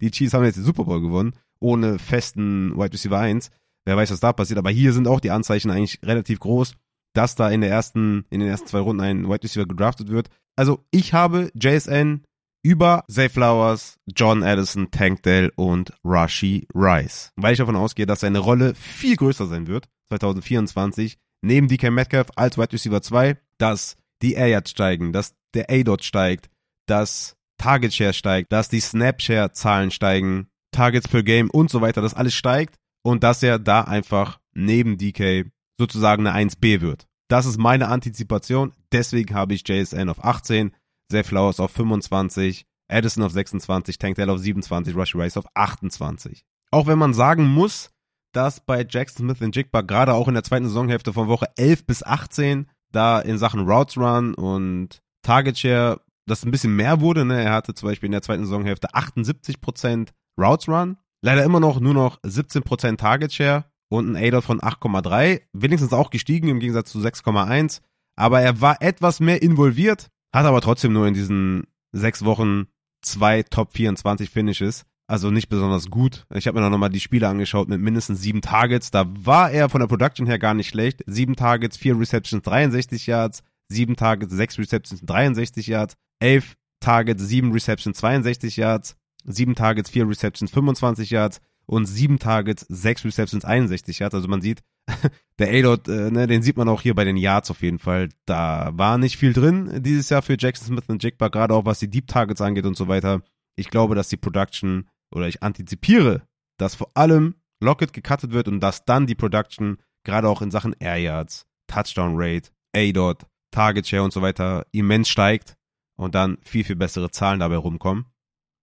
die 0.00 0.10
Chiefs 0.10 0.34
haben 0.34 0.44
jetzt 0.44 0.56
den 0.56 0.64
Super 0.64 0.84
Bowl 0.84 1.00
gewonnen, 1.00 1.34
ohne 1.60 1.98
festen 1.98 2.76
Wide 2.76 2.92
Receiver 2.92 3.18
1. 3.18 3.50
Wer 3.84 3.96
weiß, 3.96 4.10
was 4.10 4.20
da 4.20 4.32
passiert, 4.32 4.58
aber 4.58 4.70
hier 4.70 4.92
sind 4.92 5.08
auch 5.08 5.20
die 5.20 5.30
Anzeichen 5.30 5.70
eigentlich 5.70 6.00
relativ 6.04 6.40
groß, 6.40 6.74
dass 7.14 7.34
da 7.34 7.50
in 7.50 7.60
der 7.60 7.70
ersten, 7.70 8.24
in 8.30 8.40
den 8.40 8.48
ersten 8.48 8.68
zwei 8.68 8.80
Runden 8.80 9.02
ein 9.02 9.28
Wide 9.28 9.42
Receiver 9.42 9.66
gedraftet 9.66 10.08
wird. 10.08 10.28
Also 10.56 10.84
ich 10.90 11.14
habe 11.14 11.50
JSN 11.54 12.22
über 12.62 13.04
Zay 13.08 13.28
Flowers, 13.28 13.98
John 14.06 14.42
Addison, 14.42 14.90
Tank 14.90 15.22
Dell 15.22 15.52
und 15.56 15.92
Rashi 16.04 16.66
Rice. 16.74 17.32
Weil 17.36 17.52
ich 17.52 17.58
davon 17.58 17.76
ausgehe, 17.76 18.06
dass 18.06 18.20
seine 18.20 18.38
Rolle 18.38 18.74
viel 18.74 19.16
größer 19.16 19.46
sein 19.46 19.66
wird, 19.66 19.88
2024, 20.10 21.18
neben 21.42 21.68
DK 21.68 21.90
Metcalf 21.90 22.28
als 22.36 22.58
Wide 22.58 22.72
Receiver 22.72 23.00
2, 23.00 23.38
dass 23.58 23.96
die 24.22 24.34
Air 24.34 24.48
Yards 24.48 24.70
steigen, 24.70 25.12
dass 25.12 25.34
der 25.54 25.70
A-Dot 25.70 26.04
steigt, 26.04 26.50
dass 26.86 27.36
Target 27.58 27.94
Share 27.94 28.12
steigt, 28.12 28.52
dass 28.52 28.68
die 28.68 28.80
Snap 28.80 29.20
Share 29.20 29.52
Zahlen 29.52 29.90
steigen, 29.90 30.48
Targets 30.72 31.08
per 31.08 31.22
Game 31.22 31.50
und 31.50 31.70
so 31.70 31.80
weiter, 31.80 32.00
dass 32.00 32.14
alles 32.14 32.34
steigt 32.34 32.76
und 33.02 33.22
dass 33.22 33.42
er 33.42 33.58
da 33.58 33.82
einfach 33.82 34.40
neben 34.54 34.98
DK 34.98 35.50
sozusagen 35.78 36.26
eine 36.26 36.50
1B 36.50 36.80
wird. 36.80 37.06
Das 37.28 37.46
ist 37.46 37.58
meine 37.58 37.88
Antizipation, 37.88 38.72
deswegen 38.92 39.34
habe 39.34 39.54
ich 39.54 39.66
JSN 39.66 40.08
auf 40.08 40.24
18, 40.24 40.72
Zay 41.10 41.24
Flowers 41.24 41.60
auf 41.60 41.70
25, 41.72 42.64
Addison 42.88 43.24
auf 43.24 43.32
26, 43.32 43.98
Tank 43.98 44.16
Dell 44.16 44.30
auf 44.30 44.38
27, 44.38 44.96
Rushy 44.96 45.18
Rice 45.18 45.36
auf 45.36 45.46
28. 45.54 46.44
Auch 46.70 46.86
wenn 46.86 46.98
man 46.98 47.14
sagen 47.14 47.46
muss, 47.46 47.90
dass 48.32 48.60
bei 48.60 48.86
Jackson 48.88 49.26
Smith 49.26 49.40
und 49.40 49.56
Jigba 49.56 49.80
gerade 49.80 50.14
auch 50.14 50.28
in 50.28 50.34
der 50.34 50.44
zweiten 50.44 50.66
Saisonhälfte 50.66 51.12
von 51.12 51.28
Woche 51.28 51.48
11 51.56 51.86
bis 51.86 52.02
18 52.02 52.68
da 52.92 53.20
in 53.20 53.38
Sachen 53.38 53.68
Routes 53.68 53.96
Run 53.96 54.34
und 54.34 55.00
Target 55.22 55.58
Share 55.58 56.00
das 56.26 56.44
ein 56.44 56.50
bisschen 56.50 56.76
mehr 56.76 57.00
wurde. 57.00 57.24
Ne? 57.24 57.42
Er 57.42 57.52
hatte 57.52 57.74
zum 57.74 57.88
Beispiel 57.88 58.06
in 58.06 58.12
der 58.12 58.22
zweiten 58.22 58.44
Saisonhälfte 58.44 58.88
78% 58.94 60.08
Routes 60.38 60.68
Run, 60.68 60.96
leider 61.22 61.44
immer 61.44 61.60
noch 61.60 61.80
nur 61.80 61.94
noch 61.94 62.20
17% 62.22 62.96
Target 62.96 63.32
Share 63.32 63.64
und 63.88 64.10
ein 64.10 64.16
ADOT 64.16 64.44
von 64.44 64.60
8,3, 64.60 65.42
wenigstens 65.52 65.92
auch 65.92 66.10
gestiegen 66.10 66.48
im 66.48 66.60
Gegensatz 66.60 66.92
zu 66.92 66.98
6,1. 66.98 67.80
Aber 68.16 68.40
er 68.40 68.60
war 68.60 68.80
etwas 68.80 69.20
mehr 69.20 69.42
involviert, 69.42 70.08
hat 70.32 70.46
aber 70.46 70.60
trotzdem 70.60 70.92
nur 70.92 71.06
in 71.06 71.14
diesen 71.14 71.64
sechs 71.92 72.24
Wochen 72.24 72.66
zwei 73.02 73.42
Top 73.42 73.72
24 73.72 74.30
Finishes. 74.30 74.84
Also 75.06 75.32
nicht 75.32 75.48
besonders 75.48 75.90
gut. 75.90 76.24
Ich 76.32 76.46
habe 76.46 76.58
mir 76.58 76.64
noch 76.64 76.70
nochmal 76.70 76.90
die 76.90 77.00
Spiele 77.00 77.26
angeschaut 77.26 77.68
mit 77.68 77.80
mindestens 77.80 78.20
sieben 78.20 78.42
Targets. 78.42 78.92
Da 78.92 79.06
war 79.08 79.50
er 79.50 79.68
von 79.68 79.80
der 79.80 79.88
Production 79.88 80.26
her 80.26 80.38
gar 80.38 80.54
nicht 80.54 80.68
schlecht. 80.68 81.02
Sieben 81.06 81.34
Targets, 81.34 81.76
vier 81.76 81.98
Receptions, 81.98 82.44
63 82.44 83.08
Yards. 83.08 83.42
Sieben 83.68 83.96
Targets, 83.96 84.32
sechs 84.32 84.56
Receptions, 84.56 85.00
63 85.04 85.66
Yards. 85.66 85.96
Elf 86.20 86.54
Targets, 86.78 87.26
sieben 87.26 87.50
Receptions, 87.50 87.98
62 87.98 88.56
Yards. 88.56 88.94
Sieben 89.24 89.56
Targets, 89.56 89.90
vier 89.90 90.08
Receptions, 90.08 90.52
25 90.52 91.10
Yards. 91.10 91.40
Und 91.70 91.86
sieben 91.86 92.18
Targets, 92.18 92.66
sechs 92.68 93.04
Receptions, 93.04 93.44
61 93.44 94.00
Yards. 94.00 94.16
Also 94.16 94.26
man 94.26 94.40
sieht, 94.40 94.64
der 95.38 95.50
A-Dot, 95.50 95.86
äh, 95.86 96.10
ne, 96.10 96.26
den 96.26 96.42
sieht 96.42 96.56
man 96.56 96.68
auch 96.68 96.82
hier 96.82 96.96
bei 96.96 97.04
den 97.04 97.16
Yards 97.16 97.48
auf 97.48 97.62
jeden 97.62 97.78
Fall. 97.78 98.08
Da 98.26 98.70
war 98.72 98.98
nicht 98.98 99.16
viel 99.16 99.32
drin 99.32 99.80
dieses 99.80 100.08
Jahr 100.08 100.22
für 100.22 100.34
Jackson 100.36 100.66
Smith 100.66 100.86
und 100.88 101.00
Jigba, 101.00 101.28
gerade 101.28 101.54
auch 101.54 101.66
was 101.66 101.78
die 101.78 101.88
Deep 101.88 102.08
Targets 102.08 102.40
angeht 102.40 102.66
und 102.66 102.76
so 102.76 102.88
weiter. 102.88 103.22
Ich 103.54 103.70
glaube, 103.70 103.94
dass 103.94 104.08
die 104.08 104.16
Production, 104.16 104.88
oder 105.14 105.28
ich 105.28 105.44
antizipiere, 105.44 106.22
dass 106.58 106.74
vor 106.74 106.90
allem 106.94 107.36
Lockett 107.60 107.92
gecuttet 107.92 108.32
wird 108.32 108.48
und 108.48 108.58
dass 108.58 108.84
dann 108.84 109.06
die 109.06 109.14
Production, 109.14 109.78
gerade 110.02 110.28
auch 110.28 110.42
in 110.42 110.50
Sachen 110.50 110.74
Air 110.80 110.96
Yards, 110.96 111.46
Touchdown 111.68 112.14
Rate, 112.16 112.50
A-Dot, 112.74 113.26
Target 113.52 113.86
Share 113.86 114.02
und 114.02 114.12
so 114.12 114.22
weiter, 114.22 114.66
immens 114.72 115.08
steigt 115.08 115.54
und 115.96 116.16
dann 116.16 116.38
viel, 116.42 116.64
viel 116.64 116.74
bessere 116.74 117.12
Zahlen 117.12 117.38
dabei 117.38 117.58
rumkommen. 117.58 118.06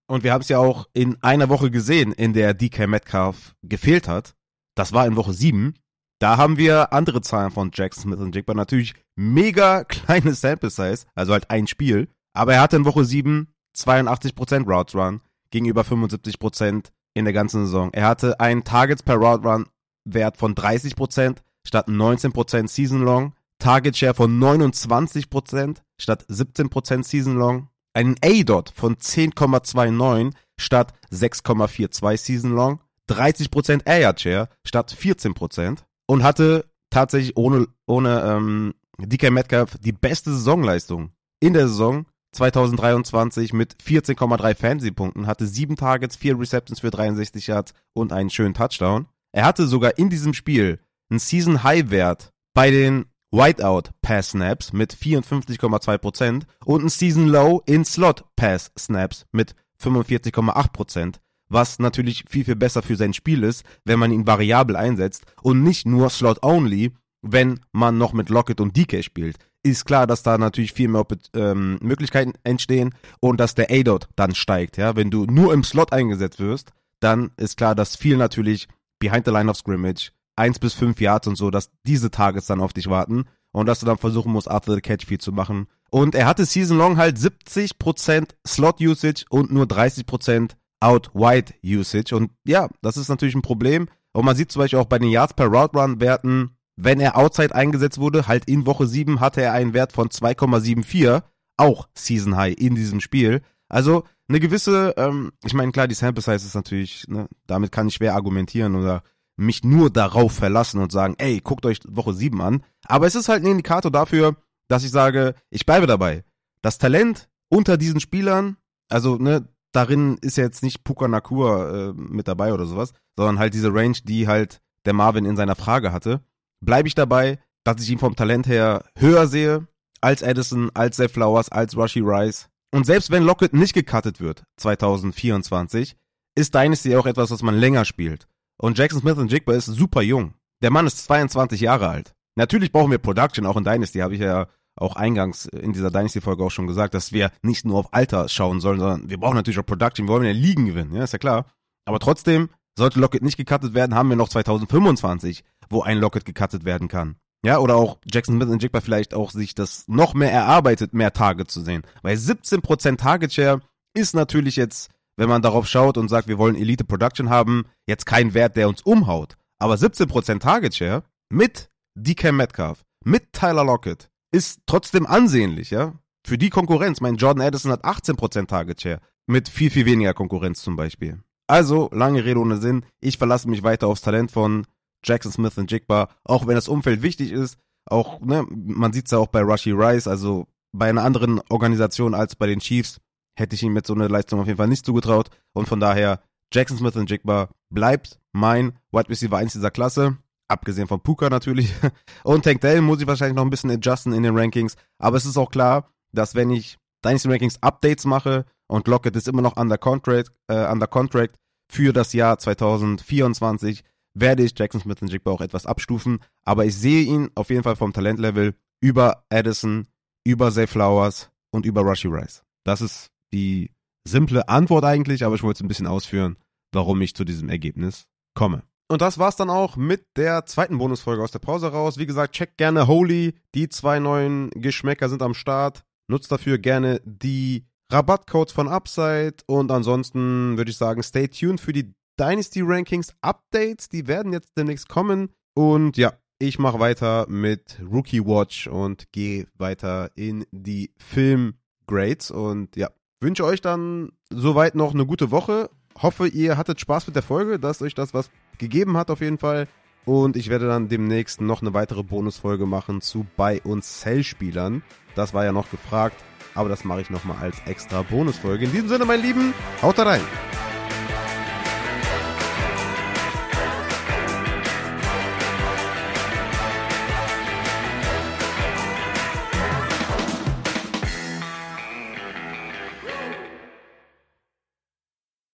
Und 0.07 0.23
wir 0.23 0.33
haben 0.33 0.41
es 0.41 0.49
ja 0.49 0.57
auch 0.57 0.87
in 0.93 1.21
einer 1.21 1.49
Woche 1.49 1.69
gesehen, 1.69 2.13
in 2.13 2.33
der 2.33 2.53
DK 2.53 2.87
Metcalf 2.87 3.55
gefehlt 3.61 4.07
hat. 4.07 4.35
Das 4.75 4.93
war 4.93 5.05
in 5.05 5.15
Woche 5.15 5.33
7. 5.33 5.73
Da 6.19 6.37
haben 6.37 6.57
wir 6.57 6.93
andere 6.93 7.21
Zahlen 7.21 7.51
von 7.51 7.71
Jackson 7.73 8.03
Smith 8.03 8.19
und 8.19 8.33
Jigba. 8.33 8.53
Natürlich 8.53 8.93
mega 9.15 9.83
kleine 9.83 10.33
Sample 10.33 10.69
Size, 10.69 11.05
also 11.13 11.33
halt 11.33 11.49
ein 11.49 11.67
Spiel. 11.67 12.07
Aber 12.33 12.53
er 12.53 12.61
hatte 12.61 12.77
in 12.77 12.85
Woche 12.85 13.05
7 13.05 13.53
82% 13.75 14.65
Routes 14.65 14.95
Run 14.95 15.21
gegenüber 15.51 15.81
75% 15.81 16.91
in 17.13 17.25
der 17.25 17.33
ganzen 17.33 17.65
Saison. 17.65 17.91
Er 17.93 18.07
hatte 18.07 18.39
einen 18.39 18.63
Targets 18.63 19.03
per 19.03 19.15
Route 19.15 19.47
Run 19.47 19.65
Wert 20.05 20.37
von 20.37 20.55
30% 20.55 21.37
statt 21.65 21.87
19% 21.87 22.67
Season 22.67 23.01
Long. 23.01 23.33
Target 23.59 23.97
Share 23.97 24.13
von 24.13 24.39
29% 24.39 25.77
statt 25.97 26.25
17% 26.29 27.03
Season 27.03 27.35
Long. 27.35 27.69
Einen 27.97 28.15
A-Dot 28.23 28.71
von 28.75 28.97
10,29 28.97 30.33
statt 30.55 30.93
6,42 31.11 32.17
Season 32.17 32.51
Long. 32.51 32.79
30% 33.09 33.87
Air 33.87 34.13
Share 34.15 34.49
statt 34.63 34.95
14% 34.95 35.79
und 36.05 36.21
hatte 36.21 36.65
tatsächlich 36.91 37.35
ohne, 37.37 37.67
ohne 37.87 38.21
ähm, 38.21 38.75
DK 38.99 39.31
Metcalf 39.31 39.79
die 39.79 39.93
beste 39.93 40.31
Saisonleistung 40.31 41.09
in 41.39 41.53
der 41.53 41.67
Saison 41.67 42.05
2023 42.33 43.53
mit 43.53 43.77
14,3 43.83 44.53
Fantasy-Punkten, 44.53 45.25
hatte 45.25 45.47
sieben 45.47 45.75
Targets, 45.75 46.17
vier 46.17 46.39
Receptions 46.39 46.81
für 46.81 46.91
63 46.91 47.47
Yards 47.47 47.73
und 47.93 48.13
einen 48.13 48.29
schönen 48.29 48.53
Touchdown. 48.53 49.07
Er 49.31 49.45
hatte 49.45 49.65
sogar 49.65 49.97
in 49.97 50.11
diesem 50.11 50.35
Spiel 50.35 50.79
einen 51.09 51.17
Season-High-Wert 51.17 52.31
bei 52.53 52.69
den 52.69 53.05
Whiteout-Pass-Snaps 53.31 54.73
mit 54.73 54.93
54,2% 54.93 56.43
und 56.65 56.79
einen 56.79 56.89
Season-Low 56.89 57.61
in 57.65 57.85
Slot-Pass-Snaps 57.85 59.25
mit 59.31 59.55
45,8% 59.81 61.15
was 61.49 61.79
natürlich 61.79 62.25
viel, 62.29 62.45
viel 62.45 62.55
besser 62.55 62.81
für 62.81 62.95
sein 62.95 63.13
Spiel 63.13 63.43
ist, 63.43 63.63
wenn 63.85 63.99
man 63.99 64.11
ihn 64.11 64.27
variabel 64.27 64.75
einsetzt 64.75 65.25
und 65.41 65.63
nicht 65.63 65.85
nur 65.85 66.09
Slot-Only, 66.09 66.91
wenn 67.21 67.59
man 67.71 67.97
noch 67.97 68.13
mit 68.13 68.29
Lockett 68.29 68.61
und 68.61 68.75
DK 68.75 69.03
spielt. 69.03 69.37
Ist 69.63 69.85
klar, 69.85 70.07
dass 70.07 70.23
da 70.23 70.37
natürlich 70.37 70.73
viel 70.73 70.87
mehr 70.87 71.05
ähm, 71.33 71.77
Möglichkeiten 71.81 72.33
entstehen 72.43 72.93
und 73.19 73.39
dass 73.39 73.55
der 73.55 73.71
A-Dot 73.71 74.07
dann 74.15 74.35
steigt. 74.35 74.77
Ja? 74.77 74.95
Wenn 74.95 75.11
du 75.11 75.25
nur 75.25 75.53
im 75.53 75.63
Slot 75.63 75.91
eingesetzt 75.91 76.39
wirst, 76.39 76.71
dann 76.99 77.31
ist 77.37 77.57
klar, 77.57 77.75
dass 77.75 77.95
viel 77.95 78.17
natürlich 78.17 78.67
behind 78.99 79.25
the 79.25 79.31
line 79.31 79.49
of 79.49 79.57
scrimmage, 79.57 80.11
1 80.37 80.59
bis 80.59 80.73
5 80.73 80.99
Yards 81.01 81.27
und 81.27 81.35
so, 81.35 81.51
dass 81.51 81.71
diese 81.83 82.11
Targets 82.11 82.47
dann 82.47 82.61
auf 82.61 82.73
dich 82.73 82.89
warten 82.89 83.25
und 83.51 83.65
dass 83.65 83.79
du 83.79 83.85
dann 83.85 83.97
versuchen 83.97 84.31
musst, 84.31 84.49
after 84.49 84.73
the 84.73 84.81
catch 84.81 85.05
viel 85.05 85.19
zu 85.19 85.31
machen 85.31 85.67
Und 85.89 86.15
er 86.15 86.25
hatte 86.25 86.45
Season 86.45 86.77
Long 86.77 86.97
halt 86.97 87.17
70% 87.17 88.29
Slot 88.45 88.81
Usage 88.81 89.25
und 89.29 89.51
nur 89.51 89.65
30% 89.65 90.51
Out 90.79 91.11
Wide 91.13 91.53
Usage. 91.63 92.15
Und 92.15 92.31
ja, 92.45 92.69
das 92.81 92.97
ist 92.97 93.09
natürlich 93.09 93.35
ein 93.35 93.41
Problem. 93.41 93.87
Und 94.13 94.25
man 94.25 94.35
sieht 94.35 94.51
zum 94.51 94.61
Beispiel 94.61 94.79
auch 94.79 94.85
bei 94.85 94.99
den 94.99 95.09
Yards 95.09 95.33
per 95.33 95.47
Route 95.47 95.77
Run 95.77 95.99
Werten, 95.99 96.57
wenn 96.75 96.99
er 96.99 97.17
Outside 97.17 97.55
eingesetzt 97.55 97.97
wurde, 97.97 98.27
halt 98.27 98.45
in 98.45 98.65
Woche 98.67 98.85
7 98.85 99.19
hatte 99.19 99.41
er 99.41 99.53
einen 99.53 99.73
Wert 99.73 99.91
von 99.91 100.09
2,74, 100.09 101.23
auch 101.57 101.87
Season 101.95 102.35
High 102.35 102.55
in 102.55 102.75
diesem 102.75 103.01
Spiel. 103.01 103.41
Also 103.67 104.03
eine 104.29 104.39
gewisse, 104.39 104.93
ähm, 104.97 105.31
ich 105.43 105.53
meine, 105.53 105.71
klar, 105.71 105.87
die 105.87 105.95
Sample 105.95 106.21
Size 106.21 106.35
ist 106.35 106.55
natürlich, 106.55 107.07
ne, 107.07 107.27
damit 107.47 107.71
kann 107.71 107.87
ich 107.87 107.95
schwer 107.95 108.13
argumentieren 108.13 108.75
oder 108.75 109.01
mich 109.37 109.63
nur 109.63 109.89
darauf 109.89 110.33
verlassen 110.33 110.81
und 110.81 110.91
sagen, 110.91 111.15
ey, 111.19 111.39
guckt 111.39 111.65
euch 111.65 111.79
Woche 111.87 112.13
7 112.13 112.41
an. 112.41 112.63
Aber 112.85 113.07
es 113.07 113.15
ist 113.15 113.29
halt 113.29 113.43
ein 113.43 113.51
Indikator 113.51 113.91
dafür, 113.91 114.35
dass 114.67 114.83
ich 114.83 114.91
sage, 114.91 115.35
ich 115.49 115.65
bleibe 115.65 115.87
dabei. 115.87 116.23
Das 116.61 116.79
Talent 116.79 117.29
unter 117.49 117.77
diesen 117.77 117.99
Spielern, 117.99 118.57
also 118.89 119.17
ne, 119.17 119.47
darin 119.71 120.17
ist 120.21 120.37
ja 120.37 120.43
jetzt 120.43 120.63
nicht 120.63 120.83
Puka 120.83 121.07
Nakur 121.07 121.69
äh, 121.69 121.93
mit 121.93 122.27
dabei 122.27 122.53
oder 122.53 122.65
sowas, 122.65 122.93
sondern 123.15 123.39
halt 123.39 123.53
diese 123.53 123.73
Range, 123.73 123.97
die 124.03 124.27
halt 124.27 124.61
der 124.85 124.93
Marvin 124.93 125.25
in 125.25 125.37
seiner 125.37 125.55
Frage 125.55 125.91
hatte, 125.91 126.21
bleibe 126.59 126.87
ich 126.87 126.95
dabei, 126.95 127.39
dass 127.63 127.81
ich 127.81 127.89
ihn 127.89 127.99
vom 127.99 128.15
Talent 128.15 128.47
her 128.47 128.85
höher 128.97 129.27
sehe 129.27 129.67
als 130.01 130.21
Edison, 130.21 130.71
als 130.73 130.97
Zay 130.97 131.09
Flowers, 131.09 131.49
als 131.49 131.75
Rushy 131.77 132.01
Rice. 132.01 132.49
Und 132.71 132.85
selbst 132.85 133.11
wenn 133.11 133.23
Lockett 133.23 133.53
nicht 133.53 133.73
gecuttet 133.73 134.19
wird, 134.19 134.43
2024, 134.57 135.95
ist 136.35 136.53
Dynasty 136.53 136.95
auch 136.95 137.05
etwas, 137.05 137.31
was 137.31 137.41
man 137.41 137.55
länger 137.55 137.85
spielt. 137.85 138.27
Und 138.57 138.77
Jackson 138.77 139.01
Smith 139.01 139.17
und 139.17 139.31
Jigba 139.31 139.53
ist 139.53 139.65
super 139.65 140.01
jung. 140.01 140.33
Der 140.61 140.71
Mann 140.71 140.87
ist 140.87 141.03
22 141.05 141.61
Jahre 141.61 141.89
alt. 141.89 142.15
Natürlich 142.35 142.71
brauchen 142.71 142.91
wir 142.91 142.97
Production, 142.97 143.45
auch 143.45 143.57
in 143.57 143.63
Dynasty, 143.63 143.99
habe 143.99 144.15
ich 144.15 144.21
ja 144.21 144.47
auch 144.75 144.95
eingangs 144.95 145.45
in 145.45 145.73
dieser 145.73 145.91
Dynasty-Folge 145.91 146.43
auch 146.43 146.51
schon 146.51 146.67
gesagt, 146.67 146.93
dass 146.93 147.11
wir 147.11 147.31
nicht 147.41 147.65
nur 147.65 147.79
auf 147.79 147.93
Alter 147.93 148.29
schauen 148.29 148.59
sollen, 148.59 148.79
sondern 148.79 149.09
wir 149.09 149.19
brauchen 149.19 149.35
natürlich 149.35 149.59
auch 149.59 149.65
Production, 149.65 150.07
wir 150.07 150.13
wollen 150.13 150.25
ja 150.25 150.31
Ligen 150.31 150.65
gewinnen, 150.67 150.93
ja, 150.93 151.03
ist 151.03 151.13
ja 151.13 151.19
klar. 151.19 151.45
Aber 151.85 151.99
trotzdem, 151.99 152.49
sollte 152.77 152.99
Lockett 152.99 153.23
nicht 153.23 153.37
gecuttet 153.37 153.73
werden, 153.73 153.95
haben 153.95 154.09
wir 154.09 154.15
noch 154.15 154.29
2025, 154.29 155.43
wo 155.69 155.81
ein 155.81 155.97
Lockett 155.97 156.25
gecuttet 156.25 156.63
werden 156.63 156.87
kann. 156.87 157.15
Ja, 157.43 157.59
oder 157.59 157.75
auch 157.75 157.97
Jackson 158.05 158.35
Smith 158.35 158.49
und 158.49 158.61
Jigba 158.61 158.81
vielleicht 158.81 159.13
auch 159.13 159.31
sich 159.31 159.55
das 159.55 159.87
noch 159.87 160.13
mehr 160.13 160.31
erarbeitet, 160.31 160.93
mehr 160.93 161.13
Target 161.13 161.49
zu 161.49 161.61
sehen. 161.61 161.83
Weil 162.01 162.17
17% 162.17 162.97
Target 162.97 163.33
Share 163.33 163.61
ist 163.93 164.15
natürlich 164.15 164.55
jetzt, 164.55 164.89
wenn 165.17 165.29
man 165.29 165.41
darauf 165.41 165.67
schaut 165.67 165.97
und 165.97 166.07
sagt, 166.07 166.27
wir 166.27 166.37
wollen 166.37 166.55
Elite 166.55 166.85
Production 166.85 167.29
haben, 167.29 167.65
jetzt 167.87 168.05
kein 168.05 168.33
Wert, 168.33 168.55
der 168.55 168.69
uns 168.69 168.81
umhaut. 168.83 169.35
Aber 169.59 169.73
17% 169.73 170.39
Target 170.39 170.75
Share 170.75 171.03
mit 171.29 171.69
DK 171.95 172.31
Metcalf, 172.31 172.85
mit 173.03 173.33
Tyler 173.33 173.65
Lockett, 173.65 174.09
ist 174.31 174.61
trotzdem 174.65 175.05
ansehnlich, 175.05 175.71
ja. 175.71 175.93
Für 176.25 176.37
die 176.37 176.49
Konkurrenz. 176.49 177.01
Mein 177.01 177.15
Jordan 177.15 177.45
Addison 177.45 177.71
hat 177.71 177.85
18% 177.85 178.47
Target 178.47 178.81
Share. 178.81 178.99
Mit 179.27 179.49
viel, 179.49 179.71
viel 179.71 179.85
weniger 179.85 180.13
Konkurrenz 180.13 180.61
zum 180.61 180.75
Beispiel. 180.75 181.19
Also, 181.47 181.89
lange 181.93 182.23
Rede 182.23 182.39
ohne 182.39 182.57
Sinn. 182.57 182.85
Ich 182.99 183.17
verlasse 183.17 183.49
mich 183.49 183.63
weiter 183.63 183.87
aufs 183.87 184.01
Talent 184.01 184.31
von 184.31 184.67
Jackson 185.03 185.31
Smith 185.31 185.57
und 185.57 185.71
Jigba. 185.71 186.09
Auch 186.25 186.45
wenn 186.45 186.55
das 186.55 186.67
Umfeld 186.67 187.01
wichtig 187.01 187.31
ist. 187.31 187.57
Auch, 187.85 188.19
ne, 188.19 188.45
man 188.49 188.91
sieht 188.91 189.05
es 189.05 189.11
ja 189.11 189.17
auch 189.17 189.27
bei 189.27 189.41
Rushy 189.41 189.71
Rice. 189.71 190.07
Also, 190.07 190.47
bei 190.73 190.89
einer 190.89 191.03
anderen 191.03 191.41
Organisation 191.49 192.13
als 192.13 192.35
bei 192.35 192.47
den 192.47 192.59
Chiefs 192.59 192.99
hätte 193.37 193.55
ich 193.55 193.63
ihm 193.63 193.73
mit 193.73 193.85
so 193.85 193.93
einer 193.93 194.09
Leistung 194.09 194.39
auf 194.39 194.47
jeden 194.47 194.57
Fall 194.57 194.67
nicht 194.67 194.85
zugetraut. 194.85 195.29
Und 195.53 195.67
von 195.67 195.79
daher, 195.79 196.21
Jackson 196.53 196.77
Smith 196.77 196.95
und 196.95 197.09
Jigba 197.09 197.49
bleibt 197.69 198.19
mein 198.31 198.79
Wide 198.91 199.09
Receiver 199.09 199.37
1 199.37 199.53
dieser 199.53 199.71
Klasse. 199.71 200.17
Abgesehen 200.49 200.87
von 200.87 201.01
Puka 201.01 201.29
natürlich. 201.29 201.73
Und 202.23 202.45
Tank 202.45 202.61
Dell 202.61 202.79
muss 202.79 203.01
ich 203.01 203.07
wahrscheinlich 203.07 203.35
noch 203.35 203.43
ein 203.43 203.49
bisschen 203.49 203.69
adjusten 203.69 204.13
in 204.13 204.23
den 204.23 204.37
Rankings. 204.37 204.75
Aber 204.97 205.17
es 205.17 205.25
ist 205.25 205.37
auch 205.37 205.51
klar, 205.51 205.91
dass 206.13 206.35
wenn 206.35 206.51
ich 206.51 206.77
Dynasty 207.03 207.27
Rankings 207.27 207.61
Updates 207.61 208.05
mache 208.05 208.45
und 208.67 208.87
Lockett 208.87 209.15
ist 209.17 209.27
immer 209.27 209.41
noch 209.41 209.57
under 209.57 209.77
contract, 209.77 210.31
äh, 210.47 210.65
under 210.71 210.87
contract 210.87 211.35
für 211.69 211.91
das 211.91 212.13
Jahr 212.13 212.39
2024, 212.39 213.83
werde 214.13 214.43
ich 214.43 214.57
Jackson 214.57 214.79
Smith 214.79 215.01
und 215.01 215.11
Jigba 215.11 215.31
auch 215.31 215.41
etwas 215.41 215.65
abstufen. 215.65 216.19
Aber 216.45 216.63
ich 216.63 216.75
sehe 216.77 217.03
ihn 217.03 217.29
auf 217.35 217.49
jeden 217.49 217.63
Fall 217.63 217.75
vom 217.75 217.91
Talentlevel 217.91 218.55
über 218.81 219.25
Addison, 219.29 219.87
über 220.25 220.49
Zay 220.51 220.65
Flowers 220.65 221.29
und 221.51 221.65
über 221.65 221.81
Rushy 221.81 222.07
Rice. 222.07 222.43
Das 222.63 222.79
ist 222.79 223.09
die 223.37 223.71
simple 224.07 224.47
Antwort 224.49 224.83
eigentlich, 224.83 225.23
aber 225.23 225.35
ich 225.35 225.43
wollte 225.43 225.57
es 225.57 225.63
ein 225.63 225.67
bisschen 225.67 225.87
ausführen, 225.87 226.37
warum 226.73 227.01
ich 227.01 227.15
zu 227.15 227.23
diesem 227.23 227.49
Ergebnis 227.49 228.05
komme. 228.33 228.63
Und 228.89 229.01
das 229.01 229.17
war's 229.17 229.35
dann 229.35 229.49
auch 229.49 229.75
mit 229.75 230.05
der 230.15 230.45
zweiten 230.45 230.77
Bonusfolge 230.77 231.21
aus 231.21 231.31
der 231.31 231.39
Pause 231.39 231.71
raus. 231.71 231.97
Wie 231.97 232.05
gesagt, 232.05 232.33
checkt 232.33 232.57
gerne 232.57 232.87
Holy. 232.87 233.35
Die 233.53 233.67
zwei 233.67 233.99
neuen 233.99 234.49
Geschmäcker 234.51 235.09
sind 235.09 235.21
am 235.21 235.33
Start. 235.33 235.83
Nutzt 236.09 236.31
dafür 236.31 236.57
gerne 236.57 237.01
die 237.03 237.65
Rabattcodes 237.91 238.53
von 238.53 238.69
Upside. 238.69 239.35
Und 239.45 239.71
ansonsten 239.71 240.57
würde 240.57 240.71
ich 240.71 240.77
sagen, 240.77 241.03
stay 241.03 241.27
tuned 241.27 241.59
für 241.59 241.73
die 241.73 241.93
Dynasty 242.17 242.61
Rankings 242.63 243.13
Updates. 243.21 243.89
Die 243.89 244.07
werden 244.07 244.31
jetzt 244.31 244.57
demnächst 244.57 244.87
kommen. 244.87 245.31
Und 245.53 245.97
ja, 245.97 246.13
ich 246.39 246.57
mache 246.57 246.79
weiter 246.79 247.25
mit 247.27 247.79
Rookie 247.91 248.25
Watch 248.25 248.67
und 248.67 249.11
gehe 249.11 249.47
weiter 249.57 250.11
in 250.15 250.45
die 250.51 250.93
Film-Grades. 250.97 252.31
Und 252.31 252.77
ja, 252.77 252.89
wünsche 253.19 253.45
euch 253.45 253.61
dann 253.61 254.11
soweit 254.29 254.75
noch 254.75 254.93
eine 254.93 255.05
gute 255.05 255.31
Woche. 255.31 255.69
Hoffe, 256.01 256.27
ihr 256.27 256.57
hattet 256.57 256.79
Spaß 256.79 257.07
mit 257.07 257.15
der 257.15 257.23
Folge, 257.23 257.59
dass 257.59 257.81
euch 257.81 257.95
das 257.95 258.13
was 258.13 258.29
gegeben 258.57 258.97
hat 258.97 259.09
auf 259.09 259.21
jeden 259.21 259.37
Fall. 259.37 259.67
Und 260.05 260.37
ich 260.37 260.49
werde 260.49 260.67
dann 260.67 260.87
demnächst 260.87 261.41
noch 261.41 261.61
eine 261.61 261.73
weitere 261.73 262.03
Bonusfolge 262.03 262.65
machen 262.65 263.01
zu 263.01 263.25
Buy- 263.35 263.61
und 263.63 263.83
Sell-Spielern. 263.83 264.83
Das 265.15 265.33
war 265.33 265.43
ja 265.43 265.51
noch 265.51 265.69
gefragt, 265.69 266.23
aber 266.55 266.69
das 266.69 266.85
mache 266.85 267.01
ich 267.01 267.09
nochmal 267.09 267.37
als 267.41 267.59
extra 267.65 268.03
Bonusfolge. 268.03 268.65
In 268.65 268.71
diesem 268.71 268.87
Sinne, 268.87 269.05
mein 269.05 269.21
Lieben, 269.21 269.53
haut 269.81 269.97
da 269.97 270.03
rein! 270.03 270.21